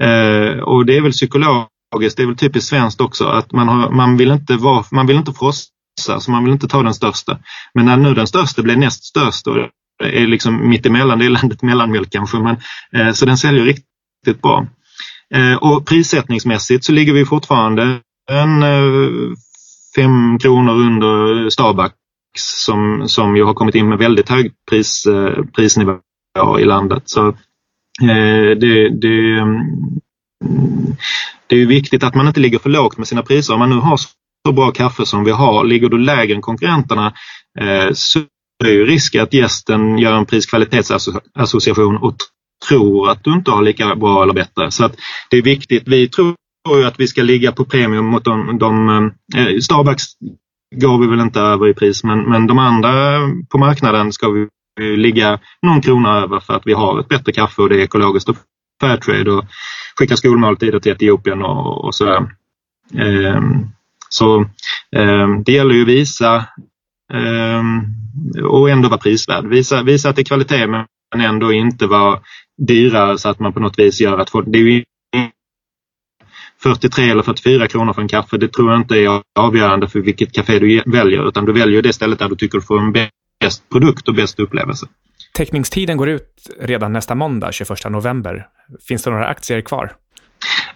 Eh, 0.02 0.58
och 0.58 0.86
det 0.86 0.96
är 0.96 1.02
väl 1.02 1.12
psykologiskt, 1.12 2.16
det 2.16 2.22
är 2.22 2.26
väl 2.26 2.36
typiskt 2.36 2.70
svenskt 2.70 3.00
också 3.00 3.24
att 3.24 3.52
man, 3.52 3.68
har, 3.68 3.90
man 3.90 4.16
vill 4.16 4.30
inte 4.30 4.56
vara, 4.56 4.84
man 4.90 5.06
vill 5.06 5.16
inte 5.16 5.32
frossa 5.32 6.20
så 6.20 6.30
man 6.30 6.44
vill 6.44 6.52
inte 6.52 6.68
ta 6.68 6.82
den 6.82 6.94
största. 6.94 7.38
Men 7.74 7.86
när 7.86 7.96
nu 7.96 8.14
den 8.14 8.26
största 8.26 8.62
blev 8.62 8.78
näst 8.78 9.04
störst 9.04 9.46
och 9.46 9.56
är 10.02 10.26
liksom 10.26 10.68
mittemellan, 10.68 11.18
det 11.18 11.24
är 11.24 11.30
landet 11.30 11.62
mellanmjölk 11.62 12.10
kanske, 12.10 12.38
men, 12.38 12.56
eh, 12.96 13.12
så 13.12 13.26
den 13.26 13.38
säljer 13.38 13.64
riktigt 13.64 14.42
bra. 14.42 14.66
Eh, 15.34 15.54
och 15.54 15.86
prissättningsmässigt 15.86 16.84
så 16.84 16.92
ligger 16.92 17.12
vi 17.12 17.24
fortfarande 17.24 18.00
en 18.30 18.62
eh, 18.62 19.36
fem 19.96 20.38
kronor 20.38 20.72
under 20.72 21.50
Starbucks 21.50 21.94
som, 22.38 23.08
som 23.08 23.36
ju 23.36 23.44
har 23.44 23.54
kommit 23.54 23.74
in 23.74 23.88
med 23.88 23.98
väldigt 23.98 24.28
hög 24.28 24.52
pris, 24.70 25.06
eh, 25.06 25.44
prisnivå 25.56 25.98
i 26.60 26.64
landet. 26.64 27.02
Så 27.04 27.28
eh, 28.02 28.56
det, 28.60 28.88
det, 28.88 29.38
mm, 29.38 29.62
det 31.46 31.62
är 31.62 31.66
viktigt 31.66 32.04
att 32.04 32.14
man 32.14 32.26
inte 32.28 32.40
ligger 32.40 32.58
för 32.58 32.70
lågt 32.70 32.98
med 32.98 33.08
sina 33.08 33.22
priser. 33.22 33.54
Om 33.54 33.58
man 33.58 33.70
nu 33.70 33.76
har 33.76 33.96
så 33.96 34.52
bra 34.52 34.70
kaffe 34.70 35.06
som 35.06 35.24
vi 35.24 35.30
har, 35.30 35.64
ligger 35.64 35.88
du 35.88 35.98
lägre 35.98 36.34
än 36.34 36.42
konkurrenterna 36.42 37.12
eh, 37.60 37.92
så 37.92 38.20
är 38.64 38.72
ju 38.72 38.86
risk 38.86 39.14
att 39.14 39.34
gästen 39.34 39.98
gör 39.98 40.12
en 40.12 40.26
pris-kvalitetsassociation 40.26 41.96
och 41.96 42.16
tror 42.68 43.10
att 43.10 43.24
du 43.24 43.32
inte 43.32 43.50
har 43.50 43.62
lika 43.62 43.96
bra 43.96 44.22
eller 44.22 44.34
bättre. 44.34 44.70
Så 44.70 44.84
att 44.84 44.96
det 45.30 45.36
är 45.36 45.42
viktigt. 45.42 45.82
Vi 45.86 46.08
tror 46.08 46.36
ju 46.68 46.84
att 46.84 47.00
vi 47.00 47.08
ska 47.08 47.22
ligga 47.22 47.52
på 47.52 47.64
premium 47.64 48.06
mot 48.06 48.24
de, 48.24 48.58
de 48.58 48.88
eh, 49.36 49.58
Starbucks 49.62 50.04
går 50.74 50.98
vi 50.98 51.06
väl 51.06 51.20
inte 51.20 51.40
över 51.40 51.68
i 51.68 51.74
pris 51.74 52.04
men, 52.04 52.22
men 52.30 52.46
de 52.46 52.58
andra 52.58 53.20
på 53.48 53.58
marknaden 53.58 54.12
ska 54.12 54.28
vi 54.30 54.48
ligga 54.80 55.40
någon 55.62 55.80
krona 55.80 56.18
över 56.18 56.40
för 56.40 56.54
att 56.54 56.66
vi 56.66 56.72
har 56.72 57.00
ett 57.00 57.08
bättre 57.08 57.32
kaffe 57.32 57.62
och 57.62 57.68
det 57.68 57.74
är 57.76 57.84
ekologiskt 57.84 58.28
och 58.28 58.36
Fairtrade 58.80 59.32
och 59.32 59.44
skickar 59.96 60.16
skolmåltider 60.16 60.80
till 60.80 60.92
Etiopien 60.92 61.42
och, 61.42 61.84
och 61.84 61.94
sådär. 61.94 62.26
Eh, 62.98 63.40
så 64.08 64.40
eh, 64.96 65.28
det 65.44 65.52
gäller 65.52 65.74
ju 65.74 65.82
att 65.82 65.88
visa 65.88 66.44
Ehm, 67.12 67.80
och 68.44 68.70
ändå 68.70 68.88
vara 68.88 69.00
prisvärd. 69.00 69.46
Visa, 69.46 69.82
visa 69.82 70.08
att 70.08 70.16
det 70.16 70.22
är 70.22 70.24
kvalitet 70.24 70.66
men 70.66 70.86
ändå 71.20 71.52
inte 71.52 71.86
vara 71.86 72.20
dyrare 72.66 73.18
så 73.18 73.28
att 73.28 73.38
man 73.38 73.52
på 73.52 73.60
något 73.60 73.78
vis 73.78 74.00
gör 74.00 74.18
att 74.18 74.30
folk, 74.30 74.46
det 74.48 74.58
är 74.58 74.62
ju 74.62 74.84
43 76.62 77.10
eller 77.10 77.22
44 77.22 77.68
kronor 77.68 77.92
för 77.92 78.02
en 78.02 78.08
kaffe, 78.08 78.38
det 78.38 78.48
tror 78.48 78.70
jag 78.70 78.80
inte 78.80 78.96
är 78.96 79.22
avgörande 79.38 79.88
för 79.88 80.00
vilket 80.00 80.32
café 80.32 80.58
du 80.58 80.82
väljer 80.86 81.28
utan 81.28 81.44
du 81.44 81.52
väljer 81.52 81.82
det 81.82 81.92
stället 81.92 82.18
där 82.18 82.28
du 82.28 82.36
tycker 82.36 82.58
du 82.58 82.64
får 82.64 82.78
en 82.78 82.92
bäst 82.92 83.68
produkt 83.72 84.08
och 84.08 84.14
bäst 84.14 84.40
upplevelse. 84.40 84.86
Teckningstiden 85.34 85.96
går 85.96 86.08
ut 86.08 86.50
redan 86.60 86.92
nästa 86.92 87.14
måndag, 87.14 87.52
21 87.52 87.90
november. 87.90 88.46
Finns 88.88 89.02
det 89.02 89.10
några 89.10 89.26
aktier 89.26 89.60
kvar? 89.60 89.92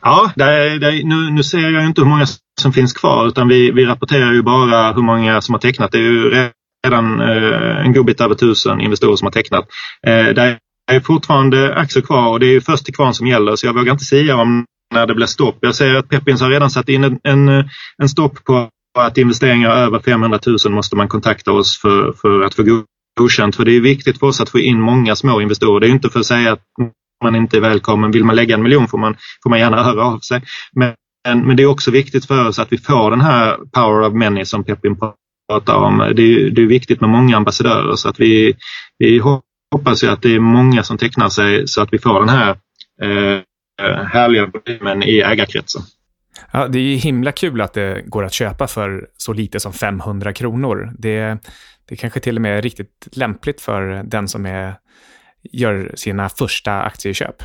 Ja, 0.00 0.32
det 0.36 0.78
det 0.78 1.04
nu, 1.04 1.30
nu 1.30 1.42
ser 1.42 1.70
jag 1.70 1.86
inte 1.86 2.00
hur 2.00 2.08
många 2.08 2.26
som 2.60 2.72
finns 2.72 2.92
kvar 2.92 3.28
utan 3.28 3.48
vi, 3.48 3.70
vi 3.70 3.86
rapporterar 3.86 4.32
ju 4.32 4.42
bara 4.42 4.92
hur 4.92 5.02
många 5.02 5.40
som 5.40 5.54
har 5.54 5.60
tecknat. 5.60 5.92
Det 5.92 5.98
är 5.98 6.02
ju 6.02 6.50
redan 6.86 7.20
eh, 7.20 7.86
en 7.86 7.92
god 7.92 8.06
bit 8.06 8.20
över 8.20 8.34
tusen 8.34 8.80
investerare 8.80 9.16
som 9.16 9.26
har 9.26 9.32
tecknat. 9.32 9.68
Eh, 10.06 10.34
det 10.34 10.58
är 10.92 11.00
fortfarande 11.00 11.74
aktier 11.74 12.02
kvar 12.02 12.28
och 12.28 12.40
det 12.40 12.46
är 12.46 12.60
först 12.60 12.84
till 12.84 12.94
kvarn 12.94 13.14
som 13.14 13.26
gäller 13.26 13.56
så 13.56 13.66
jag 13.66 13.74
vågar 13.74 13.92
inte 13.92 14.04
säga 14.04 14.36
om 14.36 14.64
när 14.94 15.06
det 15.06 15.14
blir 15.14 15.26
stopp. 15.26 15.58
Jag 15.60 15.74
ser 15.74 15.94
att 15.94 16.08
Pepins 16.08 16.40
har 16.40 16.50
redan 16.50 16.70
satt 16.70 16.88
in 16.88 17.04
en, 17.04 17.18
en, 17.22 17.48
en 18.02 18.08
stopp 18.08 18.44
på 18.44 18.68
att 18.98 19.18
investeringar 19.18 19.70
över 19.70 20.00
500 20.00 20.38
000 20.46 20.74
måste 20.74 20.96
man 20.96 21.08
kontakta 21.08 21.52
oss 21.52 21.80
för, 21.80 22.12
för 22.12 22.42
att 22.42 22.54
få 22.54 22.82
godkänt. 23.18 23.56
För 23.56 23.64
det 23.64 23.76
är 23.76 23.80
viktigt 23.80 24.18
för 24.18 24.26
oss 24.26 24.40
att 24.40 24.48
få 24.48 24.58
in 24.58 24.80
många 24.80 25.16
små 25.16 25.40
investerare. 25.40 25.80
Det 25.80 25.86
är 25.86 25.90
inte 25.90 26.10
för 26.10 26.20
att 26.20 26.26
säga 26.26 26.52
att 26.52 26.62
man 27.24 27.36
inte 27.36 27.56
är 27.56 27.60
välkommen. 27.60 28.10
Vill 28.10 28.24
man 28.24 28.36
lägga 28.36 28.54
en 28.54 28.62
miljon 28.62 28.88
får 28.88 28.98
man, 28.98 29.16
får 29.42 29.50
man 29.50 29.58
gärna 29.58 29.82
höra 29.82 30.04
av 30.04 30.18
sig. 30.18 30.42
Men, 30.72 30.94
men 31.46 31.56
det 31.56 31.62
är 31.62 31.66
också 31.66 31.90
viktigt 31.90 32.26
för 32.26 32.48
oss 32.48 32.58
att 32.58 32.72
vi 32.72 32.78
får 32.78 33.10
den 33.10 33.20
här 33.20 33.56
power 33.72 34.08
of 34.08 34.14
many 34.14 34.44
som 34.44 34.64
Pepin 34.64 34.96
pratar 35.48 35.74
om. 35.74 35.98
Det 36.16 36.22
är, 36.22 36.50
det 36.50 36.62
är 36.62 36.66
viktigt 36.66 37.00
med 37.00 37.10
många 37.10 37.36
ambassadörer 37.36 37.96
så 37.96 38.08
att 38.08 38.20
vi, 38.20 38.56
vi 38.98 39.18
hoppas 39.72 40.04
ju 40.04 40.08
att 40.08 40.22
det 40.22 40.34
är 40.34 40.40
många 40.40 40.82
som 40.82 40.98
tecknar 40.98 41.28
sig 41.28 41.68
så 41.68 41.82
att 41.82 41.92
vi 41.92 41.98
får 41.98 42.20
den 42.20 42.28
här 42.28 42.50
eh, 43.02 43.40
härliga 44.06 44.46
volymen 44.46 45.02
i 45.02 45.20
ägarkretsen. 45.20 45.82
Ja, 46.50 46.68
det 46.68 46.78
är 46.78 46.82
ju 46.82 46.96
himla 46.96 47.32
kul 47.32 47.60
att 47.60 47.74
det 47.74 48.02
går 48.06 48.24
att 48.24 48.32
köpa 48.32 48.66
för 48.66 49.08
så 49.16 49.32
lite 49.32 49.60
som 49.60 49.72
500 49.72 50.32
kronor. 50.32 50.92
Det, 50.98 51.38
det 51.88 51.96
kanske 51.96 52.20
till 52.20 52.36
och 52.36 52.42
med 52.42 52.58
är 52.58 52.62
riktigt 52.62 53.08
lämpligt 53.12 53.60
för 53.60 54.02
den 54.04 54.28
som 54.28 54.46
är, 54.46 54.74
gör 55.52 55.92
sina 55.94 56.28
första 56.28 56.72
aktieköp. 56.72 57.42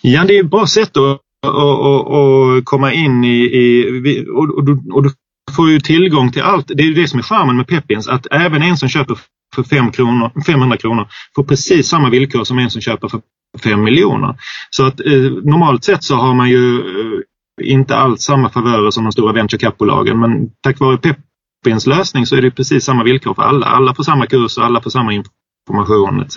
Ja, 0.00 0.24
det 0.24 0.36
är 0.38 0.44
ett 0.44 0.50
bra 0.50 0.66
sätt 0.66 0.96
att 0.96 1.20
och, 1.46 1.80
och, 1.80 2.06
och 2.06 2.64
komma 2.64 2.92
in 2.92 3.24
i, 3.24 3.38
i 3.38 4.26
och, 4.28 4.56
och, 4.56 4.64
du, 4.64 4.82
och, 4.92 5.02
du, 5.02 5.10
får 5.56 5.70
ju 5.70 5.80
tillgång 5.80 6.32
till 6.32 6.42
allt. 6.42 6.68
Det 6.68 6.82
är 6.82 6.94
det 6.94 7.08
som 7.08 7.18
är 7.18 7.22
charmen 7.22 7.56
med 7.56 7.66
Pepins, 7.66 8.08
att 8.08 8.26
även 8.30 8.62
en 8.62 8.76
som 8.76 8.88
köper 8.88 9.18
för 9.54 9.62
5 9.62 9.92
kronor, 9.92 10.30
500 10.46 10.76
kronor 10.76 11.08
får 11.34 11.44
precis 11.44 11.88
samma 11.88 12.10
villkor 12.10 12.44
som 12.44 12.58
en 12.58 12.70
som 12.70 12.80
köper 12.80 13.08
för 13.08 13.20
5 13.62 13.82
miljoner. 13.82 14.36
Så 14.70 14.86
att 14.86 15.00
eh, 15.00 15.30
normalt 15.44 15.84
sett 15.84 16.04
så 16.04 16.16
har 16.16 16.34
man 16.34 16.50
ju 16.50 16.78
eh, 16.78 17.72
inte 17.72 17.96
alls 17.96 18.22
samma 18.22 18.50
favörer 18.50 18.90
som 18.90 19.04
de 19.04 19.12
stora 19.12 19.32
venture 19.32 19.58
cap-bolagen 19.58 20.20
men 20.20 20.50
tack 20.60 20.80
vare 20.80 20.98
Pepins 20.98 21.86
lösning 21.86 22.26
så 22.26 22.36
är 22.36 22.42
det 22.42 22.50
precis 22.50 22.84
samma 22.84 23.04
villkor 23.04 23.34
för 23.34 23.42
alla. 23.42 23.66
Alla 23.66 23.94
får 23.94 24.04
samma 24.04 24.26
kurs 24.26 24.58
och 24.58 24.64
alla 24.64 24.80
får 24.80 24.90
samma 24.90 25.12
information 25.12 25.41
information 25.70 26.22
etc. 26.22 26.36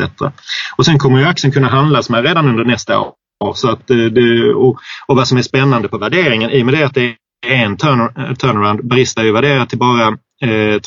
Och 0.78 0.86
sen 0.86 1.00
kommer 1.00 1.20
ju 1.20 1.26
aktien 1.26 1.54
kunna 1.54 1.68
handlas 1.68 2.10
med 2.10 2.26
redan 2.26 2.48
under 2.48 2.66
nästa 2.66 3.00
år. 3.00 3.14
Så 3.56 3.70
att 3.70 3.90
eh, 3.90 3.98
det, 3.98 4.54
och, 4.54 4.80
och 5.08 5.16
vad 5.16 5.28
som 5.28 5.38
är 5.38 5.42
spännande 5.42 5.88
på 5.88 5.98
värderingen 5.98 6.52
i 6.52 6.62
och 6.62 6.66
med 6.66 6.76
det 6.76 6.86
att 6.86 6.94
det 6.94 7.16
är 7.48 7.66
en 7.66 7.78
turn, 7.78 8.00
eh, 8.00 8.34
turnaround. 8.34 8.88
Barista 8.88 9.22
är 9.22 9.26
ju 9.26 9.32
värderat 9.32 9.70
till 9.70 9.78
bara 9.78 10.08
eh, 10.42 10.80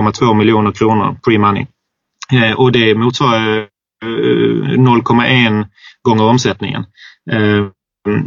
3,2 0.00 0.34
miljoner 0.34 0.72
kronor 0.72 1.16
pre-money. 1.26 1.66
Eh, 2.32 2.52
och 2.52 2.72
det 2.72 2.94
motsvarar 2.94 3.58
eh, 3.58 4.06
0,1 4.06 5.66
gånger 6.02 6.24
omsättningen. 6.24 6.84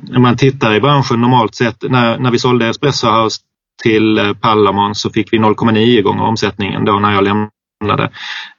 När 0.09 0.19
man 0.19 0.37
tittar 0.37 0.73
i 0.73 0.81
branschen 0.81 1.21
normalt 1.21 1.55
sett, 1.55 1.91
när, 1.91 2.17
när 2.17 2.31
vi 2.31 2.39
sålde 2.39 2.67
Espresso 2.67 3.07
House 3.07 3.41
till 3.83 4.17
eh, 4.17 4.33
Pallamon 4.33 4.95
så 4.95 5.09
fick 5.09 5.33
vi 5.33 5.37
0,9 5.37 6.01
gånger 6.01 6.23
omsättningen 6.23 6.85
då 6.85 6.99
när 6.99 7.13
jag 7.13 7.23
lämnade. 7.23 7.51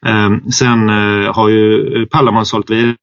Ehm, 0.07 0.51
sen 0.51 0.91
eh, 0.91 1.35
har 1.35 1.49
ju 1.49 1.97
eh, 2.03 2.07
Pallamon 2.07 2.47
sålt 2.47 2.71
vidare 2.71 2.97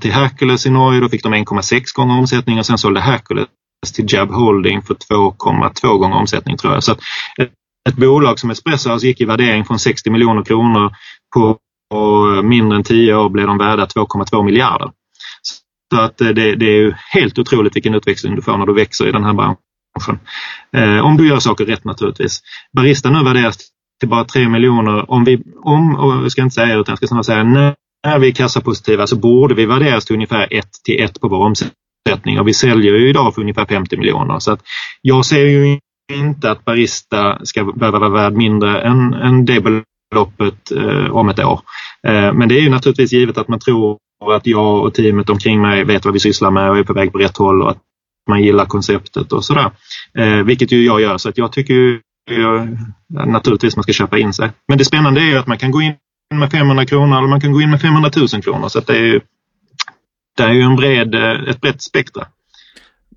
till 0.00 0.12
Hercules 0.12 0.66
i 0.66 0.70
Norge, 0.70 1.00
då 1.00 1.08
fick 1.08 1.22
de 1.22 1.34
1,6 1.34 1.82
gånger 1.94 2.18
omsättning 2.18 2.58
och 2.58 2.66
sen 2.66 2.78
sålde 2.78 3.00
Hercules 3.00 3.48
till 3.94 4.06
Jab 4.08 4.30
Holding 4.30 4.82
för 4.82 4.94
2,2 4.94 5.98
gånger 5.98 6.16
omsättning 6.16 6.56
tror 6.56 6.74
jag. 6.74 6.84
Så 6.84 6.96
ett 7.88 7.96
bolag 7.96 8.38
som 8.38 8.50
Espresso 8.50 8.90
alltså 8.90 9.06
gick 9.06 9.20
i 9.20 9.24
värdering 9.24 9.64
från 9.64 9.78
60 9.78 10.10
miljoner 10.10 10.42
kronor 10.42 10.92
på 11.34 11.58
eh, 11.94 12.42
mindre 12.42 12.76
än 12.76 12.84
10 12.84 13.14
år 13.14 13.28
blev 13.28 13.46
de 13.46 13.58
värda 13.58 13.84
2,2 13.84 14.44
miljarder. 14.44 14.90
Så 15.94 16.00
att 16.00 16.16
det, 16.18 16.32
det, 16.32 16.66
är 16.66 16.98
helt 17.12 17.38
otroligt 17.38 17.76
vilken 17.76 17.94
utväxling 17.94 18.36
du 18.36 18.42
får 18.42 18.58
när 18.58 18.66
du 18.66 18.74
växer 18.74 19.08
i 19.08 19.12
den 19.12 19.24
här 19.24 19.32
branschen. 19.32 20.20
Eh, 20.72 21.06
om 21.06 21.16
du 21.16 21.28
gör 21.28 21.38
saker 21.38 21.66
rätt 21.66 21.84
naturligtvis. 21.84 22.40
Barista 22.76 23.10
nu 23.10 23.24
värderas 23.24 23.56
till 24.00 24.08
bara 24.08 24.24
3 24.24 24.48
miljoner. 24.48 25.10
Om 25.10 25.24
vi, 25.24 25.42
om, 25.64 25.96
och 25.96 26.12
jag 26.12 26.32
ska 26.32 26.42
inte 26.42 26.54
säga 26.54 26.74
utan 26.78 26.92
jag 26.92 26.98
ska 26.98 27.06
snarare 27.06 27.24
säga 27.24 27.44
när 27.44 28.18
vi 28.18 28.28
är 28.28 28.32
kassapositiva 28.32 29.06
så 29.06 29.16
borde 29.16 29.54
vi 29.54 29.66
värderas 29.66 30.04
till 30.04 30.14
ungefär 30.14 30.48
1 30.50 30.66
till 30.84 31.04
1 31.04 31.20
på 31.20 31.28
vår 31.28 31.46
omsättning 31.46 32.40
och 32.40 32.48
vi 32.48 32.54
säljer 32.54 32.94
ju 32.94 33.08
idag 33.08 33.34
för 33.34 33.42
ungefär 33.42 33.66
50 33.66 33.96
miljoner. 33.96 34.38
Så 34.38 34.52
att 34.52 34.60
jag 35.02 35.24
ser 35.24 35.46
ju 35.46 35.78
inte 36.12 36.50
att 36.50 36.64
Barista 36.64 37.38
ska 37.44 37.64
behöva 37.64 37.98
vara 37.98 38.10
värd 38.10 38.32
mindre 38.32 38.80
än, 38.80 39.14
än 39.14 39.44
det 39.44 39.60
beloppet 40.10 40.72
eh, 40.72 41.10
om 41.10 41.28
ett 41.28 41.38
år. 41.38 41.60
Eh, 42.06 42.32
men 42.32 42.48
det 42.48 42.58
är 42.58 42.60
ju 42.60 42.70
naturligtvis 42.70 43.12
givet 43.12 43.38
att 43.38 43.48
man 43.48 43.60
tror 43.60 43.98
att 44.32 44.46
jag 44.46 44.84
och 44.84 44.94
teamet 44.94 45.30
omkring 45.30 45.60
mig 45.60 45.84
vet 45.84 46.04
vad 46.04 46.14
vi 46.14 46.20
sysslar 46.20 46.50
med 46.50 46.70
och 46.70 46.78
är 46.78 46.84
på 46.84 46.92
väg 46.92 47.12
på 47.12 47.18
rätt 47.18 47.36
håll 47.36 47.62
och 47.62 47.70
att 47.70 47.78
man 48.30 48.42
gillar 48.42 48.64
konceptet 48.64 49.32
och 49.32 49.44
sådär. 49.44 49.70
Eh, 50.18 50.42
vilket 50.42 50.72
ju 50.72 50.84
jag 50.84 51.00
gör 51.00 51.18
så 51.18 51.28
att 51.28 51.38
jag 51.38 51.52
tycker 51.52 52.00
ju 52.30 52.76
naturligtvis 53.08 53.76
man 53.76 53.82
ska 53.82 53.92
köpa 53.92 54.18
in 54.18 54.32
sig. 54.32 54.50
Men 54.68 54.78
det 54.78 54.84
spännande 54.84 55.20
är 55.20 55.24
ju 55.24 55.38
att 55.38 55.46
man 55.46 55.58
kan 55.58 55.70
gå 55.70 55.82
in 55.82 55.94
med 56.34 56.50
500 56.50 56.86
kronor 56.86 57.18
eller 57.18 57.28
man 57.28 57.40
kan 57.40 57.52
gå 57.52 57.60
in 57.60 57.70
med 57.70 57.80
500 57.80 58.10
000 58.16 58.42
kronor 58.42 58.68
så 58.68 58.80
det 58.80 58.92
är 58.92 59.04
ju, 59.04 59.20
det 60.36 60.42
är 60.42 60.52
ju 60.52 60.62
en 60.62 60.76
bred, 60.76 61.14
ett 61.48 61.60
brett 61.60 61.82
spektra. 61.82 62.26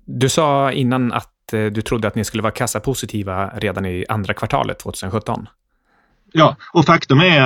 Du 0.04 0.28
sa 0.28 0.72
innan 0.72 1.12
att 1.12 1.52
eh, 1.52 1.64
du 1.64 1.82
trodde 1.82 2.08
att 2.08 2.14
ni 2.14 2.24
skulle 2.24 2.42
vara 2.42 2.52
kassapositiva 2.52 3.48
redan 3.48 3.86
i 3.86 4.04
andra 4.08 4.34
kvartalet 4.34 4.78
2017. 4.78 5.46
Ja, 6.32 6.56
och 6.72 6.84
faktum 6.84 7.20
är 7.20 7.42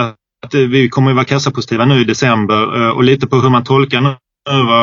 att 0.46 0.54
vi 0.54 0.88
kommer 0.88 1.10
att 1.10 1.16
vara 1.16 1.24
kassapositiva 1.24 1.84
nu 1.84 2.00
i 2.00 2.04
december 2.04 2.82
eh, 2.82 2.90
och 2.90 3.04
lite 3.04 3.26
på 3.26 3.36
hur 3.36 3.50
man 3.50 3.64
tolkar 3.64 4.00
nu 4.00 4.16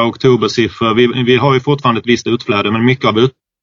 oktobersiffror. 0.07 0.93
Vi, 0.93 1.23
vi 1.23 1.35
har 1.35 1.53
ju 1.53 1.59
fortfarande 1.59 2.01
ett 2.01 2.07
visst 2.07 2.27
utflöde 2.27 2.71
men 2.71 2.85
mycket 2.85 3.05
av 3.05 3.17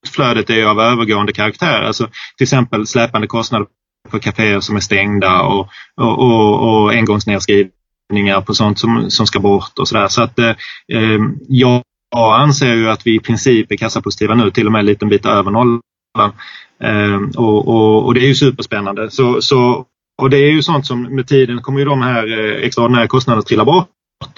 Flödet 0.06 0.50
är 0.50 0.64
av 0.64 0.80
övergående 0.80 1.32
karaktär. 1.32 1.82
Alltså 1.82 2.04
till 2.36 2.44
exempel 2.44 2.86
släpande 2.86 3.26
kostnader 3.26 3.66
för 4.10 4.18
kaféer 4.18 4.60
som 4.60 4.76
är 4.76 4.80
stängda 4.80 5.42
och, 5.42 5.68
och, 6.00 6.18
och, 6.18 6.82
och 6.82 6.92
engångsnedskrivningar 6.92 8.40
på 8.40 8.54
sånt 8.54 8.78
som, 8.78 9.10
som 9.10 9.26
ska 9.26 9.40
bort 9.40 9.78
och 9.78 9.88
sådär. 9.88 10.08
Så 10.08 10.22
att 10.22 10.38
eh, 10.38 10.48
eh 10.92 11.20
jag 11.48 11.82
anser 12.14 12.74
ju 12.74 12.90
att 12.90 13.06
vi 13.06 13.14
i 13.14 13.20
princip 13.20 13.72
är 13.72 13.76
kassapositiva 13.76 14.34
nu, 14.34 14.50
till 14.50 14.66
och 14.66 14.72
med 14.72 14.78
en 14.78 14.86
liten 14.86 15.08
bit 15.08 15.26
över 15.26 15.50
nollan. 15.50 15.82
Eh, 16.82 17.20
och, 17.36 17.68
och, 17.68 18.06
och, 18.06 18.14
det 18.14 18.20
är 18.20 18.28
ju 18.28 18.34
superspännande. 18.34 19.10
Så, 19.10 19.42
så 19.42 19.84
och 20.22 20.30
det 20.30 20.36
är 20.36 20.50
ju 20.50 20.62
sånt 20.62 20.86
som 20.86 21.02
med 21.02 21.26
tiden 21.26 21.62
kommer 21.62 21.78
ju 21.78 21.84
de 21.84 22.02
här 22.02 22.38
eh, 22.38 22.66
extraordinära 22.66 23.06
kostnaderna 23.06 23.42
trilla 23.42 23.64
bort 23.64 23.88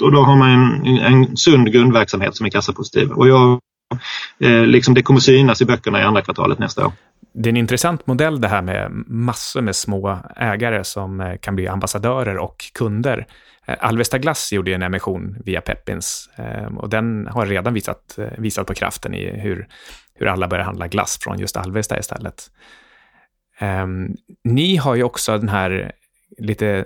och 0.01 0.13
då 0.13 0.23
har 0.23 0.37
man 0.37 0.51
en, 0.87 0.99
en 0.99 1.37
sund 1.37 1.73
grundverksamhet 1.73 2.37
som 2.37 2.47
är 2.47 2.51
kassapositiv. 2.51 3.11
Och 3.11 3.29
jag 3.29 3.61
eh, 4.41 4.67
liksom 4.67 4.95
det 4.95 5.03
kommer 5.03 5.21
synas 5.21 5.63
i 5.63 5.65
böckerna 5.65 6.01
i 6.01 6.03
andra 6.03 6.23
kvartalet 6.23 6.59
nästa 6.59 6.87
år. 6.87 6.93
Det 7.33 7.49
är 7.49 7.53
en 7.53 7.57
intressant 7.57 8.07
modell 8.07 8.41
det 8.41 8.49
här 8.49 8.63
med 8.63 8.91
massor 9.07 9.61
med 9.61 9.77
små 9.77 10.19
ägare 10.37 10.85
som 10.85 11.21
eh, 11.21 11.37
kan 11.37 11.57
bli 11.57 11.69
ambassadörer 11.69 12.37
och 12.39 12.65
kunder. 12.75 13.27
Eh, 13.67 13.77
Alvesta 13.81 14.19
Glass 14.19 14.53
gjorde 14.53 14.75
en 14.75 14.83
emission 14.83 15.37
via 15.45 15.61
Peppins 15.61 16.31
eh, 16.37 16.77
och 16.77 16.89
den 16.89 17.27
har 17.27 17.47
redan 17.47 17.75
visat, 17.75 18.19
visat 18.39 18.67
på 18.67 18.75
kraften 18.75 19.15
i 19.15 19.41
hur, 19.41 19.67
hur 20.15 20.27
alla 20.27 20.49
börjar 20.49 20.65
handla 20.65 20.89
glass 20.89 21.19
från 21.21 21.39
just 21.39 21.57
Alvesta 21.57 21.99
istället. 21.99 22.51
Ehm, 23.59 24.17
ni 24.45 24.77
har 24.77 24.95
ju 24.95 25.03
också 25.03 25.39
den 25.39 25.49
här 25.49 25.93
lite 26.39 26.85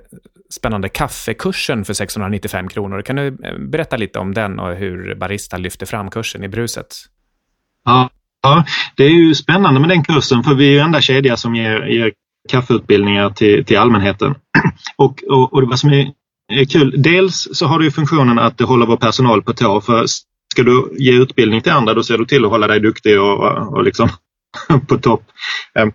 spännande 0.54 0.88
kaffekursen 0.88 1.84
för 1.84 1.94
695 1.94 2.68
kronor. 2.68 3.02
Kan 3.02 3.16
du 3.16 3.26
eh, 3.26 3.58
berätta 3.58 3.96
lite 3.96 4.18
om 4.18 4.34
den 4.34 4.58
och 4.58 4.74
hur 4.74 5.14
Barista 5.14 5.56
lyfter 5.56 5.86
fram 5.86 6.10
kursen 6.10 6.44
i 6.44 6.48
bruset? 6.48 6.96
Ja, 7.84 8.10
Ja, 8.44 8.64
det 8.96 9.04
är 9.04 9.10
ju 9.10 9.34
spännande 9.34 9.80
med 9.80 9.88
den 9.88 10.04
kursen 10.04 10.42
för 10.42 10.54
vi 10.54 10.66
är 10.66 10.70
ju 10.70 10.78
enda 10.78 11.00
kedja 11.00 11.36
som 11.36 11.54
ger, 11.54 11.86
ger 11.86 12.12
kaffeutbildningar 12.48 13.30
till, 13.30 13.64
till 13.64 13.78
allmänheten. 13.78 14.34
Och, 14.96 15.24
och, 15.28 15.52
och 15.52 15.62
vad 15.62 15.78
som 15.78 15.90
är, 15.90 16.12
är 16.52 16.64
kul, 16.64 16.94
dels 17.02 17.48
så 17.52 17.66
har 17.66 17.78
det 17.78 17.84
ju 17.84 17.90
funktionen 17.90 18.38
att 18.38 18.58
det 18.58 18.64
håller 18.64 18.86
vår 18.86 18.96
personal 18.96 19.42
på 19.42 19.52
tå. 19.52 19.80
För 19.80 20.06
ska 20.52 20.62
du 20.62 20.96
ge 20.98 21.12
utbildning 21.12 21.60
till 21.60 21.72
andra 21.72 21.94
då 21.94 22.02
ser 22.02 22.18
du 22.18 22.24
till 22.24 22.44
att 22.44 22.50
hålla 22.50 22.66
dig 22.66 22.80
duktig 22.80 23.20
och, 23.20 23.68
och 23.76 23.84
liksom 23.84 24.08
på 24.88 24.98
topp. 24.98 25.22
Ehm, 25.74 25.92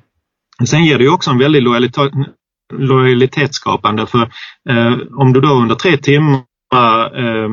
sen 0.68 0.86
ger 0.86 0.98
det 0.98 1.04
ju 1.04 1.10
också 1.10 1.32
en 1.32 1.38
väldigt 1.38 1.64
lojalitetsskapande 2.74 4.06
för 4.06 4.22
eh, 4.70 4.98
om 5.18 5.34
du 5.34 5.42
då 5.42 5.48
under 5.48 5.76
tre 5.76 5.98
timmar 5.98 6.44
eh, 7.20 7.50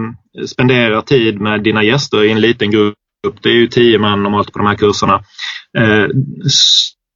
spenderar 0.46 1.00
tid 1.00 1.40
med 1.40 1.62
dina 1.62 1.82
gäster 1.82 2.24
i 2.24 2.30
en 2.30 2.40
liten 2.40 2.70
grupp 2.70 2.94
det 3.42 3.48
är 3.48 3.54
ju 3.54 3.66
tio 3.66 3.98
man 3.98 4.22
normalt 4.22 4.52
på 4.52 4.58
de 4.58 4.66
här 4.66 4.74
kurserna, 4.74 5.14
eh, 5.78 6.06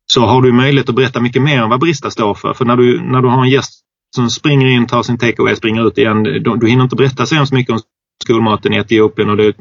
så 0.07 0.27
har 0.27 0.43
du 0.43 0.53
möjlighet 0.53 0.89
att 0.89 0.95
berätta 0.95 1.21
mycket 1.21 1.43
mer 1.43 1.63
om 1.63 1.71
vad 1.71 1.81
Brista 1.81 2.11
står 2.11 2.35
för. 2.35 2.55
För 2.55 2.65
när 2.65 2.77
du, 2.77 3.01
när 3.01 3.21
du 3.23 3.29
har 3.29 3.43
en 3.43 3.51
gäst 3.51 3.81
som 4.17 4.31
springer 4.31 4.67
in, 4.67 4.87
tar 4.87 5.03
sin 5.03 5.19
takeaway, 5.19 5.57
springer 5.57 5.89
ut 5.89 5.99
igen, 5.99 6.23
du, 6.23 6.57
du 6.57 6.69
hinner 6.69 6.85
inte 6.85 6.97
berätta 6.97 7.27
så 7.27 7.35
hemskt 7.35 7.53
mycket 7.53 7.73
om 7.73 7.81
skolmaten 8.25 8.73
i 8.73 8.77
Etiopien 8.77 9.31
och 9.31 9.37
det 9.37 9.55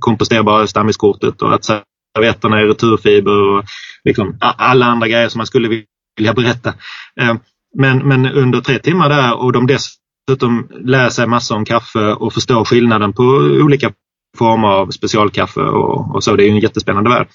komposterbara 0.00 0.66
stammiskortet 0.66 1.42
och 1.42 1.54
att 1.54 1.64
servetterna 1.64 2.60
är 2.60 2.66
returfiber 2.66 3.48
och 3.48 3.64
liksom 4.04 4.38
alla 4.40 4.86
andra 4.86 5.08
grejer 5.08 5.28
som 5.28 5.38
man 5.38 5.46
skulle 5.46 5.84
vilja 6.16 6.34
berätta. 6.34 6.74
Ehm, 7.20 7.38
men, 7.74 7.98
men 7.98 8.26
under 8.26 8.60
tre 8.60 8.78
timmar 8.78 9.08
där 9.08 9.42
och 9.42 9.52
de 9.52 9.66
dessutom 9.66 10.68
lär 10.70 11.08
sig 11.08 11.26
massor 11.26 11.56
om 11.56 11.64
kaffe 11.64 12.12
och 12.12 12.32
förstår 12.32 12.64
skillnaden 12.64 13.12
på 13.12 13.22
olika 13.62 13.92
former 14.38 14.68
av 14.68 14.90
specialkaffe 14.90 15.60
och, 15.60 16.14
och 16.14 16.24
så. 16.24 16.36
Det 16.36 16.42
är 16.42 16.46
ju 16.46 16.50
en 16.50 16.60
jättespännande 16.60 17.10
värld. 17.10 17.28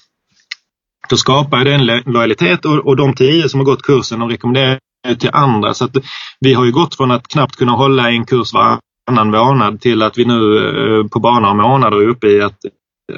Då 1.08 1.16
skapar 1.16 1.64
det 1.64 1.74
en 1.74 1.86
lojalitet 1.86 2.64
och, 2.64 2.86
och 2.86 2.96
de 2.96 3.14
tio 3.14 3.48
som 3.48 3.60
har 3.60 3.64
gått 3.64 3.82
kursen 3.82 4.22
och 4.22 4.30
rekommenderar 4.30 4.78
till 5.18 5.30
andra. 5.32 5.74
Så 5.74 5.84
att 5.84 5.96
vi 6.40 6.54
har 6.54 6.64
ju 6.64 6.72
gått 6.72 6.94
från 6.94 7.10
att 7.10 7.28
knappt 7.28 7.56
kunna 7.56 7.72
hålla 7.72 8.10
en 8.10 8.26
kurs 8.26 8.52
varannan 8.52 9.30
månad 9.30 9.80
till 9.80 10.02
att 10.02 10.18
vi 10.18 10.24
nu 10.24 10.58
eh, 10.58 11.06
på 11.06 11.20
bara 11.20 11.40
några 11.40 11.54
månader 11.54 11.96
är 11.96 12.08
uppe 12.08 12.26
i 12.26 12.42
att, 12.42 12.58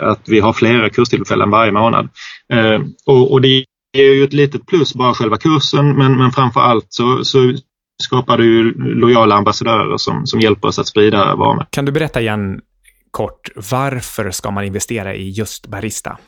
att 0.01 0.29
vi 0.29 0.41
har 0.41 0.53
flera 0.53 0.91
kurstillfällen 0.91 1.51
varje 1.51 1.73
månad. 1.73 2.09
Eh, 2.53 2.81
och, 3.07 3.33
och, 3.33 3.41
det 3.41 3.65
är 3.93 4.15
ju 4.15 4.25
ett 4.25 4.33
litet 4.33 4.67
plus 4.67 4.95
bara 4.95 5.15
själva 5.15 5.37
kursen 5.37 5.97
men, 5.97 6.17
men 6.17 6.33
framför 6.33 6.61
allt 6.61 6.87
så, 6.89 7.25
så 7.25 7.55
skapar 8.03 8.39
det 8.39 8.45
ju 8.45 8.75
lojala 8.95 9.35
ambassadörer 9.35 9.97
som, 9.97 10.27
som 10.27 10.41
hjälper 10.41 10.69
oss 10.69 10.79
att 10.79 10.87
sprida 10.87 11.35
varorna. 11.35 11.67
Kan 11.71 11.85
du 11.85 11.93
berätta 11.93 12.21
igen 12.21 12.61
kort, 13.11 13.51
varför 13.71 14.31
ska 14.31 14.51
man 14.51 14.65
investera 14.65 15.15
i 15.15 15.31
just 15.31 15.67
Barista? 15.67 16.19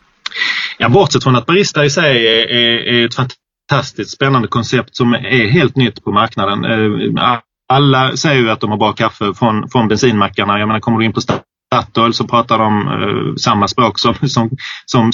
Ja, 0.78 0.88
bortsett 0.88 1.24
från 1.24 1.36
att 1.36 1.46
Barista 1.46 1.84
i 1.84 1.90
sig 1.90 2.26
är, 2.26 2.50
är, 2.50 2.78
är 2.78 3.06
ett 3.06 3.14
fantastiskt 3.14 4.10
spännande 4.10 4.48
koncept 4.48 4.96
som 4.96 5.14
är 5.14 5.48
helt 5.48 5.76
nytt 5.76 6.04
på 6.04 6.12
marknaden. 6.12 6.64
Eh, 6.64 7.38
alla 7.72 8.16
säger 8.16 8.40
ju 8.40 8.50
att 8.50 8.60
de 8.60 8.70
har 8.70 8.78
bra 8.78 8.92
kaffe 8.92 9.34
från, 9.34 9.68
från 9.68 9.88
bensinmackarna. 9.88 10.58
Jag 10.58 10.66
menar, 10.66 10.80
kommer 10.80 10.98
du 10.98 11.04
in 11.04 11.12
på 11.12 11.20
Statoil 11.20 12.14
så 12.14 12.26
pratar 12.26 12.58
de 12.58 12.88
uh, 12.88 13.34
samma 13.34 13.68
språk 13.68 13.98
som, 13.98 14.14
som, 14.26 14.50
som 14.86 15.12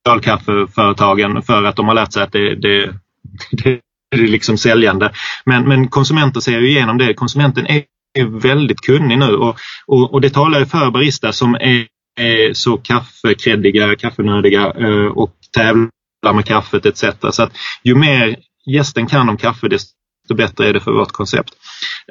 specialkaffeföretagen 0.00 1.42
för 1.42 1.64
att 1.64 1.76
de 1.76 1.88
har 1.88 1.94
lärt 1.94 2.12
sig 2.12 2.22
att 2.22 2.32
det, 2.32 2.54
det, 2.54 2.94
det 3.50 3.80
är 4.16 4.18
liksom 4.18 4.58
säljande. 4.58 5.12
Men, 5.44 5.68
men 5.68 5.88
konsumenter 5.88 6.40
ser 6.40 6.60
ju 6.60 6.70
igenom 6.70 6.98
det. 6.98 7.14
Konsumenten 7.14 7.66
är 7.66 7.84
väldigt 8.40 8.80
kunnig 8.80 9.18
nu 9.18 9.36
och, 9.36 9.56
och, 9.86 10.14
och 10.14 10.20
det 10.20 10.30
talar 10.30 10.58
ju 10.58 10.66
för 10.66 10.90
barista 10.90 11.32
som 11.32 11.54
är, 11.54 11.86
är 12.20 12.54
så 12.54 12.76
kaffekreddiga, 12.76 13.96
kaffenödiga 13.96 14.72
eh, 14.78 15.06
och 15.06 15.34
tävlar 15.54 16.34
med 16.34 16.44
kaffet 16.44 16.86
etc. 16.86 17.04
Så 17.30 17.42
att 17.42 17.52
ju 17.82 17.94
mer 17.94 18.36
gästen 18.66 19.06
kan 19.06 19.28
om 19.28 19.36
kaffe 19.36 19.68
desto 19.68 20.34
bättre 20.34 20.68
är 20.68 20.72
det 20.72 20.80
för 20.80 20.92
vårt 20.92 21.12
koncept. 21.12 21.50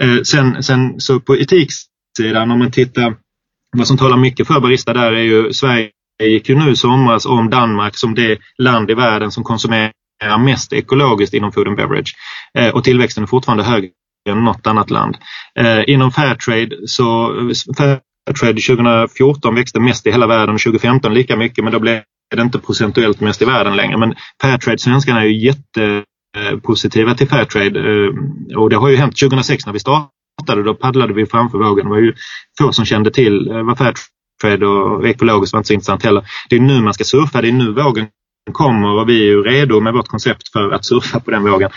Eh, 0.02 0.22
sen, 0.24 0.64
sen 0.64 1.00
så 1.00 1.20
på 1.20 1.38
etiksidan 1.38 2.52
om 2.52 2.60
man 2.60 2.72
tittar 2.72 3.16
vad 3.78 3.88
som 3.88 3.98
talar 3.98 4.18
mycket 4.18 4.48
för 4.48 4.60
barista 4.60 4.94
där 4.94 5.14
är 5.14 5.24
ju 5.24 5.54
Sverige 5.54 5.90
gick 6.28 6.50
ju 6.50 6.56
nu 6.56 6.72
i 6.72 6.76
somras 6.76 7.26
om 7.26 7.50
Danmark 7.50 7.98
som 7.98 8.16
det 8.16 8.38
land 8.58 8.92
i 8.92 8.94
världen 8.94 9.32
som 9.32 9.44
konsumerar 9.44 9.92
mest 10.40 10.74
ekologiskt 10.74 11.34
inom 11.34 11.52
food 11.52 11.68
and 11.68 11.78
beverage. 11.78 12.16
Eh, 12.58 12.70
och 12.70 12.84
tillväxten 12.84 13.24
är 13.24 13.28
fortfarande 13.28 13.64
högre 13.64 13.90
än 14.30 14.44
något 14.44 14.68
annat 14.68 14.90
land. 14.90 15.18
Eh, 15.60 15.90
inom 15.90 16.12
Fairtrade 16.12 16.70
så 16.86 17.34
Fairtrade 17.78 18.62
2014 18.62 19.56
växte 19.56 19.80
mest 19.80 20.08
i 20.08 20.12
hela 20.12 20.28
världen 20.28 20.56
och 20.56 20.62
2015 20.62 21.14
lika 21.14 21.36
mycket 21.36 21.64
men 21.64 21.74
då 21.74 21.80
blev 21.80 22.02
det 22.36 22.42
inte 22.42 22.60
procentuellt 22.60 23.20
mest 23.20 23.42
i 23.42 23.46
världen 23.46 23.76
längre. 23.76 23.98
Men 23.98 24.16
Fairtrade, 24.42 24.78
svenskarna 24.78 25.22
är 25.22 25.26
ju 25.26 25.54
jättepositiva 26.44 27.16
till 27.16 27.28
Fairtrade 27.28 27.80
eh, 27.80 28.10
och 28.58 28.70
det 28.70 28.76
har 28.76 28.90
ju 28.90 28.96
hänt 28.96 29.20
2006 29.20 29.66
när 29.66 29.74
vi 29.74 29.80
startade. 29.80 30.64
Då 30.64 30.74
paddlade 30.74 31.14
vi 31.14 31.26
framför 31.26 31.58
vågen. 31.58 31.86
Det 31.86 31.90
var 31.90 31.98
ju 32.00 32.14
få 32.58 32.72
som 32.72 32.86
kände 32.86 33.12
till 33.12 33.52
eh, 33.52 33.64
vad 33.64 33.78
Fairtrade 33.78 34.19
och 34.44 35.08
ekologiskt 35.08 35.54
var 35.54 35.60
inte 35.60 35.68
så 35.68 35.74
intressant 35.74 36.04
heller. 36.04 36.24
Det 36.50 36.56
är 36.56 36.60
nu 36.60 36.82
man 36.82 36.94
ska 36.94 37.04
surfa, 37.04 37.42
det 37.42 37.48
är 37.48 37.54
nu 37.54 37.74
vågen 37.74 38.08
kommer 38.52 38.90
och 38.90 39.10
vi 39.10 39.22
är 39.22 39.26
ju 39.26 39.44
redo 39.44 39.80
med 39.80 39.94
vårt 39.94 40.08
koncept 40.08 40.52
för 40.52 40.72
att 40.72 40.86
surfa 40.86 41.20
på 41.20 41.32
den 41.32 41.44
vågen. 41.44 41.70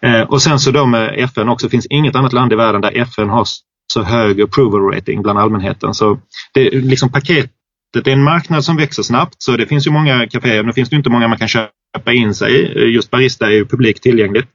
Eh, 0.00 0.20
och 0.20 0.42
sen 0.42 0.58
så 0.58 0.70
då 0.70 0.86
med 0.86 1.14
FN 1.18 1.48
också, 1.48 1.68
finns 1.68 1.86
inget 1.86 2.16
annat 2.16 2.32
land 2.32 2.52
i 2.52 2.56
världen 2.56 2.80
där 2.80 2.96
FN 2.96 3.28
har 3.28 3.46
så 3.92 4.02
hög 4.02 4.40
approval 4.40 4.80
rating 4.80 5.22
bland 5.22 5.38
allmänheten. 5.38 5.94
Så 5.94 6.18
det 6.54 6.66
är 6.66 6.80
liksom 6.80 7.12
paketet, 7.12 7.52
det 7.92 8.10
är 8.10 8.12
en 8.12 8.22
marknad 8.22 8.64
som 8.64 8.76
växer 8.76 9.02
snabbt 9.02 9.34
så 9.38 9.56
det 9.56 9.66
finns 9.66 9.86
ju 9.86 9.90
många 9.90 10.26
kaféer. 10.26 10.62
Nu 10.62 10.72
finns 10.72 10.88
det 10.88 10.96
inte 10.96 11.10
många 11.10 11.28
man 11.28 11.38
kan 11.38 11.48
köpa 11.48 12.12
in 12.12 12.34
sig 12.34 12.52
i. 12.52 12.82
Eh, 12.82 12.94
just 12.94 13.10
Barista 13.10 13.46
är 13.46 13.50
ju 13.50 13.66
publikt 13.66 14.02
tillgängligt. 14.02 14.46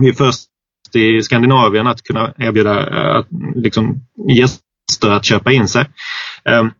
Vi 0.00 0.08
är 0.08 0.12
först 0.12 0.48
i 0.94 1.22
Skandinavien 1.22 1.86
att 1.86 2.02
kunna 2.02 2.34
erbjuda 2.38 2.90
eh, 2.90 3.16
att, 3.16 3.26
liksom, 3.54 3.96
gäster 4.28 5.10
att 5.10 5.24
köpa 5.24 5.52
in 5.52 5.68
sig. 5.68 5.86
Ehm, 6.48 6.70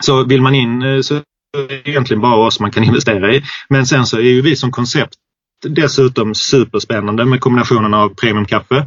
så 0.00 0.24
vill 0.24 0.42
man 0.42 0.54
in 0.54 0.82
eh, 0.82 1.00
så 1.00 1.14
är 1.14 1.22
det 1.68 1.88
egentligen 1.88 2.20
bara 2.20 2.46
oss 2.46 2.60
man 2.60 2.70
kan 2.70 2.84
investera 2.90 3.34
i. 3.34 3.42
Men 3.68 3.86
sen 3.86 4.06
så 4.06 4.16
är 4.16 4.22
ju 4.22 4.42
vi 4.42 4.56
som 4.56 4.70
koncept 4.70 5.14
dessutom 5.62 6.34
superspännande 6.34 7.24
med 7.24 7.40
kombinationen 7.40 7.94
av 7.94 8.08
premiumkaffe 8.08 8.86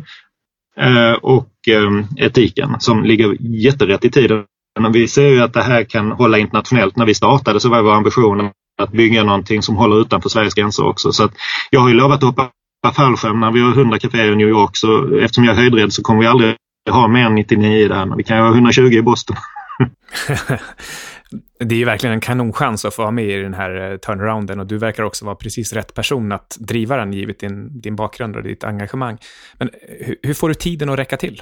eh, 0.80 1.14
och 1.14 1.50
ehm, 1.68 2.06
etiken 2.18 2.76
som 2.80 3.04
ligger 3.04 3.38
jätterätt 3.40 4.06
i 4.06 4.12
tiden. 4.12 4.44
Men 4.80 4.92
vi 4.92 5.08
ser 5.08 5.28
ju 5.28 5.42
att 5.42 5.54
det 5.54 5.62
här 5.62 5.84
kan 5.84 6.12
hålla 6.12 6.38
internationellt. 6.38 6.96
När 6.96 7.06
vi 7.06 7.14
startade 7.14 7.60
så 7.60 7.70
var 7.70 7.82
vår 7.82 7.94
ambition 7.94 8.52
att 8.82 8.92
bygga 8.92 9.24
någonting 9.24 9.62
som 9.62 9.76
håller 9.76 10.02
utanför 10.02 10.30
Sveriges 10.30 10.54
gränser 10.54 10.86
också. 10.86 11.12
Så 11.12 11.24
att 11.24 11.32
jag 11.70 11.80
har 11.80 11.90
ju 11.90 11.96
lovat 11.96 12.18
att 12.18 12.24
hoppa 12.24 12.52
fallskärm 12.96 13.40
när 13.40 13.52
vi 13.52 13.62
har 13.62 13.72
100 13.72 14.00
kaféer 14.00 14.32
i 14.32 14.36
New 14.36 14.48
York 14.48 14.78
så 14.78 15.18
eftersom 15.18 15.44
jag 15.44 15.52
är 15.56 15.62
höjdrädd 15.62 15.94
så 15.94 16.02
kommer 16.02 16.22
vi 16.22 16.28
aldrig 16.28 16.56
ha 16.90 17.08
mer 17.08 17.26
än 17.26 17.36
99 17.36 17.88
där. 17.88 18.06
Men 18.06 18.18
vi 18.18 18.24
kan 18.24 18.38
ju 18.38 18.44
ha 18.44 18.50
120 18.50 18.82
i 18.82 19.02
Boston. 19.02 19.38
det 21.60 21.76
är 21.76 21.80
ju 21.80 21.86
verkligen 21.86 22.14
en 22.14 22.22
kanonchans 22.22 22.86
att 22.86 22.94
få 22.94 23.02
vara 23.02 23.12
med 23.12 23.30
i 23.30 23.42
den 23.42 23.54
här 23.54 23.92
eh, 23.92 23.98
turnarounden 23.98 24.60
och 24.60 24.68
du 24.68 24.78
verkar 24.78 25.04
också 25.04 25.26
vara 25.26 25.36
precis 25.36 25.74
rätt 25.74 25.94
person 25.94 26.32
att 26.32 26.58
driva 26.60 26.98
den 26.98 27.14
givet 27.14 27.40
din, 27.40 27.82
din 27.82 27.96
bakgrund 27.96 28.36
och 28.36 28.44
ditt 28.44 28.64
engagemang. 28.64 29.18
Men 29.58 29.70
eh, 29.70 30.06
hur, 30.06 30.16
hur 30.24 30.34
får 30.34 30.50
du 30.50 30.56
tiden 30.56 30.90
att 30.90 31.00
räcka 31.00 31.18
till? 31.18 31.42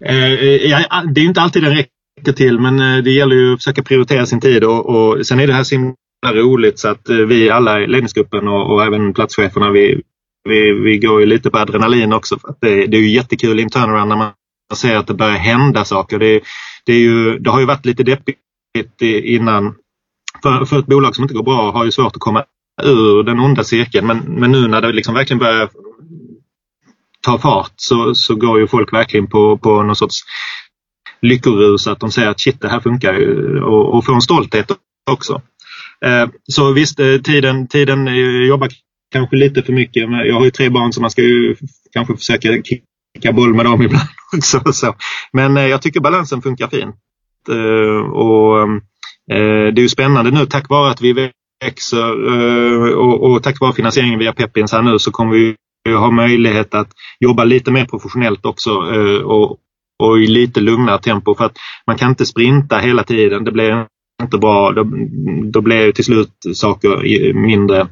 Eh, 0.00 0.34
jag, 0.44 0.84
det 1.14 1.20
är 1.20 1.24
inte 1.24 1.40
alltid 1.40 1.62
den 1.62 1.76
räcker 1.76 2.32
till 2.32 2.58
men 2.58 2.80
eh, 2.80 3.04
det 3.04 3.10
gäller 3.10 3.36
ju 3.36 3.52
att 3.52 3.58
försöka 3.58 3.82
prioritera 3.82 4.26
sin 4.26 4.40
tid 4.40 4.64
och, 4.64 4.86
och 4.86 5.26
sen 5.26 5.40
är 5.40 5.46
det 5.46 5.52
här 5.52 5.64
så 5.64 5.74
himla 5.74 5.94
roligt 6.24 6.78
så 6.78 6.88
att 6.88 7.08
vi 7.08 7.50
alla 7.50 7.80
i 7.80 7.86
ledningsgruppen 7.86 8.48
och, 8.48 8.72
och 8.72 8.84
även 8.84 9.14
platscheferna 9.14 9.70
vi, 9.70 10.02
vi, 10.48 10.72
vi 10.72 10.98
går 10.98 11.20
ju 11.20 11.26
lite 11.26 11.50
på 11.50 11.58
adrenalin 11.58 12.12
också. 12.12 12.38
För 12.38 12.48
att 12.48 12.58
det, 12.60 12.86
det 12.86 12.96
är 12.96 13.00
ju 13.00 13.10
jättekul 13.10 13.60
i 13.60 13.62
en 13.62 13.70
turnaround 13.70 14.08
när 14.08 14.16
man 14.16 14.32
ser 14.76 14.96
att 14.96 15.06
det 15.06 15.14
börjar 15.14 15.36
hända 15.36 15.84
saker. 15.84 16.18
Det, 16.18 16.40
det, 16.86 16.92
är 16.92 16.98
ju, 16.98 17.38
det 17.38 17.50
har 17.50 17.60
ju 17.60 17.66
varit 17.66 17.86
lite 17.86 18.02
deppigt 18.02 18.38
innan. 19.24 19.74
För, 20.42 20.64
för 20.64 20.78
ett 20.78 20.86
bolag 20.86 21.14
som 21.14 21.24
inte 21.24 21.34
går 21.34 21.42
bra 21.42 21.72
har 21.72 21.84
ju 21.84 21.90
svårt 21.90 22.16
att 22.16 22.20
komma 22.20 22.44
ur 22.82 23.22
den 23.22 23.40
onda 23.40 23.64
cirkeln. 23.64 24.06
Men, 24.06 24.18
men 24.18 24.52
nu 24.52 24.68
när 24.68 24.80
det 24.80 24.92
liksom 24.92 25.14
verkligen 25.14 25.38
börjar 25.38 25.70
ta 27.20 27.38
fart 27.38 27.72
så, 27.76 28.14
så 28.14 28.34
går 28.34 28.60
ju 28.60 28.66
folk 28.66 28.92
verkligen 28.92 29.26
på, 29.26 29.58
på 29.58 29.82
någon 29.82 29.96
sorts 29.96 30.20
lyckorus 31.22 31.86
att 31.86 32.00
de 32.00 32.10
säger 32.10 32.28
att 32.28 32.40
shit 32.40 32.60
det 32.60 32.68
här 32.68 32.80
funkar 32.80 33.14
ju 33.14 33.60
och, 33.62 33.94
och 33.94 34.04
får 34.04 34.14
en 34.14 34.20
stolthet 34.20 34.70
också. 35.10 35.42
Eh, 36.04 36.28
så 36.52 36.72
visst, 36.72 37.00
eh, 37.00 37.16
tiden, 37.16 37.68
tiden 37.68 38.06
jobbar 38.46 38.68
kanske 39.12 39.36
lite 39.36 39.62
för 39.62 39.72
mycket. 39.72 40.02
Jag 40.26 40.34
har 40.34 40.44
ju 40.44 40.50
tre 40.50 40.68
barn 40.68 40.92
så 40.92 41.00
man 41.00 41.10
ska 41.10 41.22
ju 41.22 41.56
kanske 41.92 42.16
försöka 42.16 42.52
kicka 43.14 43.32
boll 43.32 43.54
med 43.54 43.64
dem 43.64 43.82
ibland 43.86 44.08
också. 44.36 44.72
Så. 44.72 44.94
Men 45.32 45.56
eh, 45.56 45.66
jag 45.66 45.82
tycker 45.82 46.00
balansen 46.00 46.42
funkar 46.42 46.68
fint. 46.68 46.96
Eh, 47.48 48.10
och 48.10 48.62
eh, 49.32 49.72
det 49.72 49.80
är 49.80 49.82
ju 49.82 49.88
spännande 49.88 50.30
nu 50.30 50.46
tack 50.46 50.68
vare 50.68 50.90
att 50.90 51.00
vi 51.00 51.30
växer 51.64 52.14
och, 52.96 53.22
och 53.22 53.42
tack 53.42 53.60
vare 53.60 53.72
finansieringen 53.72 54.18
via 54.18 54.32
Pepins 54.32 54.72
här 54.72 54.82
nu 54.82 54.98
så 54.98 55.10
kommer 55.10 55.32
vi 55.32 55.56
ha 55.94 56.10
möjlighet 56.10 56.74
att 56.74 56.88
jobba 57.20 57.44
lite 57.44 57.70
mer 57.70 57.84
professionellt 57.84 58.46
också 58.46 58.70
och, 59.24 59.56
och 60.02 60.18
i 60.20 60.26
lite 60.26 60.60
lugnare 60.60 60.98
tempo 60.98 61.34
för 61.34 61.44
att 61.44 61.56
man 61.86 61.96
kan 61.96 62.08
inte 62.08 62.26
sprinta 62.26 62.78
hela 62.78 63.02
tiden. 63.02 63.44
Det 63.44 63.52
blir 63.52 63.86
inte 64.22 64.38
bra. 64.38 64.72
Då, 64.72 64.84
då 65.52 65.60
blir 65.60 65.92
till 65.92 66.04
slut 66.04 66.32
saker 66.54 67.32
mindre 67.34 67.88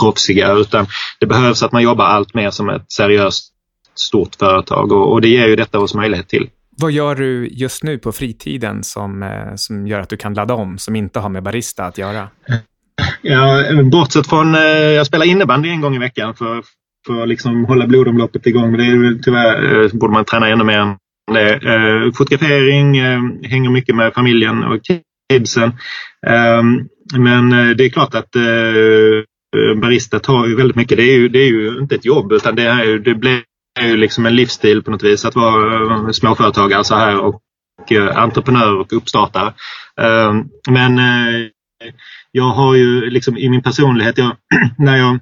proffsiga 0.00 0.52
utan 0.52 0.86
det 1.20 1.26
behövs 1.26 1.62
att 1.62 1.72
man 1.72 1.82
jobbar 1.82 2.04
allt 2.04 2.34
mer 2.34 2.50
som 2.50 2.68
ett 2.68 2.92
seriöst 2.92 3.52
stort 3.98 4.34
företag 4.34 4.92
och, 4.92 5.12
och 5.12 5.20
det 5.20 5.28
ger 5.28 5.48
ju 5.48 5.56
detta 5.56 5.78
oss 5.78 5.94
möjlighet 5.94 6.28
till. 6.28 6.48
Vad 6.80 6.92
gör 6.92 7.14
du 7.14 7.48
just 7.48 7.82
nu 7.82 7.98
på 7.98 8.12
fritiden 8.12 8.84
som, 8.84 9.22
eh, 9.22 9.54
som 9.56 9.86
gör 9.86 10.00
att 10.00 10.08
du 10.08 10.16
kan 10.16 10.34
ladda 10.34 10.54
om, 10.54 10.78
som 10.78 10.96
inte 10.96 11.20
har 11.20 11.28
med 11.28 11.42
barista 11.42 11.84
att 11.84 11.98
göra? 11.98 12.28
Ja, 13.22 13.62
bortsett 13.92 14.28
från, 14.28 14.54
eh, 14.54 14.60
jag 14.60 15.06
spelar 15.06 15.26
innebandy 15.26 15.68
en 15.68 15.80
gång 15.80 15.96
i 15.96 15.98
veckan 15.98 16.34
för, 16.34 16.62
för 17.06 17.22
att 17.22 17.28
liksom 17.28 17.64
hålla 17.64 17.86
blodomloppet 17.86 18.46
igång. 18.46 18.70
Men 18.70 18.80
det 18.80 18.86
är 18.86 19.22
tyvärr 19.22 19.84
eh, 19.84 19.90
borde 19.92 20.12
man 20.12 20.24
träna 20.24 20.48
ännu 20.48 20.64
mer 20.64 20.78
än 20.78 20.96
det. 21.32 22.12
Fotografering, 22.16 23.00
hänger 23.42 23.70
mycket 23.70 23.96
med 23.96 24.14
familjen 24.14 24.64
och 24.64 24.80
kidsen. 25.32 25.72
Men 27.16 27.50
det 27.76 27.84
är 27.84 27.88
klart 27.88 28.14
att 28.14 28.30
barista 29.76 30.18
tar 30.18 30.46
ju 30.46 30.56
väldigt 30.56 30.76
mycket. 30.76 30.96
Det 30.96 31.02
är 31.02 31.16
ju, 31.16 31.28
det 31.28 31.38
är 31.38 31.48
ju 31.48 31.78
inte 31.78 31.94
ett 31.94 32.04
jobb 32.04 32.32
utan 32.32 32.56
det, 32.56 32.62
är, 32.62 32.98
det 32.98 33.14
blir 33.14 33.42
är 33.78 33.86
ju 33.86 33.96
liksom 33.96 34.26
en 34.26 34.36
livsstil 34.36 34.82
på 34.82 34.90
något 34.90 35.02
vis 35.02 35.24
att 35.24 35.34
vara 35.34 35.94
eh, 35.94 36.10
småföretagare 36.10 36.84
så 36.84 36.94
här 36.94 37.18
och 37.20 37.42
eh, 37.92 38.16
entreprenör 38.16 38.74
och 38.74 38.92
uppstartare. 38.92 39.54
Ehm, 40.00 40.44
men 40.70 40.98
eh, 40.98 41.50
jag 42.32 42.50
har 42.50 42.74
ju 42.74 43.10
liksom 43.10 43.36
i 43.36 43.48
min 43.48 43.62
personlighet, 43.62 44.18
jag, 44.18 44.36
när 44.78 44.96
jag 44.96 45.20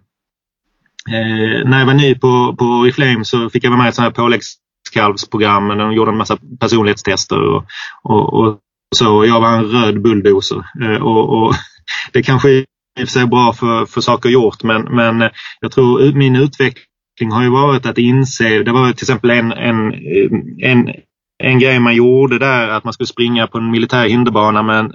när 1.65 1.79
jag 1.79 1.87
var 1.87 1.95
ny 1.95 2.15
på, 2.15 2.57
på 2.59 2.83
Reflame 2.83 3.25
så 3.25 3.51
fick 3.51 3.65
jag 3.65 3.71
vara 3.71 3.79
med 3.79 3.87
i 3.87 3.89
ett 3.89 3.95
sånt 3.95 4.05
här 4.05 4.23
påläggskalvsprogram 4.23 5.71
och 5.71 5.77
De 5.77 5.93
gjorde 5.93 6.11
en 6.11 6.17
massa 6.17 6.39
personlighetstester 6.61 7.43
och, 7.43 7.65
och, 8.03 8.35
och 8.35 8.59
så. 8.97 9.27
Jag 9.27 9.41
var 9.41 9.57
en 9.57 9.65
röd 9.65 10.03
bulldozer. 10.03 10.65
Och, 11.03 11.43
och 11.43 11.55
det 12.13 12.23
kanske 12.23 12.51
i 12.51 12.65
och 12.95 12.99
för 12.99 13.07
sig 13.07 13.23
är 13.23 13.27
bra 13.27 13.53
för, 13.53 13.87
för 13.87 14.01
saker 14.01 14.29
gjort 14.29 14.63
men, 14.63 14.83
men 14.83 15.31
jag 15.61 15.73
tror 15.73 16.13
min 16.13 16.37
utveckling 16.37 16.85
har 17.25 17.43
ju 17.43 17.51
varit 17.51 17.87
att 17.87 17.99
inse, 17.99 18.63
det 18.63 18.73
var 18.73 18.93
till 18.93 19.05
exempel 19.05 19.31
en, 19.31 19.53
en, 19.53 19.95
en, 20.63 20.95
en 21.39 21.59
grej 21.59 21.81
man 21.81 21.95
gjorde 21.95 22.39
där 22.39 22.69
att 22.69 22.85
man 22.85 22.93
skulle 22.93 23.07
springa 23.07 23.47
på 23.47 23.59
en 23.59 23.71
militär 23.71 24.09
hinderbana 24.09 24.63
med, 24.63 24.93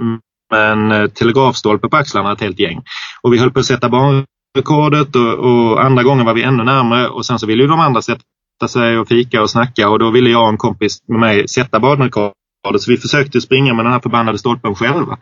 med 0.51 0.71
en 0.71 0.91
eh, 0.91 1.07
telegrafstolpe 1.07 1.89
på 1.89 1.97
axlarna 1.97 2.31
ett 2.31 2.41
helt 2.41 2.59
gäng. 2.59 2.81
Och 3.21 3.33
vi 3.33 3.37
höll 3.37 3.51
på 3.51 3.59
att 3.59 3.65
sätta 3.65 3.89
banrekordet 3.89 5.15
och, 5.15 5.33
och 5.33 5.83
andra 5.83 6.03
gången 6.03 6.25
var 6.25 6.33
vi 6.33 6.43
ännu 6.43 6.63
närmare 6.63 7.07
och 7.07 7.25
sen 7.25 7.39
så 7.39 7.47
ville 7.47 7.63
ju 7.63 7.69
de 7.69 7.79
andra 7.79 8.01
sätta 8.01 8.67
sig 8.69 8.97
och 8.97 9.07
fika 9.07 9.41
och 9.41 9.49
snacka 9.49 9.89
och 9.89 9.99
då 9.99 10.11
ville 10.11 10.29
jag 10.29 10.43
och 10.43 10.49
en 10.49 10.57
kompis 10.57 10.97
med 11.07 11.19
mig 11.19 11.47
sätta 11.47 11.79
banrekordet. 11.79 12.35
Så 12.79 12.91
vi 12.91 12.97
försökte 12.97 13.41
springa 13.41 13.73
med 13.73 13.85
den 13.85 13.93
här 13.93 13.99
förbannade 13.99 14.37
stolpen 14.37 14.75
själva. 14.75 15.17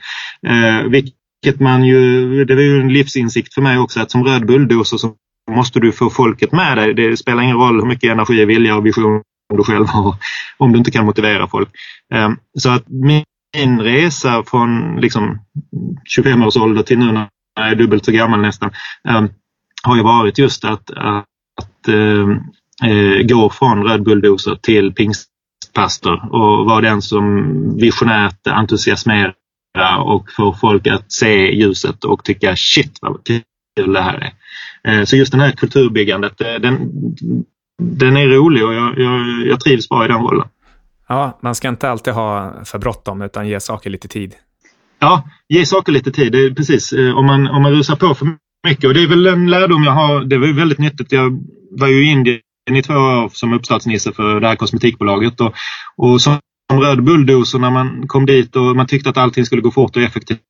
Eh, 0.47 0.83
vilket 0.89 1.59
man 1.59 1.83
ju, 1.83 2.45
det 2.45 2.55
var 2.55 2.61
ju 2.61 2.81
en 2.81 2.93
livsinsikt 2.93 3.53
för 3.53 3.61
mig 3.61 3.77
också 3.77 3.99
att 4.01 4.11
som 4.11 4.23
röd 4.23 4.45
bulldozer 4.45 4.97
som 4.97 5.15
måste 5.49 5.79
du 5.79 5.91
få 5.91 6.09
folket 6.09 6.51
med 6.51 6.77
dig. 6.77 6.93
Det 6.93 7.17
spelar 7.17 7.43
ingen 7.43 7.57
roll 7.57 7.79
hur 7.79 7.87
mycket 7.87 8.11
energi, 8.11 8.45
vilja 8.45 8.75
och 8.75 8.85
vision 8.85 9.21
du 9.57 9.63
själv 9.63 9.87
har 9.87 10.15
om 10.57 10.71
du 10.71 10.77
inte 10.77 10.91
kan 10.91 11.05
motivera 11.05 11.47
folk. 11.47 11.69
Ehm, 12.13 12.37
så 12.59 12.69
att 12.69 12.83
min 12.87 13.81
resa 13.81 14.43
från 14.43 14.95
liksom 14.95 15.39
25 16.05 16.43
års 16.43 16.57
ålder 16.57 16.83
till 16.83 16.99
nu 16.99 17.11
när 17.11 17.27
jag 17.55 17.69
är 17.69 17.75
dubbelt 17.75 18.05
så 18.05 18.11
gammal 18.11 18.41
nästan 18.41 18.71
ehm, 19.09 19.29
har 19.83 19.95
ju 19.95 20.03
varit 20.03 20.37
just 20.37 20.65
att, 20.65 20.91
att 20.91 21.25
att 21.59 21.93
gå 23.29 23.49
från 23.49 23.83
röd 23.83 24.03
bulldozer 24.03 24.55
till 24.55 24.93
pingstpastor 24.93 26.35
och 26.35 26.65
vara 26.65 26.81
den 26.81 27.01
som 27.01 27.43
visionärt 27.77 28.47
entusiasmerar 28.47 29.33
och 29.99 30.31
får 30.31 30.53
folk 30.53 30.87
att 30.87 31.11
se 31.11 31.55
ljuset 31.55 32.03
och 32.03 32.23
tycka 32.23 32.55
shit 32.55 32.97
vad 33.01 33.23
kul 33.25 33.93
det 33.93 34.01
här 34.01 34.17
är. 34.17 34.31
Eh, 34.89 35.03
så 35.03 35.15
just 35.15 35.31
den 35.31 35.41
här 35.41 35.51
kulturbyggandet, 35.51 36.41
eh, 36.41 36.53
den, 36.53 36.91
den 37.81 38.17
är 38.17 38.27
rolig 38.27 38.65
och 38.65 38.73
jag, 38.73 38.99
jag, 38.99 39.47
jag 39.47 39.59
trivs 39.59 39.89
bra 39.89 40.05
i 40.05 40.07
den 40.07 40.21
rollen. 40.21 40.47
Ja, 41.07 41.39
man 41.41 41.55
ska 41.55 41.69
inte 41.69 41.89
alltid 41.89 42.13
ha 42.13 42.53
för 42.65 42.79
bråttom 42.79 43.21
utan 43.21 43.47
ge 43.47 43.59
saker 43.59 43.89
lite 43.89 44.07
tid. 44.07 44.35
Ja, 44.99 45.23
ge 45.49 45.65
saker 45.65 45.91
lite 45.91 46.11
tid. 46.11 46.31
Det 46.31 46.45
är 46.45 46.51
precis. 46.51 46.93
Eh, 46.93 47.17
om 47.17 47.25
man, 47.25 47.47
om 47.47 47.61
man 47.61 47.71
rusar 47.71 47.95
på 47.95 48.15
för 48.15 48.27
mycket 48.67 48.85
och 48.85 48.93
det 48.93 49.03
är 49.03 49.07
väl 49.07 49.27
en 49.27 49.49
lärdom 49.49 49.83
jag 49.83 49.91
har. 49.91 50.23
Det 50.23 50.37
var 50.37 50.47
väldigt 50.47 50.79
nyttigt. 50.79 51.11
Jag 51.11 51.43
var 51.71 51.87
ju 51.87 52.05
i 52.05 52.11
Indien 52.11 52.39
i 52.71 52.81
två 52.81 52.93
år 52.93 53.29
som 53.33 53.53
uppstartsnisse 53.53 54.11
för 54.11 54.39
det 54.39 54.47
här 54.47 54.55
kosmetikbolaget. 54.55 55.41
Och, 55.41 55.53
och 55.97 56.21
som 56.21 56.39
röd 56.73 57.03
bulldozer 57.03 57.59
när 57.59 57.71
man 57.71 58.07
kom 58.07 58.25
dit 58.25 58.55
och 58.55 58.75
man 58.75 58.87
tyckte 58.87 59.09
att 59.09 59.17
allting 59.17 59.45
skulle 59.45 59.61
gå 59.61 59.71
fort 59.71 59.95
och 59.95 60.01
effektivt 60.01 60.41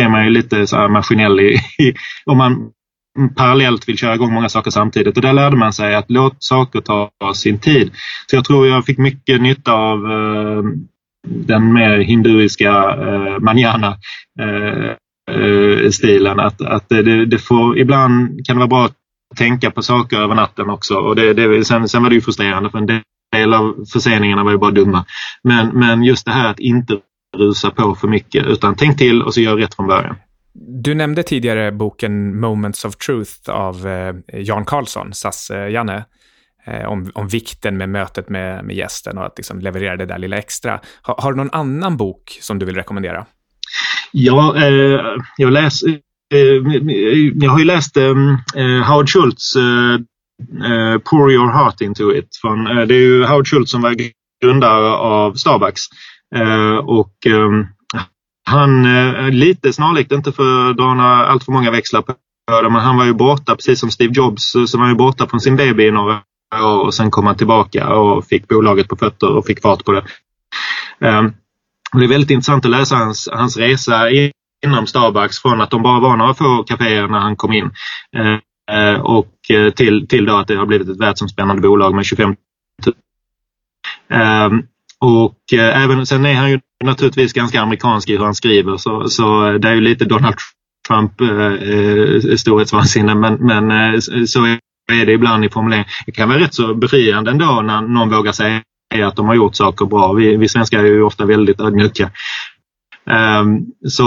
är 0.00 0.08
man 0.08 0.24
ju 0.24 0.30
lite 0.30 0.66
så 0.66 0.76
här 0.76 0.88
maskinell 0.88 1.40
i, 1.40 1.54
i, 1.78 1.94
om 2.24 2.38
man 2.38 2.70
Mm, 3.16 3.34
parallellt 3.34 3.88
vill 3.88 3.98
köra 3.98 4.14
igång 4.14 4.34
många 4.34 4.48
saker 4.48 4.70
samtidigt. 4.70 5.16
Och 5.16 5.22
där 5.22 5.32
lärde 5.32 5.56
man 5.56 5.72
sig 5.72 5.94
att 5.94 6.10
låt 6.10 6.36
saker 6.38 6.80
ta 6.80 7.10
sin 7.34 7.58
tid. 7.58 7.90
Så 8.26 8.36
jag 8.36 8.44
tror 8.44 8.66
jag 8.66 8.84
fick 8.84 8.98
mycket 8.98 9.42
nytta 9.42 9.72
av 9.72 10.12
eh, 10.12 10.62
den 11.28 11.72
mer 11.72 11.98
hinduiska 11.98 12.70
eh, 12.72 13.38
manjana 13.40 13.96
eh, 14.40 14.90
eh, 15.36 15.90
stilen. 15.90 16.40
Att, 16.40 16.62
att 16.62 16.88
det, 16.88 17.26
det, 17.26 17.38
får, 17.38 17.78
ibland 17.78 18.46
kan 18.46 18.56
det 18.56 18.60
vara 18.60 18.68
bra 18.68 18.84
att 18.84 19.36
tänka 19.36 19.70
på 19.70 19.82
saker 19.82 20.16
över 20.16 20.34
natten 20.34 20.70
också. 20.70 20.94
Och 20.94 21.16
det, 21.16 21.32
det, 21.32 21.64
sen, 21.64 21.88
sen 21.88 22.02
var 22.02 22.08
det 22.10 22.14
ju 22.14 22.20
frustrerande 22.20 22.70
för 22.70 22.78
en 22.78 22.86
del 22.86 23.54
av 23.54 23.84
förseningarna 23.92 24.44
var 24.44 24.50
ju 24.50 24.58
bara 24.58 24.70
dumma. 24.70 25.04
Men, 25.42 25.68
men 25.68 26.04
just 26.04 26.26
det 26.26 26.32
här 26.32 26.50
att 26.50 26.60
inte 26.60 26.98
rusa 27.36 27.70
på 27.70 27.94
för 27.94 28.08
mycket 28.08 28.46
utan 28.46 28.74
tänk 28.74 28.98
till 28.98 29.22
och 29.22 29.34
så 29.34 29.40
gör 29.40 29.56
rätt 29.56 29.74
från 29.74 29.86
början. 29.86 30.16
Du 30.82 30.94
nämnde 30.94 31.22
tidigare 31.22 31.72
boken 31.72 32.40
Moments 32.40 32.84
of 32.84 32.96
Truth 32.96 33.50
av 33.50 33.86
eh, 33.86 34.14
Jan 34.32 34.64
Karlsson, 34.64 35.14
SAS-Janne. 35.14 36.04
Eh, 36.66 36.80
eh, 36.80 36.86
om, 36.86 37.10
om 37.14 37.28
vikten 37.28 37.76
med 37.76 37.88
mötet 37.88 38.28
med, 38.28 38.64
med 38.64 38.76
gästen 38.76 39.18
och 39.18 39.26
att 39.26 39.36
liksom 39.36 39.60
leverera 39.60 39.96
det 39.96 40.06
där 40.06 40.18
lilla 40.18 40.36
extra. 40.36 40.80
Har, 41.02 41.14
har 41.18 41.32
du 41.32 41.36
någon 41.36 41.50
annan 41.52 41.96
bok 41.96 42.38
som 42.40 42.58
du 42.58 42.66
vill 42.66 42.74
rekommendera? 42.74 43.26
Ja, 44.12 44.56
eh, 44.56 45.00
jag 45.36 45.52
läs, 45.52 45.82
Eh, 46.34 46.40
jag 47.34 47.50
har 47.50 47.58
ju 47.58 47.64
läst 47.64 47.96
eh, 47.96 48.04
eh 48.56 48.82
Howard 48.82 49.08
Schultz 49.08 49.56
eh, 49.56 49.94
eh, 50.70 50.98
Pour 50.98 51.32
your 51.32 51.52
heart 51.52 51.80
into 51.80 52.12
it. 52.12 52.28
Från, 52.40 52.64
det 52.64 52.94
är 52.94 53.00
ju 53.00 53.24
Howard 53.24 53.48
Schultz 53.48 53.70
som 53.70 53.82
var 53.82 53.96
grundare 54.44 54.90
av 54.92 55.34
Starbucks. 55.34 55.82
och 56.82 57.26
ehm, 57.26 57.66
han, 58.50 58.86
eh, 58.86 59.30
lite 59.30 59.72
snarlikt, 59.72 60.12
inte 60.12 60.32
för 60.32 60.70
att 60.70 60.76
dra 60.76 60.94
några 60.94 61.26
allt 61.26 61.44
för 61.44 61.52
många 61.52 61.70
växlar 61.70 62.02
på 62.02 62.14
det, 62.62 62.70
men 62.70 62.80
han 62.80 62.96
var 62.96 63.04
ju 63.04 63.12
borta 63.12 63.56
precis 63.56 63.80
som 63.80 63.90
Steve 63.90 64.12
Jobs 64.14 64.52
så 64.66 64.78
var 64.78 64.88
ju 64.88 64.94
borta 64.94 65.28
från 65.28 65.40
sin 65.40 65.56
baby 65.56 65.86
i 65.86 65.90
några 65.90 66.22
år 66.62 66.84
och 66.84 66.94
sen 66.94 67.10
kom 67.10 67.26
han 67.26 67.36
tillbaka 67.36 67.88
och 67.88 68.24
fick 68.24 68.48
bolaget 68.48 68.88
på 68.88 68.96
fötter 68.96 69.36
och 69.36 69.46
fick 69.46 69.62
fart 69.62 69.84
på 69.84 69.92
det. 69.92 70.04
Ehm, 71.00 71.32
det 71.92 72.04
är 72.04 72.08
väldigt 72.08 72.30
intressant 72.30 72.64
att 72.64 72.70
läsa 72.70 72.96
hans, 72.96 73.28
hans 73.32 73.56
resa 73.56 74.10
inom 74.66 74.86
Starbucks 74.86 75.42
från 75.42 75.60
att 75.60 75.70
de 75.70 75.82
bara 75.82 76.00
var 76.00 76.16
några 76.16 76.34
få 76.34 76.62
kaféer 76.62 77.08
när 77.08 77.18
han 77.18 77.36
kom 77.36 77.52
in 77.52 77.70
eh, 78.70 79.00
och 79.00 79.50
eh, 79.50 79.70
till, 79.70 80.08
till 80.08 80.26
då 80.26 80.36
att 80.36 80.48
det 80.48 80.56
har 80.56 80.66
blivit 80.66 80.88
ett 80.88 81.00
världsomspännande 81.00 81.62
bolag 81.62 81.94
med 81.94 82.04
25 82.04 82.36
000. 82.86 82.94
Ehm, 84.08 84.62
och 84.98 85.52
även, 85.52 86.06
sen 86.06 86.26
är 86.26 86.34
han 86.34 86.50
ju 86.50 86.60
naturligtvis 86.84 87.32
ganska 87.32 87.60
amerikansk 87.60 88.08
i 88.08 88.16
hur 88.16 88.24
han 88.24 88.34
skriver 88.34 88.76
så, 88.76 89.08
så 89.08 89.58
det 89.58 89.68
är 89.68 89.74
ju 89.74 89.80
lite 89.80 90.04
Donald 90.04 90.34
Trump 90.88 91.20
eh, 91.20 91.28
eh 91.28 92.36
storhetsvansinne 92.36 93.14
men, 93.14 93.34
men 93.34 93.70
eh, 93.70 94.00
så 94.26 94.44
är 94.92 95.06
det 95.06 95.12
ibland 95.12 95.44
i 95.44 95.48
formuleringen. 95.48 95.88
Det 96.06 96.12
kan 96.12 96.28
vara 96.28 96.38
rätt 96.38 96.54
så 96.54 96.74
befriande 96.74 97.30
ändå 97.30 97.62
när 97.62 97.80
någon 97.80 98.10
vågar 98.10 98.32
säga 98.32 98.62
att 99.04 99.16
de 99.16 99.26
har 99.26 99.34
gjort 99.34 99.56
saker 99.56 99.86
bra. 99.86 100.12
Vi, 100.12 100.36
vi 100.36 100.48
svenskar 100.48 100.78
är 100.78 100.84
ju 100.84 101.02
ofta 101.02 101.24
väldigt 101.24 101.60
ödmjuka. 101.60 102.10
Um, 103.40 103.66
så, 103.88 104.04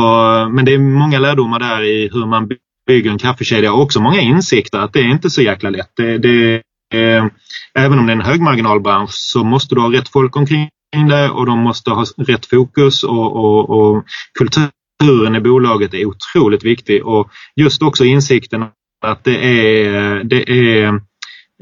men 0.52 0.66
det 0.66 0.74
är 0.74 0.80
många 0.80 1.20
lärdomar 1.20 1.60
där 1.60 1.84
i 1.84 2.10
hur 2.14 2.26
man 2.26 2.50
bygger 2.88 3.12
en 3.12 3.18
kaffekedja 3.18 3.74
och 3.74 3.82
också 3.82 4.02
många 4.02 4.20
insikter 4.20 4.80
att 4.80 4.94
det 4.94 5.00
är 5.00 5.12
inte 5.12 5.30
så 5.30 5.42
jäkla 5.42 5.70
lätt. 5.70 5.92
Det, 5.96 6.18
det, 6.18 6.62
eh, 6.94 7.26
även 7.74 8.00
om 8.00 8.06
det 8.06 8.12
är 8.12 8.16
en 8.16 8.22
högmarginalbransch 8.22 9.12
så 9.14 9.44
måste 9.44 9.76
du 9.76 9.82
ha 9.82 9.94
rätt 9.94 10.10
folk 10.10 10.36
omkring 10.36 10.70
det 10.92 11.30
och 11.30 11.46
de 11.46 11.60
måste 11.60 11.92
ha 11.92 12.06
rätt 12.18 12.46
fokus 12.46 13.04
och, 13.04 13.36
och, 13.36 13.70
och 13.70 14.06
kulturen 14.40 15.36
i 15.36 15.40
bolaget 15.40 15.94
är 15.94 16.06
otroligt 16.06 16.64
viktig 16.64 17.06
och 17.06 17.30
just 17.56 17.82
också 17.82 18.06
insikten 18.06 18.66
att 19.06 19.24
det 19.24 19.46
är 19.46 20.24
det, 20.24 20.50
är 20.52 20.88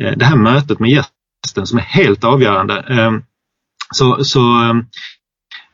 eh, 0.02 0.12
det 0.18 0.26
här 0.26 0.36
mötet 0.36 0.80
med 0.80 0.90
gästen 0.90 1.68
som 1.68 1.78
är 1.78 1.84
helt 1.84 2.24
avgörande. 2.24 2.80
Ehm, 2.80 3.22
så, 3.94 4.24
så 4.24 4.42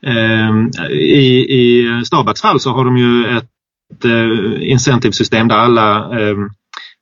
ehm, 0.05 0.69
i, 0.91 1.45
i 1.59 2.01
Starbucks 2.05 2.41
fall 2.41 2.59
så 2.59 2.71
har 2.71 2.85
de 2.85 2.97
ju 2.97 3.37
ett 3.37 4.05
eh, 4.05 4.71
incentivsystem 4.71 5.47
där 5.47 5.55
alla 5.55 6.19
ehm, 6.19 6.49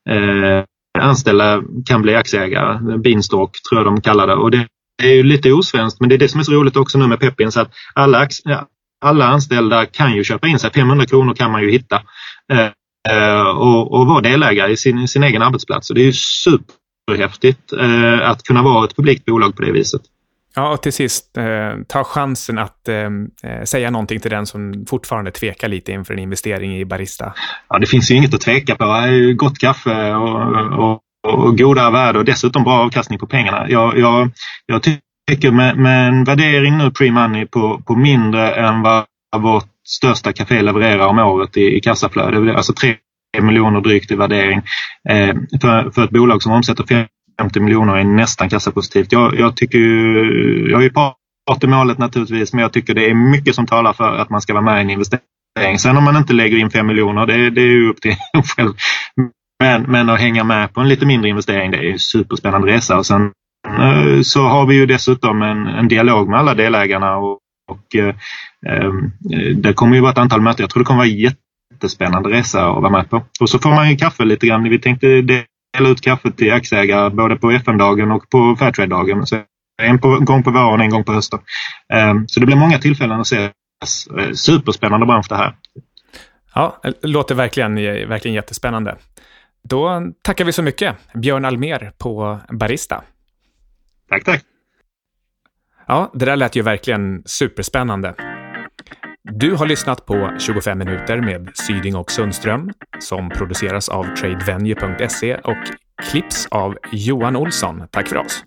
eh, 0.09 0.63
anställda 0.99 1.61
kan 1.85 2.01
bli 2.01 2.15
aktieägare. 2.15 2.97
Beanstalk 2.97 3.51
tror 3.69 3.79
jag 3.79 3.85
de 3.85 4.01
kallar 4.01 4.27
det. 4.27 4.35
Och 4.35 4.51
det 4.51 4.67
är 5.01 5.13
ju 5.13 5.23
lite 5.23 5.51
osvenskt 5.51 5.99
men 5.99 6.09
det 6.09 6.15
är 6.15 6.19
det 6.19 6.29
som 6.29 6.39
är 6.39 6.43
så 6.43 6.51
roligt 6.51 6.75
också 6.75 6.97
nu 6.97 7.07
med 7.07 7.19
Pepins 7.19 7.57
att 7.57 7.71
alla, 7.93 8.27
alla 9.01 9.25
anställda 9.25 9.85
kan 9.85 10.15
ju 10.15 10.23
köpa 10.23 10.47
in 10.47 10.59
sig. 10.59 10.71
500 10.71 11.05
kronor 11.05 11.33
kan 11.33 11.51
man 11.51 11.61
ju 11.61 11.71
hitta 11.71 11.95
eh, 12.53 13.47
och, 13.47 13.93
och 13.93 14.07
vara 14.07 14.21
delägare 14.21 14.71
i 14.71 14.77
sin, 14.77 15.07
sin 15.07 15.23
egen 15.23 15.41
arbetsplats. 15.41 15.89
Och 15.89 15.95
det 15.95 16.01
är 16.01 16.05
ju 16.05 16.13
superhäftigt 16.13 17.73
eh, 17.73 18.29
att 18.29 18.43
kunna 18.43 18.63
vara 18.63 18.85
ett 18.85 18.95
publikt 18.95 19.25
bolag 19.25 19.55
på 19.55 19.61
det 19.61 19.71
viset. 19.71 20.01
Ja, 20.55 20.73
och 20.73 20.81
till 20.81 20.93
sist, 20.93 21.37
eh, 21.37 21.83
ta 21.87 22.03
chansen 22.03 22.57
att 22.57 22.87
eh, 22.87 22.95
eh, 23.43 23.63
säga 23.63 23.89
någonting 23.89 24.19
till 24.19 24.31
den 24.31 24.45
som 24.45 24.85
fortfarande 24.89 25.31
tvekar 25.31 25.67
lite 25.67 25.91
inför 25.91 26.13
en 26.13 26.19
investering 26.19 26.77
i 26.77 26.85
Barista. 26.85 27.33
Ja, 27.69 27.79
det 27.79 27.87
finns 27.87 28.11
ju 28.11 28.15
inget 28.15 28.33
att 28.33 28.41
tveka 28.41 28.75
på. 28.75 28.83
Det 28.85 29.33
gott 29.33 29.57
kaffe 29.57 30.13
och, 30.13 30.91
och, 30.91 30.99
och 31.27 31.57
goda 31.57 31.91
värde 31.91 32.19
och 32.19 32.25
dessutom 32.25 32.63
bra 32.63 32.73
avkastning 32.73 33.19
på 33.19 33.27
pengarna. 33.27 33.69
Jag, 33.69 33.97
jag, 33.97 34.31
jag 34.65 34.81
tycker 35.29 35.51
med, 35.51 35.77
med 35.77 36.07
en 36.07 36.23
värdering 36.23 36.77
nu 36.77 36.89
pre-money 36.89 37.45
på, 37.45 37.81
på 37.85 37.95
mindre 37.95 38.51
än 38.51 38.81
vad 38.81 39.05
vårt 39.37 39.67
största 39.87 40.33
café 40.33 40.61
levererar 40.61 41.07
om 41.07 41.19
året 41.19 41.57
i, 41.57 41.77
i 41.77 41.79
kassaflöde, 41.79 42.55
alltså 42.55 42.73
3 42.73 42.95
miljoner 43.41 43.81
drygt 43.81 44.11
i 44.11 44.15
värdering 44.15 44.61
eh, 45.09 45.35
för, 45.61 45.91
för 45.91 46.03
ett 46.03 46.09
bolag 46.09 46.43
som 46.43 46.51
omsätter 46.51 47.07
50 47.41 47.59
miljoner 47.59 47.97
är 47.97 48.03
nästan 48.03 48.49
kassapositivt. 48.49 49.11
Jag, 49.11 49.39
jag 49.39 49.57
tycker 49.57 49.77
ju, 49.77 50.67
jag 50.71 50.85
är 50.85 50.89
part 50.89 51.63
i 51.63 51.67
målet 51.67 51.97
naturligtvis, 51.97 52.53
men 52.53 52.61
jag 52.61 52.73
tycker 52.73 52.93
det 52.93 53.09
är 53.09 53.13
mycket 53.13 53.55
som 53.55 53.67
talar 53.67 53.93
för 53.93 54.15
att 54.15 54.29
man 54.29 54.41
ska 54.41 54.53
vara 54.53 54.63
med 54.63 54.77
i 54.77 54.81
en 54.81 54.89
investering. 54.89 55.79
Sen 55.79 55.97
om 55.97 56.03
man 56.03 56.17
inte 56.17 56.33
lägger 56.33 56.57
in 56.57 56.71
5 56.71 56.87
miljoner, 56.87 57.25
det, 57.25 57.49
det 57.49 57.61
är 57.61 57.65
ju 57.65 57.89
upp 57.89 58.01
till 58.01 58.15
en 58.33 58.43
själv. 58.55 58.73
Men, 59.61 59.81
men 59.81 60.09
att 60.09 60.19
hänga 60.19 60.43
med 60.43 60.73
på 60.73 60.81
en 60.81 60.89
lite 60.89 61.05
mindre 61.05 61.29
investering, 61.29 61.71
det 61.71 61.77
är 61.77 61.91
en 61.91 61.99
superspännande 61.99 62.67
resa. 62.67 62.97
Och 62.97 63.05
sen 63.05 63.31
eh, 63.67 64.21
så 64.21 64.41
har 64.41 64.65
vi 64.65 64.75
ju 64.75 64.85
dessutom 64.85 65.41
en, 65.41 65.67
en 65.67 65.87
dialog 65.87 66.29
med 66.29 66.39
alla 66.39 66.53
delägarna 66.53 67.17
och, 67.17 67.39
och 67.71 67.95
eh, 67.95 68.15
eh 68.67 68.91
det 69.55 69.73
kommer 69.73 69.95
ju 69.95 70.01
vara 70.01 70.11
ett 70.11 70.17
antal 70.17 70.41
möten. 70.41 70.63
Jag 70.63 70.69
tror 70.69 70.83
det 70.83 70.87
kommer 70.87 70.97
vara 70.97 71.31
jättespännande 71.73 72.29
resa 72.29 72.69
att 72.69 72.81
vara 72.81 72.91
med 72.91 73.09
på. 73.09 73.23
Och 73.39 73.49
så 73.49 73.59
får 73.59 73.69
man 73.69 73.89
ju 73.89 73.95
kaffe 73.95 74.25
lite 74.25 74.47
grann. 74.47 74.63
Vi 74.63 74.79
tänkte 74.79 75.21
dela 75.21 75.89
ut 75.89 76.01
kaffe 76.01 76.31
till 76.31 76.53
aktieägare 76.53 77.09
både 77.09 77.35
på 77.35 77.51
FN-dagen 77.51 78.11
och 78.11 78.29
på 78.29 78.55
Fairtrade-dagen. 78.59 79.23
En 79.81 79.99
på, 79.99 80.19
gång 80.19 80.43
på 80.43 80.51
våren, 80.51 80.81
en 80.81 80.89
gång 80.89 81.03
på 81.03 81.13
hösten. 81.13 81.39
Eh, 81.93 82.13
så 82.27 82.39
det 82.39 82.45
blir 82.45 82.57
många 82.57 82.79
tillfällen 82.79 83.19
att 83.19 83.27
se. 83.27 83.43
Eh, 83.43 84.31
superspännande 84.33 85.05
bransch 85.05 85.25
det 85.29 85.35
här. 85.35 85.55
Ja, 86.55 86.81
det 86.83 87.07
låter 87.07 87.35
verkligen, 87.35 87.75
verkligen 88.09 88.35
jättespännande. 88.35 88.97
Då 89.63 90.11
tackar 90.21 90.45
vi 90.45 90.51
så 90.51 90.63
mycket, 90.63 90.95
Björn 91.13 91.45
Almer 91.45 91.91
på 91.97 92.39
Barista. 92.49 93.03
Tack, 94.09 94.23
tack. 94.23 94.43
Ja, 95.87 96.11
det 96.13 96.25
där 96.25 96.35
lät 96.35 96.55
ju 96.55 96.61
verkligen 96.61 97.23
superspännande. 97.25 98.15
Du 99.23 99.55
har 99.55 99.65
lyssnat 99.65 100.05
på 100.05 100.35
25 100.39 100.77
minuter 100.77 101.21
med 101.21 101.51
Syding 101.53 101.95
och 101.95 102.11
Sundström 102.11 102.71
som 102.99 103.29
produceras 103.29 103.89
av 103.89 104.15
tradevenue.se 104.15 105.35
och 105.35 105.57
klipps 106.03 106.47
av 106.51 106.77
Johan 106.91 107.35
Olsson. 107.35 107.87
Tack 107.91 108.07
för 108.07 108.17
oss! 108.17 108.43